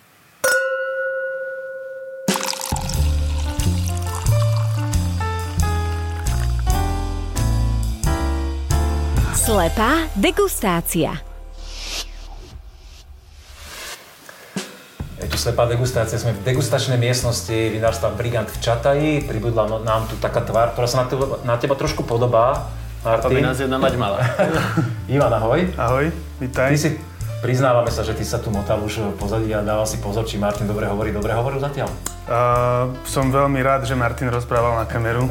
Slepá 9.39 10.11
degustácia. 10.19 11.19
Je 15.23 15.31
tu 15.31 15.39
slepá 15.39 15.71
degustácia. 15.71 16.19
Sme 16.19 16.35
v 16.35 16.43
degustačnej 16.43 16.99
miestnosti 16.99 17.55
vinárstva 17.55 18.11
Brigant 18.11 18.51
v 18.51 18.59
Čataji. 18.59 19.13
Pribudla 19.31 19.71
no- 19.71 19.83
nám 19.87 20.11
tu 20.11 20.19
taká 20.19 20.43
tvár, 20.43 20.75
ktorá 20.75 20.91
sa 20.91 21.03
na 21.03 21.07
teba, 21.07 21.27
na 21.47 21.55
teba 21.55 21.79
trošku 21.79 22.03
podobá. 22.03 22.67
Martin. 23.03 23.27
To 23.27 23.35
by 23.35 23.43
nás 23.43 23.59
jedna 23.59 23.79
mať 23.83 23.95
mala. 23.99 24.23
Ivan, 25.11 25.35
ahoj. 25.35 25.67
Ahoj, 25.75 26.15
vítaj. 26.39 26.71
Ty 26.71 26.79
si 26.79 26.91
priznávame 27.43 27.91
sa, 27.91 28.07
že 28.07 28.15
ty 28.15 28.23
sa 28.23 28.39
tu 28.39 28.55
motal 28.55 28.79
už 28.79 29.19
pozadí 29.19 29.51
a 29.51 29.59
dával 29.59 29.83
si 29.91 29.99
pozor, 29.99 30.23
či 30.23 30.39
Martin 30.39 30.71
dobre 30.71 30.87
hovorí. 30.87 31.11
Dobre 31.11 31.35
hovoril 31.35 31.59
zatiaľ? 31.59 31.91
Uh, 32.31 32.95
som 33.03 33.35
veľmi 33.35 33.59
rád, 33.59 33.91
že 33.91 33.99
Martin 33.99 34.31
rozprával 34.31 34.79
na 34.79 34.87
kameru 34.87 35.27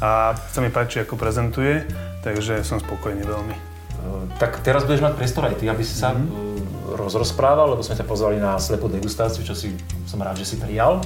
a 0.00 0.32
sa 0.48 0.64
mi 0.64 0.72
páči, 0.72 1.04
ako 1.04 1.20
prezentuje, 1.20 1.84
takže 2.24 2.64
som 2.64 2.80
spokojný 2.80 3.20
veľmi. 3.20 3.52
Uh, 4.00 4.24
tak 4.40 4.64
teraz 4.64 4.88
budeš 4.88 5.04
mať 5.04 5.20
priestor 5.20 5.44
aj 5.44 5.60
ty, 5.60 5.68
aby 5.68 5.84
si 5.84 5.92
sa 5.92 6.16
mm-hmm. 6.16 6.96
rozprával, 6.96 7.76
lebo 7.76 7.84
sme 7.84 8.00
ťa 8.00 8.08
pozvali 8.08 8.40
na 8.40 8.56
slepú 8.56 8.88
degustáciu, 8.88 9.44
čo 9.44 9.52
si 9.52 9.76
som 10.08 10.16
rád, 10.24 10.40
že 10.40 10.48
si 10.48 10.56
prijal. 10.56 11.04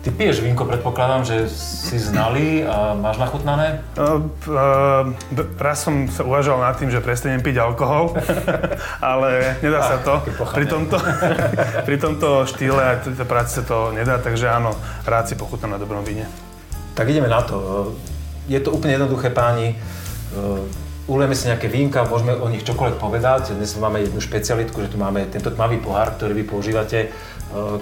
Ty 0.00 0.16
piješ 0.16 0.40
vínko, 0.40 0.64
predpokladám, 0.64 1.28
že 1.28 1.44
si 1.52 2.00
znalý 2.00 2.64
a 2.64 2.96
máš 2.96 3.20
nachutnané? 3.20 3.84
Uh, 4.00 4.24
uh, 4.48 5.60
raz 5.60 5.84
som 5.84 6.08
sa 6.08 6.24
uvažoval 6.24 6.72
nad 6.72 6.80
tým, 6.80 6.88
že 6.88 7.04
prestanem 7.04 7.44
piť 7.44 7.60
alkohol, 7.60 8.16
ale 9.12 9.60
nedá 9.60 9.84
sa 9.84 10.00
to. 10.00 10.24
Pri 10.56 10.64
tomto, 10.64 10.96
pri 11.88 11.96
tomto 12.00 12.48
štýle 12.48 12.80
a 12.80 12.92
tejto 12.96 13.28
práci 13.28 13.60
sa 13.60 13.62
to 13.68 13.92
nedá, 13.92 14.16
takže 14.16 14.48
áno, 14.48 14.72
rád 15.04 15.28
si 15.28 15.36
pochutnám 15.36 15.76
na 15.76 15.80
dobrom 15.84 16.00
víne. 16.00 16.24
Tak 16.96 17.04
ideme 17.04 17.28
na 17.28 17.44
to. 17.44 17.92
Je 18.48 18.56
to 18.56 18.72
úplne 18.72 18.96
jednoduché, 18.96 19.28
páni. 19.28 19.76
Ulejeme 21.10 21.36
si 21.36 21.50
nejaké 21.50 21.68
vínka, 21.68 22.08
môžeme 22.08 22.38
o 22.38 22.48
nich 22.48 22.64
čokoľvek 22.64 22.96
povedať. 22.96 23.52
Dnes 23.52 23.76
máme 23.76 24.00
jednu 24.00 24.22
špecialitku, 24.22 24.80
že 24.80 24.94
tu 24.94 24.96
máme 24.96 25.28
tento 25.28 25.52
tmavý 25.52 25.76
pohár, 25.76 26.16
ktorý 26.16 26.38
vy 26.40 26.44
používate 26.48 27.12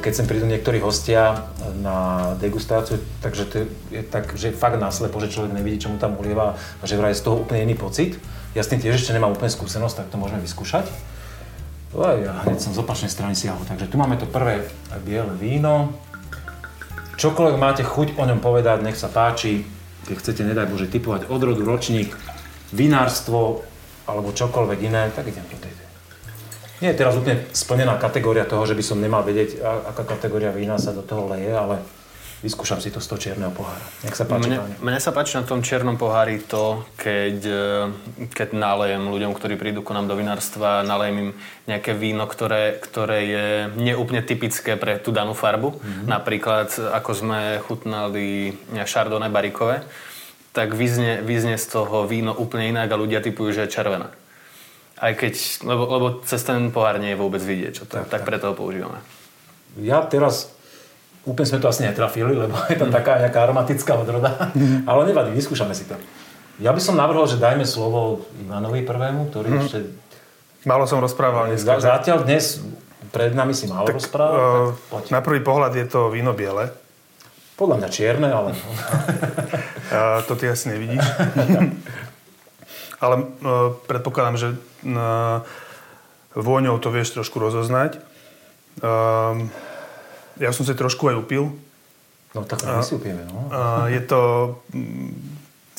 keď 0.00 0.12
sem 0.16 0.24
prídu 0.24 0.48
niektorí 0.48 0.80
hostia 0.80 1.44
na 1.84 2.32
degustáciu, 2.40 2.96
takže 3.20 3.42
to 3.44 3.54
je 3.92 4.00
tak, 4.00 4.32
že 4.32 4.56
fakt 4.56 4.80
náslepo, 4.80 5.20
že 5.20 5.28
človek 5.28 5.52
nevidí, 5.52 5.84
čo 5.84 5.92
mu 5.92 6.00
tam 6.00 6.16
ulieva 6.16 6.56
a 6.56 6.84
že 6.88 6.96
vraj 6.96 7.12
z 7.12 7.28
toho 7.28 7.44
úplne 7.44 7.68
iný 7.68 7.76
pocit. 7.76 8.16
Ja 8.56 8.64
s 8.64 8.72
tým 8.72 8.80
tiež 8.80 8.96
ešte 8.96 9.12
nemám 9.12 9.36
úplne 9.36 9.52
skúsenosť, 9.52 9.94
tak 10.04 10.06
to 10.08 10.16
môžeme 10.16 10.40
vyskúšať. 10.40 10.88
Aj, 12.00 12.16
ja 12.16 12.32
hneď 12.48 12.64
som 12.64 12.72
z 12.72 12.80
opačnej 12.80 13.12
strany 13.12 13.36
siahol. 13.36 13.60
Takže 13.64 13.92
tu 13.92 14.00
máme 14.00 14.16
to 14.16 14.24
prvé 14.24 14.64
biele 15.04 15.32
víno. 15.36 15.92
Čokoľvek 17.20 17.56
máte 17.60 17.84
chuť 17.84 18.16
o 18.16 18.24
ňom 18.24 18.40
povedať, 18.40 18.80
nech 18.80 18.96
sa 18.96 19.12
páči. 19.12 19.68
Keď 20.08 20.16
chcete, 20.16 20.42
nedaj 20.48 20.68
Bože, 20.72 20.88
typovať 20.88 21.28
odrodu, 21.28 21.60
ročník, 21.60 22.16
vinárstvo 22.72 23.64
alebo 24.08 24.32
čokoľvek 24.32 24.78
iné, 24.88 25.12
tak 25.12 25.28
idem 25.28 25.44
do 25.44 25.60
tej 25.60 25.87
nie 26.78 26.90
je 26.94 26.98
teraz 26.98 27.18
úplne 27.18 27.42
splnená 27.50 27.98
kategória 27.98 28.46
toho, 28.46 28.62
že 28.66 28.78
by 28.78 28.84
som 28.84 29.02
nemal 29.02 29.26
vedieť, 29.26 29.62
aká 29.62 30.06
kategória 30.06 30.54
vína 30.54 30.78
sa 30.78 30.94
do 30.94 31.02
toho 31.02 31.26
leje, 31.30 31.50
ale 31.50 31.82
vyskúšam 32.38 32.78
si 32.78 32.94
to 32.94 33.02
z 33.02 33.06
toho 33.10 33.18
čierneho 33.18 33.50
pohára. 33.50 33.82
Nech 34.06 34.14
sa 34.14 34.22
páči, 34.22 34.46
mne, 34.46 34.58
mne 34.78 35.00
sa 35.02 35.10
páči 35.10 35.42
na 35.42 35.42
tom 35.42 35.58
čiernom 35.58 35.98
pohári 35.98 36.38
to, 36.38 36.86
keď, 36.94 37.38
e, 37.42 37.66
keď 38.30 38.54
nalejem 38.54 39.10
ľuďom, 39.10 39.34
ktorí 39.34 39.58
prídu 39.58 39.82
ku 39.82 39.90
nám 39.90 40.06
do 40.06 40.14
vinárstva, 40.14 40.86
nalejem 40.86 41.16
im 41.18 41.30
nejaké 41.66 41.98
víno, 41.98 42.30
ktoré, 42.30 42.78
ktoré 42.78 43.18
je 43.26 43.46
neúplne 43.74 44.22
typické 44.22 44.78
pre 44.78 45.02
tú 45.02 45.10
danú 45.10 45.34
farbu. 45.34 45.82
Mm-hmm. 45.82 46.06
Napríklad, 46.06 46.68
ako 46.94 47.10
sme 47.10 47.58
chutnali 47.66 48.54
Chardonnay 48.86 49.34
barikové, 49.34 49.82
tak 50.54 50.78
vyznie, 50.78 51.18
vyznie 51.26 51.58
z 51.58 51.66
toho 51.74 52.06
víno 52.06 52.30
úplne 52.38 52.70
inak 52.70 52.86
a 52.86 53.00
ľudia 53.00 53.18
typujú, 53.18 53.50
že 53.50 53.66
je 53.66 53.74
červená. 53.74 54.14
Aj 54.98 55.14
keď, 55.14 55.62
lebo, 55.62 55.82
lebo 55.86 56.06
cez 56.26 56.42
ten 56.42 56.74
pohár 56.74 56.98
nie 56.98 57.14
je 57.14 57.18
vôbec 57.22 57.38
vidieť, 57.38 57.72
čo 57.72 57.84
to, 57.86 58.02
tak, 58.02 58.10
tak, 58.10 58.22
tak 58.22 58.22
preto 58.26 58.50
ho 58.50 58.54
používame. 58.58 58.98
Ja 59.78 60.02
teraz 60.02 60.50
úplne 61.22 61.46
sme 61.46 61.62
to 61.62 61.70
asi 61.70 61.86
netrafili, 61.86 62.34
lebo 62.34 62.56
je 62.66 62.76
to 62.78 62.90
mm. 62.90 62.92
taká 62.92 63.22
nejaká 63.22 63.46
aromatická 63.46 63.94
odroda, 63.94 64.50
mm. 64.56 64.88
ale 64.88 65.00
nevadí, 65.06 65.30
vyskúšame 65.36 65.76
si 65.76 65.86
to. 65.86 65.94
Ja 66.58 66.74
by 66.74 66.80
som 66.82 66.98
navrhol, 66.98 67.30
že 67.30 67.38
dajme 67.38 67.62
slovo 67.62 68.26
Ivanovi 68.42 68.82
prvému, 68.82 69.30
ktorý 69.30 69.48
mm. 69.54 69.60
ešte... 69.62 69.78
Málo 70.66 70.90
som 70.90 70.98
rozprával 70.98 71.54
dnes. 71.54 71.62
Zatiaľ 71.62 72.26
dnes 72.26 72.58
pred 73.14 73.30
nami 73.30 73.54
si 73.54 73.70
málo 73.70 73.86
tak, 73.86 74.02
rozprával. 74.02 74.74
Uh, 74.74 74.98
tak 74.98 75.14
na 75.14 75.22
prvý 75.22 75.38
pohľad 75.38 75.78
je 75.78 75.86
to 75.86 76.10
víno 76.10 76.34
biele. 76.34 76.74
Podľa 77.54 77.76
mňa 77.78 77.88
čierne, 77.94 78.28
ale... 78.34 78.50
uh, 79.94 80.18
to 80.26 80.34
ty 80.34 80.50
asi 80.50 80.74
nevidíš. 80.74 81.06
ale 82.98 83.14
uh, 83.22 83.74
predpokladám, 83.86 84.36
že 84.36 84.48
uh, 84.54 85.42
vôňou 86.34 86.78
to 86.78 86.90
vieš 86.90 87.14
trošku 87.14 87.38
rozoznať. 87.38 88.02
Uh, 88.78 89.46
ja 90.38 90.54
som 90.54 90.62
si 90.62 90.74
trošku 90.74 91.10
aj 91.10 91.16
upil. 91.18 91.50
No 92.36 92.44
tak 92.44 92.62
my 92.62 92.84
si 92.84 92.94
upijeme, 92.94 93.24
no. 93.26 93.48
Uh, 93.48 93.88
je 93.90 94.02
to, 94.04 94.20
mm, 94.70 95.10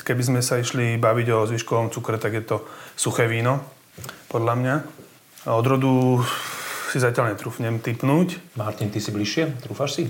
keby 0.01 0.23
sme 0.25 0.39
sa 0.41 0.59
išli 0.59 0.97
baviť 0.97 1.27
o 1.31 1.47
zvyškovom 1.47 1.93
cukre, 1.93 2.17
tak 2.17 2.35
je 2.35 2.43
to 2.43 2.65
suché 2.97 3.29
víno, 3.29 3.63
podľa 4.27 4.53
mňa. 4.57 4.75
A 5.47 5.55
od 5.55 5.65
rodu 5.67 6.19
si 6.89 6.97
zatiaľ 6.97 7.37
netrúfnem 7.37 7.79
typnúť. 7.79 8.41
Martin, 8.57 8.89
ty 8.89 8.97
si 8.99 9.13
bližšie? 9.13 9.61
Trúfaš 9.61 10.01
si? 10.01 10.03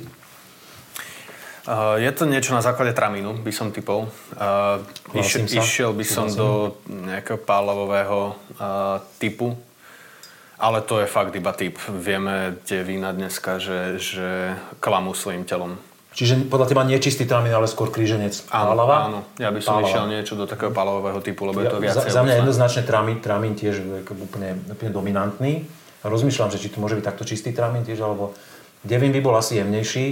Uh, 1.67 1.99
je 1.99 2.11
to 2.15 2.23
niečo 2.23 2.55
na 2.55 2.63
základe 2.63 2.95
tramínu, 2.95 3.43
by 3.43 3.51
som 3.51 3.75
typol. 3.75 4.07
Uh, 4.37 4.79
iš, 5.11 5.43
išiel 5.51 5.91
by 5.91 6.05
som 6.07 6.31
do 6.31 6.79
nejakého 6.87 7.35
pálavového 7.35 8.35
uh, 8.59 9.03
typu, 9.19 9.59
ale 10.55 10.79
to 10.83 11.03
je 11.03 11.07
fakt 11.07 11.35
iba 11.35 11.51
typ. 11.51 11.75
Vieme 11.91 12.55
tie 12.63 12.83
vína 12.83 13.11
dneska, 13.11 13.59
že, 13.59 13.99
že 13.99 14.55
klamú 14.79 15.11
svojim 15.11 15.43
telom. 15.43 15.75
Čiže 16.09 16.49
podľa 16.49 16.67
teba 16.73 16.83
nie 16.83 16.97
čistý 16.97 17.23
tramín, 17.23 17.53
ale 17.53 17.69
skôr 17.69 17.93
kríženec 17.93 18.49
pálava? 18.49 19.07
Áno, 19.07 19.19
ja 19.37 19.53
by 19.53 19.59
som 19.61 19.79
pálava. 19.79 19.87
išiel 19.87 20.05
niečo 20.09 20.33
do 20.35 20.49
takého 20.49 20.73
pálavového 20.73 21.21
typu, 21.21 21.47
lebo 21.47 21.61
ja, 21.61 21.69
je 21.69 21.71
to 21.71 21.79
viac. 21.79 21.95
Za, 21.95 22.03
za 22.09 22.21
mňa 22.25 22.43
jednoznačne 22.43 22.81
tramín, 22.83 23.17
tramín 23.21 23.53
tiež 23.53 23.85
úplne, 24.09 24.57
úplne 24.67 24.91
dominantný. 24.91 25.69
Rozmýšľam, 26.01 26.49
že 26.49 26.59
či 26.59 26.73
to 26.73 26.81
môže 26.81 26.97
byť 26.97 27.05
takto 27.05 27.23
čistý 27.23 27.53
tramín 27.53 27.85
tiež, 27.85 27.99
alebo 28.01 28.33
Devin 28.81 29.11
by 29.11 29.21
bol 29.21 29.35
asi 29.37 29.59
jemnejší, 29.59 30.05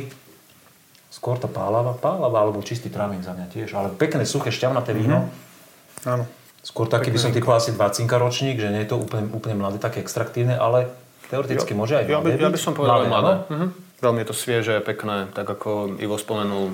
Skôr 1.08 1.40
to 1.40 1.48
pálava, 1.48 1.96
pálava 1.96 2.44
alebo 2.44 2.60
čistý 2.60 2.92
trámin 2.92 3.24
za 3.24 3.32
mňa 3.32 3.48
tiež. 3.48 3.70
Ale 3.74 3.96
pekné, 3.96 4.28
suché, 4.28 4.52
šťavnaté 4.52 4.92
víno. 4.92 5.24
Mm-hmm. 5.24 6.12
Áno. 6.12 6.24
Skôr 6.68 6.92
taký 6.92 7.16
by 7.16 7.20
som 7.20 7.32
typoval 7.32 7.64
asi 7.64 7.72
20 7.72 8.12
ročník, 8.12 8.60
že 8.60 8.68
nie 8.68 8.84
je 8.84 8.92
to 8.92 9.00
úplne, 9.00 9.32
úplne 9.32 9.56
mladé, 9.56 9.80
také 9.80 10.04
extraktívne, 10.04 10.60
ale 10.60 10.92
teoreticky 11.32 11.72
jo, 11.72 11.80
môže 11.80 11.96
aj 11.96 12.12
ja 12.12 12.20
by, 12.20 12.30
ja 12.36 12.52
by 12.52 12.60
som 12.60 12.76
povedal 12.76 13.08
mladé. 13.08 13.10
mladé. 13.10 13.34
Mm-hmm. 13.48 13.70
Veľmi 13.98 14.20
je 14.22 14.28
to 14.28 14.36
svieže, 14.36 14.76
pekné, 14.84 15.18
tak 15.32 15.48
ako 15.48 15.96
Ivo 15.98 16.20
spomenul, 16.20 16.70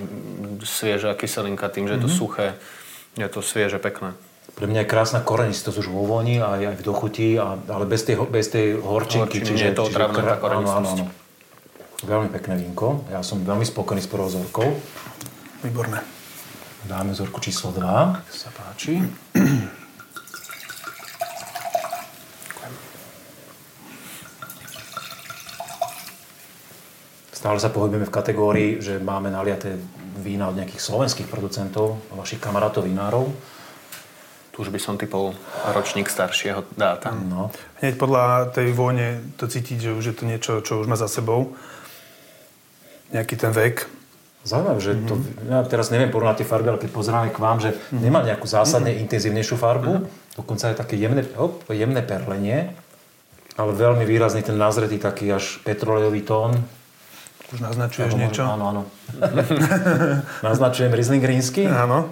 svieža 0.65 1.13
kyselinka 1.13 1.69
tým, 1.69 1.85
že 1.85 1.95
je 1.95 2.01
to 2.03 2.09
mm-hmm. 2.09 2.25
suché. 2.25 2.47
Je 3.15 3.29
to 3.29 3.45
svieže, 3.45 3.77
pekné. 3.77 4.17
Pre 4.57 4.65
mňa 4.65 4.83
je 4.83 4.91
krásna 4.91 5.21
korenistosť 5.21 5.77
už 5.77 5.87
vo 5.93 6.09
voni 6.09 6.41
a 6.41 6.57
aj 6.57 6.75
v 6.77 6.83
dochuti, 6.83 7.37
a, 7.37 7.55
ale 7.69 7.85
bez 7.85 8.01
tej, 8.03 8.17
bez 8.27 8.49
tej 8.49 8.81
horčinky. 8.81 9.39
Horčiny, 9.39 9.45
čiže, 9.45 9.65
je 9.71 9.75
to 9.77 9.83
otravné, 9.87 10.19
tá 10.25 10.35
korenistosť. 10.41 10.99
Áno, 10.99 11.05
áno, 11.05 11.13
áno. 11.13 11.22
Veľmi 12.03 12.27
pekné 12.35 12.59
vínko. 12.59 13.07
Ja 13.07 13.23
som 13.23 13.47
veľmi 13.47 13.63
spokojný 13.63 14.03
s 14.03 14.11
prvou 14.11 14.27
zorkou. 14.27 14.75
Výborné. 15.63 16.03
Dáme 16.83 17.15
zorku 17.15 17.39
číslo 17.39 17.71
2. 17.71 17.79
sa 18.27 18.51
páči. 18.51 18.99
Stále 27.31 27.55
sa 27.63 27.71
pohybujeme 27.71 28.03
v 28.03 28.11
kategórii, 28.11 28.83
že 28.83 28.99
máme 28.99 29.31
naliaté 29.31 29.79
vína 30.19 30.51
od 30.51 30.59
nejakých 30.59 30.83
slovenských 30.83 31.31
producentov, 31.31 32.03
vašich 32.11 32.43
kamarátov 32.43 32.83
vinárov. 32.83 33.31
Tu 34.51 34.59
už 34.59 34.75
by 34.75 34.79
som 34.83 34.99
typol 34.99 35.31
ročník 35.71 36.11
staršieho 36.11 36.67
dáta. 36.75 37.15
No. 37.15 37.47
Hneď 37.79 37.95
podľa 37.95 38.51
tej 38.51 38.75
vône 38.75 39.23
to 39.39 39.47
cítiť, 39.47 39.87
že 39.87 39.95
už 39.95 40.03
je 40.11 40.15
to 40.19 40.27
niečo, 40.27 40.59
čo 40.59 40.83
už 40.83 40.91
má 40.91 40.99
za 40.99 41.07
sebou 41.07 41.55
nejaký 43.13 43.35
ten 43.37 43.53
vek. 43.53 43.87
Zaujímavé, 44.43 44.79
že 44.83 44.91
mm-hmm. 44.91 45.07
to, 45.07 45.13
ja 45.47 45.59
teraz 45.63 45.87
neviem 45.87 46.11
porovnať 46.11 46.43
tie 46.43 46.47
farby, 46.49 46.67
ale 46.67 46.81
keď 46.81 46.91
pozeráme 46.91 47.31
k 47.31 47.39
vám, 47.39 47.63
že 47.63 47.71
mm-hmm. 47.71 48.01
nemá 48.03 48.19
nejakú 48.27 48.43
zásadne 48.43 48.91
mm-hmm. 48.91 49.03
intenzívnejšiu 49.07 49.55
farbu, 49.55 49.93
mm-hmm. 50.03 50.35
dokonca 50.35 50.65
je 50.67 50.75
také 50.75 50.99
jemné, 50.99 51.23
hop, 51.39 51.63
jemné 51.71 52.03
perlenie, 52.03 52.75
ale 53.55 53.71
veľmi 53.71 54.03
výrazný 54.03 54.43
ten 54.43 54.59
nazretý 54.59 54.99
taký 54.99 55.31
až 55.31 55.63
petrolejový 55.63 56.27
tón. 56.27 56.59
Už 57.55 57.61
naznačuješ 57.61 58.17
niečo? 58.17 58.43
Áno, 58.49 58.65
áno. 58.65 58.81
Naznačujem 60.47 60.89
Riesling 60.89 61.21
rínsky? 61.21 61.69
Áno. 61.69 62.09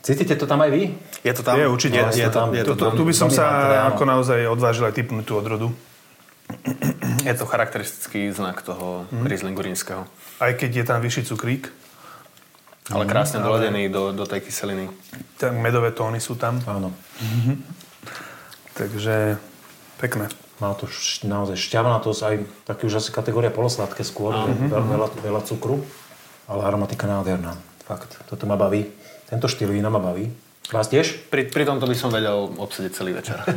Cítite 0.00 0.40
to 0.40 0.48
tam 0.48 0.64
aj 0.64 0.72
vy? 0.72 0.82
Je 1.20 1.32
to 1.36 1.44
tam. 1.44 1.56
Je 1.60 1.68
určite. 1.68 1.96
Je, 1.96 2.24
je, 2.24 2.28
to, 2.28 2.32
tam. 2.32 2.48
Je 2.52 2.64
to 2.64 2.76
tam. 2.76 2.96
Tu, 2.96 3.04
by 3.04 3.14
som 3.16 3.28
sa 3.28 3.44
ako 3.92 4.04
naozaj 4.08 4.48
odvážil 4.48 4.88
aj 4.88 4.96
typnúť 4.96 5.24
tú 5.24 5.36
odrodu. 5.36 5.68
Je 7.24 7.34
to 7.34 7.48
charakteristický 7.48 8.28
znak 8.28 8.60
toho 8.60 9.08
mm. 9.08 9.24
Rieslingu 9.24 9.64
rínskeho. 9.64 10.04
Aj 10.38 10.52
keď 10.52 10.70
je 10.70 10.84
tam 10.84 11.00
vyšší 11.00 11.24
cukrík? 11.24 11.72
Ale 12.92 13.08
krásne 13.08 13.40
mm, 13.40 13.44
doladený 13.48 13.82
do, 13.88 14.12
do 14.12 14.28
tej 14.28 14.44
kyseliny. 14.44 14.92
Tak 15.40 15.56
medové 15.56 15.88
tóny 15.96 16.20
sú 16.20 16.36
tam. 16.36 16.60
Áno. 16.68 16.92
Mm-hmm. 16.92 17.56
Takže 18.76 19.40
pekné. 19.96 20.28
Má 20.60 20.76
to 20.76 20.84
š- 20.84 21.24
naozaj 21.24 21.56
šťavnatosť, 21.56 22.20
aj 22.20 22.34
taký 22.68 22.92
už 22.92 23.00
asi 23.00 23.10
kategória 23.10 23.48
polosladké 23.48 24.04
skôr, 24.04 24.36
mm-hmm. 24.36 24.68
veľa, 24.68 24.86
veľa, 24.86 25.08
veľa 25.24 25.42
cukru, 25.48 25.80
ale 26.44 26.60
aromatika 26.68 27.08
nádherná. 27.08 27.56
Fakt, 27.88 28.20
toto 28.28 28.44
ma 28.44 28.60
baví. 28.60 28.84
Tento 29.32 29.48
štýl 29.48 29.72
vína 29.72 29.88
ma 29.88 29.98
baví. 29.98 30.28
Vás 30.68 30.92
tiež? 30.92 31.28
Pri, 31.32 31.48
pri 31.48 31.64
tomto 31.64 31.88
by 31.88 31.96
som 31.96 32.12
vedel 32.12 32.52
obsediť 32.60 32.92
celý 32.92 33.16
večer. 33.16 33.40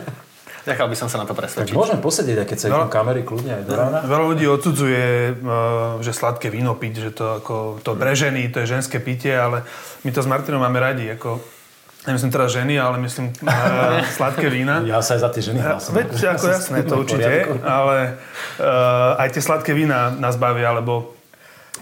Nechal 0.66 0.88
by 0.88 0.96
som 0.96 1.08
sa 1.08 1.22
na 1.22 1.26
to 1.26 1.32
Tak 1.32 1.46
presvedčiť. 1.46 1.76
môžeme 1.76 2.02
posedieť, 2.02 2.38
aj 2.44 2.48
keď 2.48 2.58
sa 2.58 2.68
No. 2.68 2.90
kamery 2.90 3.22
kľudne 3.22 3.62
aj 3.62 3.64
do 3.64 3.74
rána. 3.78 4.00
Veľa 4.04 4.26
ľudí 4.32 4.46
odsudzuje, 4.48 5.04
eh, 5.04 5.34
že 6.02 6.12
sladké 6.12 6.48
víno 6.50 6.74
piť, 6.74 6.94
že 7.00 7.12
to 7.12 7.40
ako 7.40 7.56
to 7.86 7.94
pre 7.94 8.16
ženy, 8.16 8.50
to 8.50 8.64
je 8.64 8.68
ženské 8.68 8.98
pitie, 8.98 9.38
ale 9.38 9.62
my 10.04 10.10
to 10.10 10.20
s 10.20 10.28
Martinom 10.28 10.60
máme 10.60 10.80
radi. 10.80 11.08
Ako, 11.14 11.40
nemyslím 12.04 12.32
teraz 12.32 12.52
ženy, 12.52 12.80
ale 12.80 12.98
myslím 13.00 13.32
eh, 13.32 14.02
sladké 14.18 14.48
vína. 14.50 14.82
Ja 14.84 15.00
sa 15.00 15.16
aj 15.16 15.22
za 15.24 15.30
tie 15.32 15.44
ženy 15.44 15.60
hlasím. 15.60 15.94
Veď, 15.94 16.08
ako 16.34 16.46
jasné, 16.56 16.78
to 16.84 16.94
určite, 16.98 17.32
ale 17.64 18.16
uh, 18.58 19.22
aj 19.22 19.28
tie 19.36 19.44
sladké 19.44 19.72
vína 19.72 20.10
nás 20.12 20.36
bavia, 20.36 20.72
lebo 20.72 21.14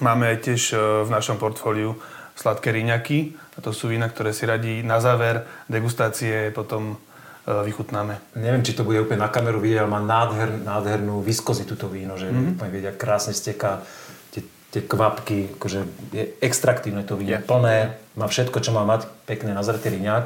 máme 0.02 0.28
aj 0.28 0.38
tiež 0.44 0.62
uh, 0.74 0.80
v 1.06 1.10
našom 1.10 1.38
portfóliu 1.38 1.96
sladké 2.36 2.74
riňaky. 2.74 3.32
A 3.56 3.64
to 3.64 3.72
sú 3.72 3.88
vína, 3.88 4.12
ktoré 4.12 4.36
si 4.36 4.44
radi 4.44 4.84
na 4.84 5.00
záver 5.00 5.48
degustácie 5.72 6.52
potom 6.52 7.00
uh, 7.00 7.05
vychutnáme. 7.46 8.18
Neviem, 8.34 8.66
či 8.66 8.74
to 8.74 8.82
bude 8.82 8.98
úplne 8.98 9.22
na 9.22 9.30
kameru 9.30 9.62
vidieť, 9.62 9.86
ale 9.86 9.90
má 9.90 10.02
nádher, 10.02 10.50
nádhernú 10.66 11.22
viskozitu 11.22 11.78
to 11.78 11.86
víno, 11.86 12.18
že 12.18 12.28
Mhm. 12.28 12.34
mm-hmm. 12.34 12.54
úplne 12.58 12.72
vidia, 12.74 12.92
krásne 12.92 13.32
steká 13.32 13.86
tie, 14.34 14.42
tie 14.74 14.82
kvapky, 14.82 15.54
akože 15.54 15.80
je 16.10 16.24
extraktívne 16.42 17.06
to 17.06 17.14
víno, 17.14 17.38
Je. 17.38 17.46
plné, 17.46 17.78
má 18.18 18.26
všetko, 18.26 18.58
čo 18.60 18.74
má 18.74 18.82
mať, 18.82 19.06
pekne 19.26 19.54
nazretý 19.54 19.94
riňák. 19.94 20.26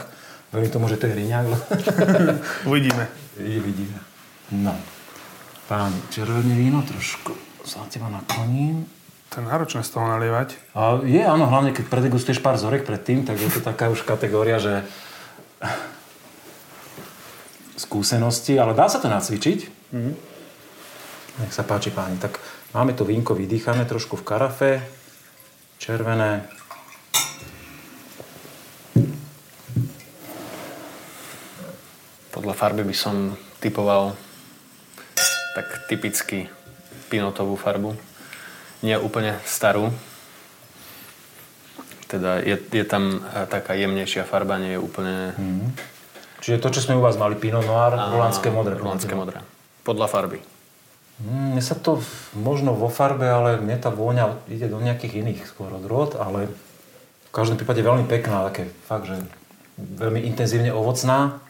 Verím 0.49 0.71
tomu, 0.71 0.87
že 0.87 0.97
to 0.97 1.05
je 1.05 1.13
riňák, 1.13 1.45
ale 1.45 1.57
Uvidíme. 2.71 3.05
Ide, 3.37 3.59
vidíme. 3.61 3.99
No. 4.49 4.73
Pán, 5.69 5.93
červené 6.09 6.57
víno 6.57 6.81
trošku 6.81 7.37
sa 7.61 7.83
na 7.83 7.87
teba 7.91 8.09
nakloním. 8.09 8.87
To 9.29 9.37
je 9.37 9.45
náročné 9.45 9.85
z 9.85 9.93
toho 9.93 10.09
nalievať. 10.09 10.57
A 10.73 10.97
je, 11.05 11.21
áno, 11.21 11.45
hlavne 11.45 11.69
keď 11.69 11.85
predegustuješ 11.85 12.41
pár 12.41 12.57
zorek 12.57 12.81
predtým, 12.81 13.29
tak 13.29 13.37
je 13.37 13.45
to 13.45 13.61
taká 13.61 13.93
už 13.93 14.01
kategória, 14.01 14.57
že 14.57 14.81
skúsenosti, 17.79 18.59
ale 18.59 18.75
dá 18.75 18.91
sa 18.91 18.99
to 18.99 19.07
nacvičiť. 19.07 19.59
Mm-hmm. 19.95 20.13
Nech 21.39 21.55
sa 21.55 21.63
páči 21.63 21.95
páni. 21.95 22.19
Tak 22.19 22.35
máme 22.75 22.91
to 22.91 23.07
vínko 23.07 23.31
vydýchané 23.31 23.87
trošku 23.87 24.19
v 24.19 24.27
karafe, 24.27 24.71
červené. 25.79 26.43
Podľa 32.35 32.53
farby 32.53 32.83
by 32.83 32.95
som 32.95 33.39
typoval 33.63 34.19
tak 35.55 35.87
typicky 35.87 36.51
pinotovú 37.07 37.55
farbu. 37.55 37.95
Nie 38.83 38.99
úplne 38.99 39.39
starú. 39.47 39.91
Teda 42.11 42.43
je, 42.43 42.59
je 42.59 42.83
tam 42.83 43.23
eh, 43.23 43.47
taká 43.47 43.75
jemnejšia 43.79 44.27
farba, 44.27 44.59
nie 44.59 44.75
je 44.75 44.83
úplne 44.83 45.15
Čiže 46.39 46.63
to, 46.63 46.69
čo 46.71 46.79
sme 46.81 46.95
u 46.95 47.03
vás 47.03 47.19
mali, 47.19 47.35
Pinot 47.35 47.67
Noir, 47.67 47.93
holandské 47.95 48.47
modré. 48.47 48.79
holandské 48.79 49.11
modré. 49.13 49.43
Podľa 49.83 50.07
farby. 50.07 50.39
Mm, 51.19 51.55
Mne 51.55 51.63
sa 51.63 51.75
to 51.75 51.99
možno 52.31 52.71
vo 52.71 52.87
farbe, 52.87 53.27
ale 53.27 53.59
mne 53.59 53.75
tá 53.75 53.91
vôňa 53.91 54.39
ide 54.47 54.71
do 54.71 54.79
nejakých 54.79 55.19
iných 55.19 55.39
skôr 55.51 55.67
odrôd, 55.67 56.15
ale 56.15 56.47
v 57.27 57.31
každom 57.35 57.59
prípade 57.59 57.83
veľmi 57.83 58.07
pekná, 58.07 58.47
také 58.47 58.71
fakt, 58.87 59.11
že 59.11 59.19
veľmi 59.77 60.23
intenzívne 60.23 60.71
ovocná. 60.71 61.43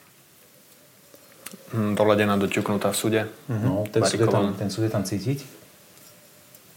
Hm, 1.69 1.93
Doledená, 1.93 2.33
doťuknutá 2.41 2.89
v 2.89 2.97
sude. 2.97 3.21
No, 3.45 3.85
ten 3.93 4.01
súd, 4.01 4.25
je 4.25 4.27
tam, 4.27 4.57
ten 4.57 4.69
súd 4.73 4.89
je 4.89 4.91
tam 4.93 5.05
cítiť. 5.05 5.45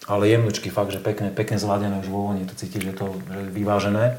Ale 0.04 0.28
jemnučky, 0.28 0.68
fakt, 0.68 0.90
že 0.92 1.00
pekne, 1.00 1.30
pekne 1.32 1.56
zladené 1.56 1.96
už 2.02 2.10
vo 2.10 2.28
voni, 2.28 2.44
to 2.44 2.52
cítiš, 2.58 2.90
že 2.90 2.94
to 2.98 3.06
že 3.32 3.38
je 3.38 3.50
vyvážené. 3.54 4.18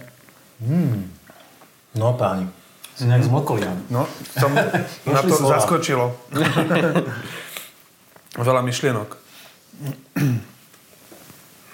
Mm. 0.64 1.12
No 1.94 2.16
páni, 2.18 2.50
si 2.94 3.04
nejak 3.04 3.24
zmokoli 3.24 3.62
nám. 3.62 3.78
No, 3.90 4.08
som 4.32 4.52
na 5.08 5.20
to 5.20 5.32
slova. 5.32 5.58
zaskočilo. 5.58 6.06
Veľa 8.40 8.62
myšlienok. 8.62 9.18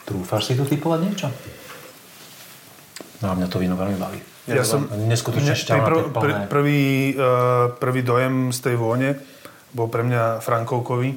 Trúfáš 0.04 0.46
si 0.46 0.54
tu 0.54 0.64
typovať 0.64 1.00
niečo? 1.02 1.28
No 3.20 3.30
a 3.30 3.34
mňa 3.36 3.48
to 3.48 3.58
víno 3.58 3.76
veľmi 3.76 3.96
baví. 3.96 4.20
Ja 4.48 4.64
som 4.64 4.88
Neskutočne 5.06 5.54
šťavnaté, 5.54 6.10
plné. 6.10 6.16
pr- 6.16 6.40
prvý, 6.50 7.14
uh, 7.14 7.70
prvý 7.76 8.02
dojem 8.02 8.50
z 8.50 8.60
tej 8.62 8.76
vône 8.76 9.20
bol 9.70 9.86
pre 9.86 10.02
mňa 10.02 10.42
Frankovkový. 10.42 11.14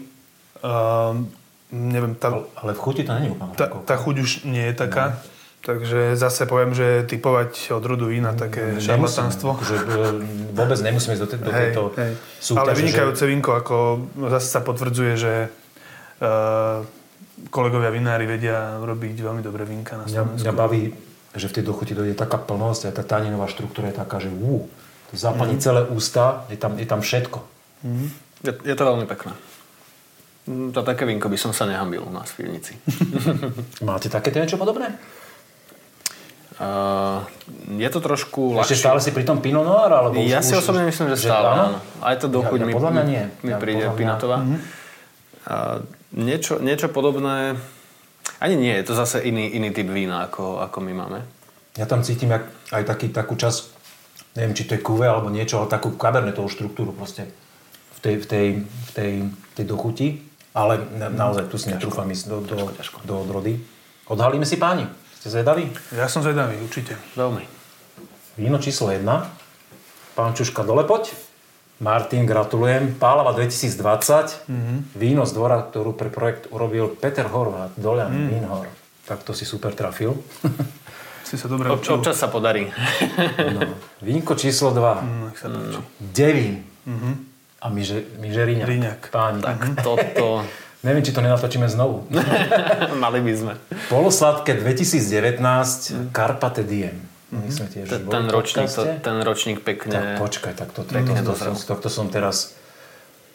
Uh, 0.60 1.24
neviem, 1.72 2.12
tá, 2.12 2.28
Ale 2.54 2.76
v 2.76 2.78
chuti 2.78 3.02
to 3.02 3.16
není 3.16 3.32
úplne. 3.32 3.56
tá, 3.56 3.72
tá 3.82 3.94
chuť 3.96 4.14
už 4.18 4.30
nie 4.44 4.68
je 4.68 4.74
taká. 4.76 5.16
Takže 5.62 6.18
zase 6.18 6.42
poviem, 6.44 6.74
že 6.74 7.06
typovať 7.06 7.70
odrodu 7.70 8.10
vína 8.10 8.34
také 8.34 8.82
šarlatánstvo. 8.82 9.54
Akože, 9.54 9.76
e, 9.78 9.86
vôbec 10.50 10.74
nemusíme 10.76 11.14
ísť 11.14 11.22
do, 11.22 11.28
te, 11.30 11.36
do 11.38 11.50
Hej, 11.50 11.62
tejto 11.70 11.82
hej. 11.96 12.12
súťaže. 12.42 12.58
Ale 12.58 12.70
že- 12.70 12.78
vynikajúce 12.82 13.24
vínko, 13.24 13.50
ako 13.54 13.76
zase 14.26 14.48
sa 14.48 14.58
potvrdzuje, 14.58 15.12
že 15.14 15.32
uh, 16.18 16.82
kolegovia 17.48 17.90
vinári 17.90 18.26
vedia 18.26 18.74
robiť 18.76 19.16
veľmi 19.16 19.38
dobré 19.38 19.62
vínka 19.62 19.94
na 19.96 20.04
Mňa, 20.04 20.10
Slovensku. 20.10 20.42
mňa 20.42 20.52
baví, 20.52 20.82
že 21.32 21.46
v 21.46 21.54
tej 21.54 21.64
dochuti 21.64 21.92
dojde 21.94 22.18
taká 22.18 22.42
plnosť 22.42 22.90
a 22.90 22.90
tá 22.90 23.06
taninová 23.06 23.46
štruktúra 23.46 23.86
je 23.88 23.96
taká, 23.96 24.18
že 24.18 24.28
ú, 24.28 24.66
to 25.10 25.14
zaplní 25.14 25.62
celé 25.62 25.86
ústa, 25.86 26.42
je 26.50 26.58
tam, 26.58 26.74
je 26.74 26.86
tam 26.86 26.98
všetko. 26.98 27.38
Je, 28.42 28.50
je 28.50 28.74
to 28.74 28.82
veľmi 28.82 29.06
pekné. 29.06 29.30
Hm, 30.42 30.74
Za 30.74 30.82
také 30.82 31.06
vínko 31.06 31.30
by 31.30 31.38
som 31.38 31.54
sa 31.54 31.70
nehambil 31.70 32.02
u 32.02 32.10
nás 32.10 32.34
v 32.34 32.42
pivnici. 32.42 32.74
Máte 33.86 34.10
takéto 34.10 34.42
niečo 34.42 34.58
podobné? 34.58 34.90
Uh, 36.62 37.26
je 37.74 37.88
to 37.88 37.98
trošku 37.98 38.54
Ešte 38.54 38.58
ľahšie. 38.70 38.76
stále 38.78 38.98
si 39.02 39.10
pri 39.10 39.24
tom 39.24 39.42
Pinot 39.42 39.66
Noir? 39.66 39.90
Alebo 39.90 40.14
Ja 40.16 40.38
už- 40.38 40.46
si 40.46 40.54
osobne 40.54 40.86
myslím, 40.86 41.10
že 41.10 41.26
stále 41.26 41.46
áno. 41.48 41.82
Aj 41.98 42.14
to 42.14 42.30
do 42.30 42.38
Ja- 42.40 42.54
ja 42.54 42.62
mi, 42.62 42.70
podľa 42.70 42.90
mňa 42.92 43.04
nie. 43.04 43.22
mi 43.42 43.50
Ja 43.50 43.58
príde 43.58 43.82
podľa 43.82 43.90
mňa- 43.90 43.98
Pinatová. 43.98 44.36
A 45.42 45.54
niečo, 46.12 46.62
niečo 46.62 46.86
podobné, 46.86 47.58
ani 48.38 48.54
nie, 48.54 48.70
je 48.72 48.84
to 48.84 48.94
zase 48.94 49.18
iný, 49.20 49.50
iný 49.50 49.74
typ 49.74 49.90
vína, 49.90 50.22
ako, 50.22 50.62
ako 50.62 50.78
my 50.80 50.92
máme. 50.94 51.18
Ja 51.74 51.90
tam 51.90 52.06
cítim 52.06 52.30
jak, 52.30 52.46
aj 52.70 52.86
taký, 52.86 53.10
takú 53.10 53.34
časť, 53.34 53.60
neviem, 54.34 54.54
či 54.54 54.62
to 54.62 54.78
je 54.78 54.80
kuve 54.80 55.02
alebo 55.02 55.26
niečo, 55.28 55.58
ale 55.58 55.66
takú 55.66 55.90
kabernetovú 55.90 56.46
štruktúru 56.46 56.94
proste 56.94 57.26
v 57.92 58.00
tej, 58.00 58.14
v 58.16 58.26
tej, 58.26 58.46
v 58.62 58.90
tej, 58.94 59.12
tej 59.58 59.64
dochuti. 59.66 60.08
Ale 60.52 60.78
na, 60.92 61.08
naozaj 61.08 61.48
tu 61.48 61.56
si 61.56 61.72
netrúfam 61.72 62.06
ísť 62.06 62.24
do, 62.28 62.38
do, 62.38 62.56
do 63.02 63.14
odrody. 63.18 63.56
Odhalíme 64.04 64.44
si 64.44 64.60
páni. 64.60 64.84
Ste 65.22 65.38
zvedaví? 65.38 65.70
Ja 65.94 66.10
som 66.10 66.18
zvedavý, 66.18 66.58
určite. 66.58 66.98
Veľmi. 67.14 67.46
Víno 68.34 68.58
číslo 68.58 68.90
1. 68.90 69.06
Pán 70.18 70.34
Čuška, 70.34 70.66
dole 70.66 70.82
poď. 70.82 71.14
Martin, 71.78 72.26
gratulujem. 72.26 72.98
Pálava 72.98 73.30
2020. 73.30 73.70
Mm-hmm. 74.50 74.78
Víno 74.98 75.22
z 75.22 75.30
dvora, 75.30 75.62
ktorú 75.62 75.94
pre 75.94 76.10
projekt 76.10 76.50
urobil 76.50 76.90
Peter 76.98 77.30
Horvát, 77.30 77.70
Dolian 77.78 78.10
mm. 78.10 78.28
Vinhor. 78.34 78.66
Tak 79.06 79.22
to 79.22 79.30
si 79.30 79.46
super 79.46 79.70
trafil. 79.78 80.18
Si 81.22 81.38
sa 81.38 81.46
dobre 81.46 81.70
Ob, 81.70 81.78
občas 81.78 82.18
sa 82.18 82.26
podarí. 82.26 82.66
no. 83.54 83.78
Vínko 84.02 84.34
číslo 84.34 84.74
2. 84.74 85.06
Mm, 85.06 85.28
sa. 85.38 85.46
Devín. 86.02 86.66
Mm-hmm. 86.82 87.14
A 87.62 87.66
myže, 87.70 88.04
myžeriňak. 88.18 88.66
Riňak. 88.66 89.00
Páni. 89.14 89.38
tak 89.38 89.86
toto 89.86 90.42
Neviem, 90.82 91.02
či 91.06 91.14
to 91.14 91.22
nenatočíme 91.22 91.70
znovu. 91.70 92.02
mali 93.04 93.22
by 93.22 93.32
sme. 93.38 93.52
Polosladké 93.86 94.58
2019 94.58 96.10
Carpate 96.10 96.66
Diem. 96.66 96.98
My 97.32 97.48
sme 97.48 97.70
tiež 97.70 97.88
Ten, 97.88 98.28
ročník, 98.28 98.68
to, 98.68 98.82
ten 99.00 99.16
ročník 99.24 99.58
Tak 99.62 99.66
pekne... 99.66 100.20
počkaj, 100.20 100.52
tak 100.52 100.68
to, 100.76 100.84
to, 100.84 100.92
Pekne 100.92 101.24
to, 101.24 101.32
to, 101.32 101.32
dozrel. 101.32 101.54
som, 101.56 101.64
tohto 101.64 101.88
som 101.88 102.06
teraz... 102.12 102.58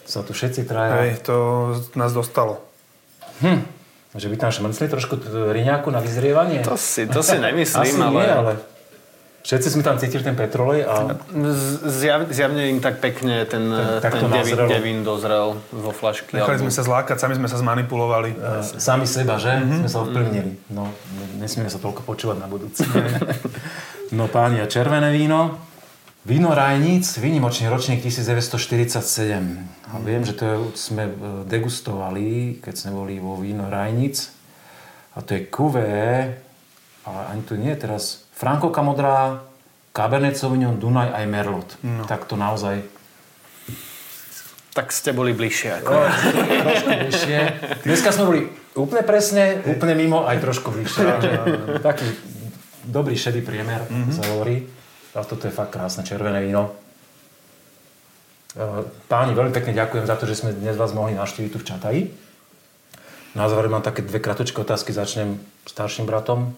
Sa 0.06 0.22
tu 0.22 0.38
všetci 0.38 0.70
traja... 0.70 1.02
Hej, 1.02 1.26
to 1.26 1.36
nás 1.98 2.14
dostalo. 2.14 2.62
Že 4.14 4.28
by 4.30 4.36
tam 4.38 4.52
šmrcli 4.54 4.86
trošku 4.88 5.18
riňáku 5.52 5.90
na 5.90 6.00
vyzrievanie? 6.04 6.62
To 6.62 6.78
si, 6.78 7.10
to 7.10 7.26
si 7.26 7.36
Asi 7.36 7.44
nemyslím, 7.44 7.96
ale... 8.06 8.14
nie, 8.14 8.30
ale... 8.30 8.52
Všetci 9.48 9.80
sme 9.80 9.84
tam 9.88 9.96
cítili 9.96 10.28
ten 10.28 10.36
petrolej 10.36 10.84
a 10.84 11.16
Zjav, 11.88 12.28
zjavne 12.28 12.68
im 12.68 12.84
tak 12.84 13.00
pekne 13.00 13.48
ten, 13.48 13.64
Tak- 14.04 14.20
ten 14.20 14.28
devín, 14.28 14.60
devín 14.68 14.98
dozrel 15.08 15.56
vo 15.72 15.92
flaške. 15.96 16.36
Nechali 16.36 16.60
alebo- 16.60 16.68
sme 16.68 16.72
sa 16.76 16.84
zlákať, 16.84 17.16
sami 17.16 17.40
sme 17.40 17.48
sa 17.48 17.56
zmanipulovali. 17.56 18.36
e, 18.36 18.60
sami 18.76 19.08
seba, 19.08 19.40
že? 19.40 19.56
Sme 19.64 19.88
sa 19.88 20.04
ovplyvnili. 20.04 20.68
No, 20.68 20.92
ne- 20.92 21.48
nesmieme 21.48 21.72
sa 21.72 21.80
toľko 21.80 22.04
počúvať 22.04 22.44
na 22.44 22.48
budúci. 22.52 22.84
no 24.20 24.28
páni, 24.28 24.60
a 24.60 24.68
červené 24.68 25.16
víno? 25.16 25.56
Víno 26.28 26.52
Rajníc, 26.52 27.16
výnimočný 27.24 27.72
ročník 27.72 28.04
1947. 28.04 29.64
A 29.88 29.96
viem, 30.04 30.28
že 30.28 30.36
to 30.36 30.44
je, 30.44 30.56
sme 30.76 31.08
e, 31.08 31.12
degustovali, 31.48 32.60
keď 32.60 32.76
sme 32.76 32.92
boli 32.92 33.16
vo 33.24 33.40
víno 33.40 33.72
Rajníc. 33.72 34.28
A 35.16 35.24
to 35.24 35.40
je 35.40 35.48
kuvé, 35.48 36.36
ale 37.08 37.32
ani 37.32 37.42
tu 37.48 37.56
nie 37.56 37.72
je 37.72 37.80
teraz 37.88 38.28
Frankovka 38.36 38.84
modrá, 38.84 39.40
Cabernet 39.96 40.36
Sauvignon, 40.36 40.76
Dunaj 40.76 41.16
aj 41.16 41.26
Merlot. 41.26 41.70
No. 41.82 42.04
Tak 42.04 42.28
to 42.28 42.36
naozaj 42.36 42.84
Tak 44.76 44.94
ste 44.94 45.10
boli 45.16 45.34
bližšie 45.34 45.82
ako... 45.82 45.92
trošku 46.62 46.90
bližšie. 46.92 47.40
Dneska 47.82 48.14
sme 48.14 48.24
boli 48.30 48.42
úplne 48.78 49.02
presne, 49.02 49.64
úplne 49.66 49.98
mimo, 49.98 50.28
aj 50.28 50.38
trošku 50.38 50.70
bližšie. 50.70 51.06
Taký 51.88 52.06
dobrý 52.86 53.18
šedý 53.18 53.42
priemer 53.42 53.90
mm-hmm. 53.90 54.14
sa 54.14 54.24
hovorí. 54.36 54.70
A 55.18 55.26
toto 55.26 55.50
je 55.50 55.54
fakt 55.56 55.74
krásne 55.74 56.06
červené 56.06 56.46
víno. 56.46 56.78
Páni, 59.10 59.34
veľmi 59.34 59.54
pekne 59.54 59.74
ďakujem 59.74 60.06
za 60.06 60.14
to, 60.14 60.30
že 60.30 60.46
sme 60.46 60.54
dnes 60.54 60.78
vás 60.78 60.94
mohli 60.94 61.18
navštíviť 61.18 61.50
tu 61.50 61.58
v 61.58 61.68
Čataji. 61.74 62.02
Na 63.34 63.50
záver 63.50 63.70
mám 63.70 63.86
také 63.86 64.06
dve 64.06 64.22
kratočké 64.22 64.62
otázky. 64.62 64.94
Začnem 64.94 65.42
starším 65.66 66.06
bratom. 66.06 66.54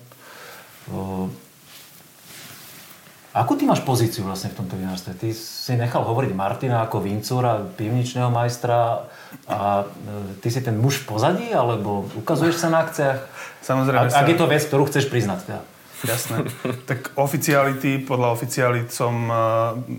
Akú 3.29 3.53
ty 3.53 3.61
máš 3.61 3.85
pozíciu 3.85 4.25
vlastne 4.25 4.49
v 4.49 4.57
tomto 4.57 4.73
vinárstve? 4.73 5.13
Ty 5.13 5.29
si 5.37 5.77
nechal 5.77 6.01
hovoriť 6.01 6.33
Martina 6.33 6.81
ako 6.81 7.05
vincúra, 7.05 7.61
pivničného 7.61 8.33
majstra 8.33 9.05
a 9.45 9.85
e, 9.85 10.41
ty 10.41 10.49
si 10.49 10.65
ten 10.65 10.73
muž 10.73 11.05
v 11.05 11.13
pozadí, 11.13 11.47
alebo 11.53 12.09
ukazuješ 12.17 12.57
sa 12.57 12.73
na 12.73 12.81
akciách? 12.89 13.19
Samozrejme. 13.61 14.09
Ak, 14.09 14.17
ak 14.17 14.29
je 14.33 14.37
to 14.37 14.49
vec, 14.49 14.65
ktorú 14.65 14.89
chceš 14.89 15.13
priznať 15.13 15.45
teda. 15.45 15.61
Jasné. 16.09 16.49
tak 16.89 17.13
oficiality, 17.13 18.01
podľa 18.01 18.33
oficialit 18.33 18.89
som 18.89 19.13
e, 19.29 19.33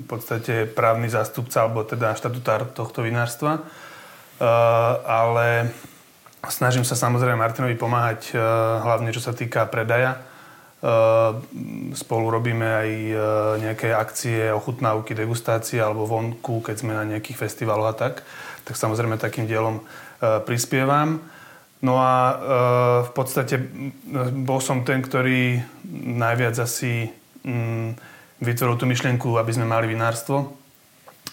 v 0.03 0.07
podstate 0.11 0.66
právny 0.66 1.07
zástupca, 1.07 1.70
alebo 1.70 1.86
teda 1.86 2.18
štatutár 2.18 2.66
tohto 2.74 3.07
vinárstva. 3.07 3.62
E, 3.62 4.43
ale 5.07 5.70
snažím 6.51 6.82
sa 6.82 6.99
samozrejme 6.99 7.38
Martinovi 7.38 7.78
pomáhať, 7.78 8.34
hlavne 8.82 9.14
čo 9.14 9.22
sa 9.22 9.30
týka 9.30 9.70
predaja 9.70 10.30
spolu 11.93 12.33
robíme 12.33 12.64
aj 12.64 12.89
e, 12.89 13.14
nejaké 13.61 13.93
akcie, 13.93 14.49
ochutnávky, 14.49 15.12
degustácie 15.12 15.76
alebo 15.76 16.09
vonku, 16.09 16.64
keď 16.64 16.76
sme 16.81 16.97
na 16.97 17.05
nejakých 17.05 17.37
festivaloch 17.37 17.93
a 17.93 17.95
tak. 17.95 18.24
Tak 18.64 18.81
samozrejme 18.81 19.20
takým 19.20 19.45
dielom 19.45 19.81
e, 19.81 20.41
prispievam. 20.41 21.20
No 21.85 22.01
a 22.01 22.12
e, 22.16 22.35
v 23.05 23.11
podstate 23.12 23.61
bol 24.41 24.64
som 24.64 24.81
ten, 24.81 25.05
ktorý 25.05 25.61
najviac 26.16 26.57
asi 26.57 27.12
mm, 27.45 28.01
vytvoril 28.41 28.81
tú 28.81 28.89
myšlienku, 28.89 29.37
aby 29.37 29.53
sme 29.53 29.68
mali 29.68 29.85
vinárstvo. 29.85 30.57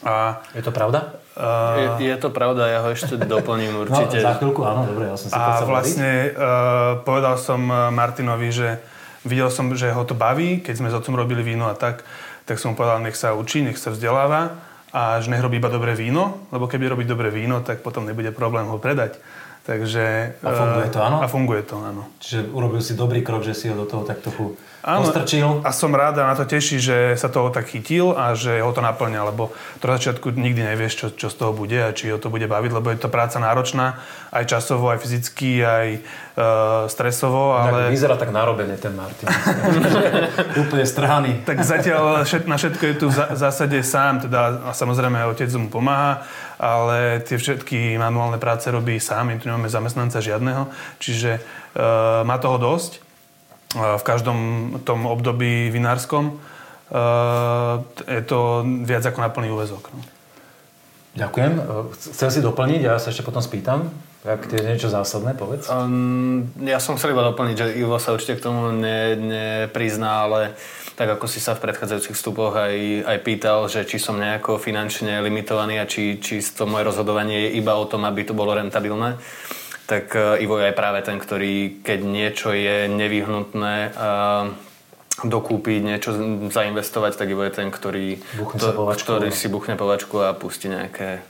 A, 0.03 0.43
je 0.51 0.61
to 0.61 0.75
pravda? 0.75 1.23
Uh, 1.37 1.97
je, 1.97 2.09
je 2.09 2.17
to 2.17 2.29
pravda, 2.29 2.69
ja 2.69 2.79
ho 2.85 2.89
ešte 2.93 3.17
doplním 3.17 3.73
no, 3.73 3.81
určite. 3.85 4.21
No, 4.21 4.25
za 4.25 4.33
chvíľku, 4.41 4.61
áno, 4.65 4.89
dobre, 4.89 5.09
ja 5.09 5.17
som 5.17 5.29
si 5.29 5.33
A 5.33 5.61
vlastne 5.65 6.33
uh, 6.33 7.01
povedal 7.01 7.37
som 7.37 7.61
Martinovi, 7.93 8.49
že 8.49 8.77
videl 9.25 9.49
som, 9.49 9.71
že 9.73 9.89
ho 9.89 10.03
to 10.05 10.13
baví, 10.13 10.61
keď 10.61 10.73
sme 10.77 10.91
s 10.91 10.97
otcom 10.97 11.17
robili 11.17 11.41
víno 11.41 11.71
a 11.71 11.77
tak, 11.77 12.03
tak 12.45 12.61
som 12.61 12.73
mu 12.73 12.79
povedal, 12.79 13.01
nech 13.01 13.17
sa 13.17 13.33
učí, 13.33 13.63
nech 13.63 13.79
sa 13.79 13.91
vzdeláva 13.91 14.59
a 14.93 15.19
že 15.19 15.31
nech 15.31 15.43
robí 15.43 15.59
iba 15.59 15.71
dobré 15.71 15.97
víno, 15.97 16.47
lebo 16.53 16.69
keby 16.69 16.87
robí 16.87 17.03
dobré 17.03 17.27
víno, 17.33 17.59
tak 17.59 17.83
potom 17.83 18.07
nebude 18.07 18.31
problém 18.31 18.67
ho 18.67 18.79
predať. 18.79 19.19
Takže, 19.67 20.39
a 20.39 20.51
funguje 20.55 20.87
to, 20.87 20.99
áno? 21.03 21.17
A 21.19 21.27
funguje 21.27 21.61
to, 21.67 21.75
áno. 21.83 22.07
Čiže 22.23 22.55
urobil 22.55 22.79
si 22.79 22.95
dobrý 22.95 23.19
krok, 23.19 23.43
že 23.43 23.51
si 23.51 23.67
ho 23.67 23.75
do 23.75 23.83
toho 23.83 24.07
tak 24.07 24.23
trochu 24.23 24.55
Áno, 24.87 25.03
postrčil. 25.03 25.59
A 25.67 25.75
som 25.75 25.91
rád 25.91 26.23
a 26.23 26.31
na 26.31 26.35
to 26.39 26.47
teší, 26.47 26.79
že 26.79 26.97
sa 27.19 27.27
toho 27.27 27.51
tak 27.51 27.67
chytil 27.67 28.15
a 28.15 28.31
že 28.39 28.63
ho 28.63 28.71
to 28.71 28.79
naplňa, 28.79 29.27
lebo 29.27 29.51
to 29.83 29.91
začiatku 29.91 30.31
nikdy 30.31 30.63
nevieš, 30.63 30.93
čo, 30.95 31.07
čo 31.11 31.27
z 31.27 31.35
toho 31.35 31.51
bude 31.51 31.75
a 31.75 31.91
či 31.91 32.07
ho 32.07 32.15
to 32.15 32.31
bude 32.31 32.47
baviť, 32.47 32.71
lebo 32.71 32.87
je 32.95 33.03
to 33.03 33.11
práca 33.11 33.35
náročná, 33.43 33.99
aj 34.31 34.47
časovo, 34.47 34.87
aj 34.87 35.03
fyzicky, 35.03 35.59
aj 35.59 35.87
uh, 35.99 36.87
stresovo, 36.87 37.59
ale... 37.59 37.91
Tak 37.91 37.99
vyzerá 37.99 38.15
tak 38.15 38.31
narobene 38.31 38.79
ten 38.79 38.95
Martin. 38.95 39.27
Úplne 40.63 40.85
strhaný. 40.87 41.31
Tak 41.43 41.67
zatiaľ 41.67 42.23
na 42.47 42.55
všetko 42.55 42.83
je 42.87 42.95
tu 42.95 43.11
v 43.11 43.17
zásade 43.35 43.83
sám, 43.83 44.23
teda 44.23 44.71
a 44.71 44.71
samozrejme 44.71 45.19
otec 45.27 45.51
mu 45.59 45.67
pomáha, 45.67 46.23
ale 46.57 47.21
tie 47.21 47.37
všetky 47.37 47.97
manuálne 48.01 48.41
práce 48.41 48.69
robí 48.69 48.97
sám, 48.97 49.29
my 49.29 49.37
tu 49.37 49.49
nemáme 49.49 49.69
zamestnanca 49.69 50.21
žiadneho, 50.21 50.69
čiže 50.97 51.37
uh, 51.37 52.25
má 52.25 52.37
toho 52.41 52.57
dosť 52.57 53.07
v 53.75 54.03
každom 54.07 54.39
tom 54.87 55.03
období 55.03 55.67
vinárskom. 55.67 56.39
Je 58.07 58.23
to 58.23 58.63
viac 58.87 59.03
ako 59.03 59.19
na 59.19 59.27
plný 59.27 59.51
úvezok. 59.51 59.91
No. 59.91 59.99
Ďakujem. 61.19 61.53
Chcem 61.91 62.29
si 62.31 62.39
doplniť, 62.39 62.81
ja 62.87 62.95
sa 62.95 63.11
ešte 63.11 63.27
potom 63.27 63.43
spýtam. 63.43 63.91
Ak 64.27 64.51
je 64.51 64.59
niečo 64.59 64.91
zásadné, 64.91 65.31
povedz. 65.39 65.71
Um, 65.71 66.51
ja 66.59 66.83
som 66.83 66.99
chcel 66.99 67.15
iba 67.15 67.23
doplniť, 67.23 67.55
že 67.55 67.67
Ivo 67.79 67.95
sa 67.95 68.11
určite 68.11 68.35
k 68.35 68.45
tomu 68.51 68.75
ne, 68.75 69.15
neprizná, 69.15 70.27
ale 70.27 70.51
tak 70.99 71.15
ako 71.15 71.31
si 71.31 71.39
sa 71.39 71.55
v 71.55 71.63
predchádzajúcich 71.63 72.17
vstupoch 72.17 72.59
aj, 72.59 73.07
aj 73.07 73.17
pýtal, 73.23 73.71
že 73.71 73.87
či 73.87 73.95
som 73.95 74.19
nejako 74.19 74.59
finančne 74.59 75.23
limitovaný 75.23 75.79
a 75.79 75.87
či, 75.87 76.19
či 76.19 76.43
to 76.43 76.67
moje 76.67 76.83
rozhodovanie 76.83 77.47
je 77.47 77.63
iba 77.63 77.71
o 77.79 77.87
tom, 77.87 78.03
aby 78.03 78.27
to 78.27 78.35
bolo 78.35 78.51
rentabilné 78.51 79.15
tak 79.87 80.13
e, 80.13 80.43
Ivo 80.43 80.59
je 80.59 80.67
aj 80.69 80.75
práve 80.75 80.99
ten, 81.01 81.15
ktorý, 81.17 81.79
keď 81.81 81.99
niečo 82.03 82.51
je 82.51 82.91
nevyhnutné 82.91 83.75
e, 83.87 83.89
dokúpiť, 85.23 85.79
niečo 85.81 86.11
zainvestovať, 86.51 87.15
tak 87.15 87.31
Ivo 87.31 87.47
je 87.47 87.55
ten, 87.55 87.71
ktorý, 87.71 88.19
to, 88.59 88.69
ktorý 88.93 89.31
si 89.31 89.47
buchne 89.47 89.79
povačku 89.79 90.21
a 90.21 90.35
pustí 90.35 90.67
nejaké, 90.67 91.23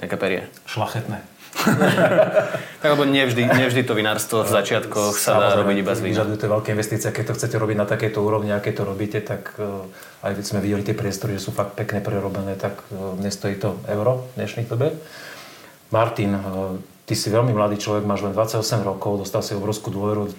nejaké 0.00 0.16
perie. 0.16 0.42
Šlachetné. 0.70 1.20
tak 2.82 2.88
lebo 2.88 3.04
nevždy, 3.08 3.48
nevždy 3.48 3.82
to 3.82 3.94
vinárstvo 3.96 4.44
v 4.44 4.50
začiatkoch 4.50 5.16
sa 5.18 5.40
dá 5.40 5.48
robiť 5.58 5.76
iba 5.82 5.92
z 5.96 6.00
vína. 6.04 6.12
Vyžaduje 6.22 6.38
to 6.38 6.46
veľké 6.52 6.68
investície, 6.76 7.08
keď 7.10 7.24
to 7.32 7.36
chcete 7.40 7.56
robiť 7.56 7.76
na 7.76 7.86
takejto 7.88 8.18
úrovni, 8.22 8.52
aké 8.52 8.70
to 8.70 8.86
robíte, 8.86 9.18
tak 9.24 9.56
uh, 9.58 9.86
aj 10.22 10.36
keď 10.38 10.44
sme 10.44 10.60
videli 10.62 10.82
tie 10.86 10.96
priestory, 10.96 11.40
že 11.40 11.48
sú 11.48 11.50
fakt 11.50 11.74
pekne 11.74 12.04
prerobené, 12.04 12.54
tak 12.54 12.84
uh, 12.92 13.18
nestojí 13.18 13.58
to 13.58 13.80
euro 13.90 14.28
v 14.36 14.44
dnešnej 14.44 14.64
dobe. 14.70 14.94
Martin, 15.90 16.32
uh, 16.36 16.78
ty 17.06 17.14
si 17.14 17.30
veľmi 17.30 17.54
mladý 17.54 17.78
človek, 17.78 18.06
máš 18.06 18.26
len 18.26 18.34
28 18.34 18.86
rokov, 18.86 19.26
dostal 19.26 19.42
si 19.42 19.54
obrovskú 19.54 19.90
dôveru 19.90 20.30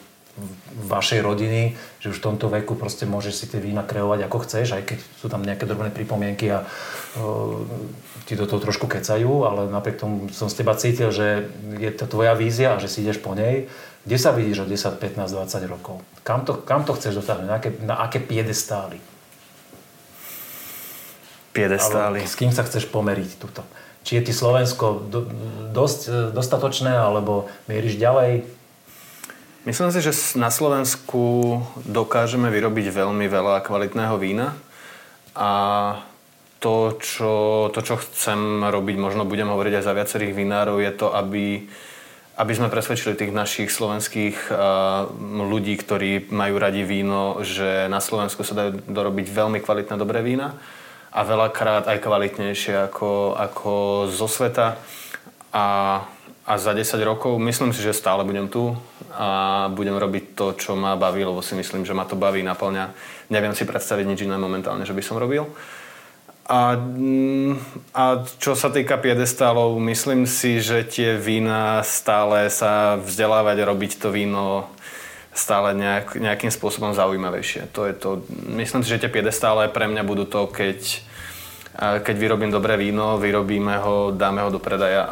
vašej 0.85 1.25
rodiny, 1.25 1.73
že 1.97 2.13
už 2.13 2.21
v 2.21 2.25
tomto 2.29 2.47
veku 2.47 2.77
proste 2.77 3.09
môžeš 3.09 3.33
si 3.33 3.45
tie 3.49 3.57
vína 3.57 3.81
kreovať 3.81 4.29
ako 4.29 4.37
chceš, 4.45 4.77
aj 4.77 4.83
keď 4.85 4.99
sú 5.17 5.27
tam 5.27 5.41
nejaké 5.41 5.65
drobné 5.65 5.89
pripomienky 5.89 6.53
a 6.53 6.61
uh, 6.61 7.57
ti 8.29 8.37
do 8.37 8.45
toho 8.45 8.61
trošku 8.61 8.85
kecajú, 8.85 9.49
ale 9.49 9.65
napriek 9.67 9.97
tomu 9.97 10.29
som 10.29 10.45
z 10.45 10.61
teba 10.61 10.77
cítil, 10.77 11.09
že 11.09 11.49
je 11.81 11.89
to 11.89 12.05
tvoja 12.05 12.37
vízia 12.37 12.77
a 12.77 12.81
že 12.81 12.87
si 12.91 13.01
ideš 13.01 13.17
po 13.17 13.33
nej. 13.33 13.65
Kde 14.05 14.17
sa 14.21 14.31
vidíš 14.31 14.63
o 14.63 14.69
10, 14.69 15.01
15, 15.01 15.25
20 15.25 15.73
rokov? 15.73 15.99
Kam 16.21 16.47
to, 16.47 16.55
kam 16.55 16.87
to 16.87 16.95
chceš 16.95 17.19
dotáhnuť? 17.19 17.47
Na 17.49 17.57
aké, 17.59 17.69
na 17.83 17.95
aké 17.99 18.21
piedestály? 18.23 19.01
Piedestály. 21.51 22.21
s 22.23 22.37
kým 22.37 22.53
sa 22.53 22.61
chceš 22.61 22.85
pomeriť 22.87 23.41
tuto? 23.41 23.65
či 24.07 24.23
je 24.23 24.31
ti 24.31 24.31
Slovensko 24.31 25.03
do, 25.11 25.27
dosť, 25.75 26.01
e, 26.07 26.11
dostatočné, 26.31 26.95
alebo 26.95 27.51
mieríš 27.67 27.99
ďalej? 27.99 28.47
Myslím 29.67 29.91
si, 29.91 29.99
že 29.99 30.15
na 30.39 30.47
Slovensku 30.47 31.59
dokážeme 31.83 32.47
vyrobiť 32.47 32.87
veľmi 32.87 33.27
veľa 33.27 33.59
kvalitného 33.67 34.15
vína 34.15 34.55
a 35.35 35.51
to 36.63 36.95
čo, 37.03 37.67
to, 37.75 37.83
čo 37.83 37.99
chcem 37.99 38.63
robiť, 38.63 38.95
možno 38.95 39.27
budem 39.27 39.51
hovoriť 39.51 39.73
aj 39.75 39.83
za 39.83 39.91
viacerých 39.91 40.39
vinárov, 40.39 40.79
je 40.79 40.91
to, 40.95 41.11
aby, 41.11 41.67
aby 42.39 42.51
sme 42.55 42.71
presvedčili 42.71 43.19
tých 43.19 43.35
našich 43.35 43.67
slovenských 43.67 44.55
ľudí, 45.35 45.75
ktorí 45.75 46.31
majú 46.31 46.55
radi 46.63 46.87
víno, 46.87 47.43
že 47.43 47.91
na 47.91 47.99
Slovensku 47.99 48.47
sa 48.47 48.55
dajú 48.55 48.87
dorobiť 48.87 49.27
veľmi 49.27 49.59
kvalitné 49.59 49.99
dobré 49.99 50.23
vína 50.23 50.55
a 51.11 51.27
veľakrát 51.27 51.91
aj 51.91 52.07
kvalitnejšie 52.07 52.87
ako, 52.87 53.35
ako 53.35 53.71
zo 54.15 54.31
sveta. 54.31 54.79
A, 55.51 55.67
a 56.47 56.53
za 56.55 56.71
10 56.71 56.87
rokov 57.03 57.35
myslím 57.35 57.75
si, 57.75 57.83
že 57.83 57.91
stále 57.91 58.23
budem 58.23 58.47
tu 58.47 58.79
a 59.17 59.29
budem 59.73 59.97
robiť 59.97 60.37
to, 60.37 60.53
čo 60.53 60.77
ma 60.77 60.93
baví, 60.93 61.25
lebo 61.25 61.41
si 61.41 61.57
myslím, 61.57 61.81
že 61.81 61.97
ma 61.97 62.05
to 62.05 62.13
baví, 62.13 62.45
naplňa. 62.45 62.93
Neviem 63.33 63.57
si 63.57 63.65
predstaviť 63.65 64.05
nič 64.05 64.19
iné 64.29 64.37
momentálne, 64.37 64.85
že 64.85 64.93
by 64.93 65.01
som 65.01 65.17
robil. 65.17 65.49
A, 66.47 66.79
a 67.91 68.03
čo 68.39 68.55
sa 68.55 68.69
týka 68.71 68.95
piedestálov, 68.95 69.75
myslím 69.83 70.23
si, 70.23 70.63
že 70.63 70.87
tie 70.87 71.19
vína 71.19 71.83
stále 71.83 72.47
sa 72.47 72.95
vzdelávať, 72.95 73.67
robiť 73.67 73.91
to 73.99 74.13
víno 74.15 74.71
stále 75.35 75.75
nejak, 75.75 76.15
nejakým 76.15 76.47
spôsobom 76.47 76.95
zaujímavejšie. 76.95 77.73
To 77.75 77.83
je 77.83 77.93
to, 77.93 78.09
myslím 78.53 78.81
si, 78.85 78.95
že 78.95 79.01
tie 79.03 79.11
piedestále 79.11 79.67
pre 79.67 79.91
mňa 79.91 80.07
budú 80.07 80.23
to, 80.23 80.47
keď, 80.47 81.03
keď 81.77 82.15
vyrobím 82.15 82.49
dobré 82.49 82.79
víno, 82.79 83.19
vyrobíme 83.19 83.83
ho, 83.83 84.15
dáme 84.15 84.41
ho 84.41 84.49
do 84.49 84.63
predaja 84.63 85.03
a, 85.03 85.11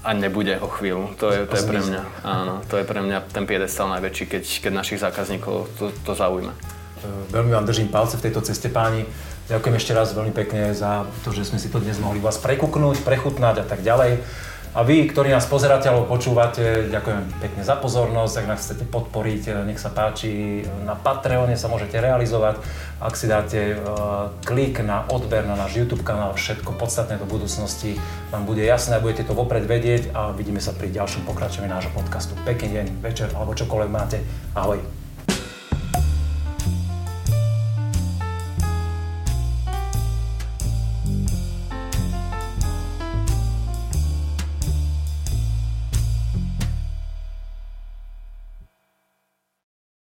a 0.00 0.10
nebude 0.16 0.56
o 0.60 0.68
chvíľu. 0.68 1.12
To 1.20 1.28
je, 1.28 1.44
to 1.44 1.56
je 1.60 1.64
pre 1.68 1.80
mňa, 1.80 2.02
áno, 2.24 2.54
to 2.64 2.80
je 2.80 2.84
pre 2.88 3.00
mňa 3.04 3.18
ten 3.28 3.44
piedestal 3.44 3.92
najväčší, 3.92 4.24
keď, 4.26 4.44
keď 4.68 4.72
našich 4.72 5.00
zákazníkov 5.00 5.68
to, 5.76 5.92
to 6.04 6.12
zaujíma. 6.16 6.56
Veľmi 7.32 7.52
vám 7.56 7.64
držím 7.64 7.88
palce 7.88 8.20
v 8.20 8.28
tejto 8.28 8.44
ceste, 8.44 8.68
páni. 8.68 9.08
Ďakujem 9.48 9.76
ešte 9.76 9.92
raz 9.96 10.12
veľmi 10.12 10.30
pekne 10.36 10.70
za 10.76 11.08
to, 11.24 11.32
že 11.32 11.48
sme 11.48 11.58
si 11.58 11.72
to 11.72 11.80
dnes 11.80 11.98
mohli 11.98 12.20
vás 12.20 12.38
prekuknúť, 12.38 13.02
prechutnať 13.02 13.64
a 13.64 13.66
tak 13.66 13.80
ďalej. 13.82 14.20
A 14.70 14.86
vy, 14.86 15.10
ktorí 15.10 15.34
nás 15.34 15.50
pozeráte 15.50 15.90
alebo 15.90 16.06
počúvate, 16.06 16.86
ďakujem 16.94 17.42
pekne 17.42 17.62
za 17.66 17.74
pozornosť. 17.74 18.34
Ak 18.38 18.46
nás 18.54 18.62
chcete 18.62 18.86
podporiť, 18.86 19.66
nech 19.66 19.82
sa 19.82 19.90
páči, 19.90 20.62
na 20.86 20.94
Patreone 20.94 21.58
sa 21.58 21.66
môžete 21.66 21.98
realizovať. 21.98 22.62
Ak 23.02 23.18
si 23.18 23.26
dáte 23.26 23.74
uh, 23.74 24.30
klik 24.46 24.78
na 24.86 25.02
odber 25.10 25.42
na 25.42 25.58
náš 25.58 25.74
YouTube 25.74 26.06
kanál, 26.06 26.38
všetko 26.38 26.78
podstatné 26.78 27.18
do 27.18 27.26
budúcnosti 27.26 27.98
vám 28.30 28.46
bude 28.46 28.62
jasné, 28.62 29.02
budete 29.02 29.26
to 29.26 29.34
vopred 29.34 29.66
vedieť 29.66 30.14
a 30.14 30.30
vidíme 30.30 30.62
sa 30.62 30.70
pri 30.70 30.94
ďalšom 30.94 31.26
pokračovaní 31.26 31.66
nášho 31.66 31.90
podcastu. 31.90 32.38
Pekný 32.46 32.78
deň, 32.78 32.86
večer 33.02 33.34
alebo 33.34 33.58
čokoľvek 33.58 33.90
máte. 33.90 34.22
Ahoj. 34.54 34.99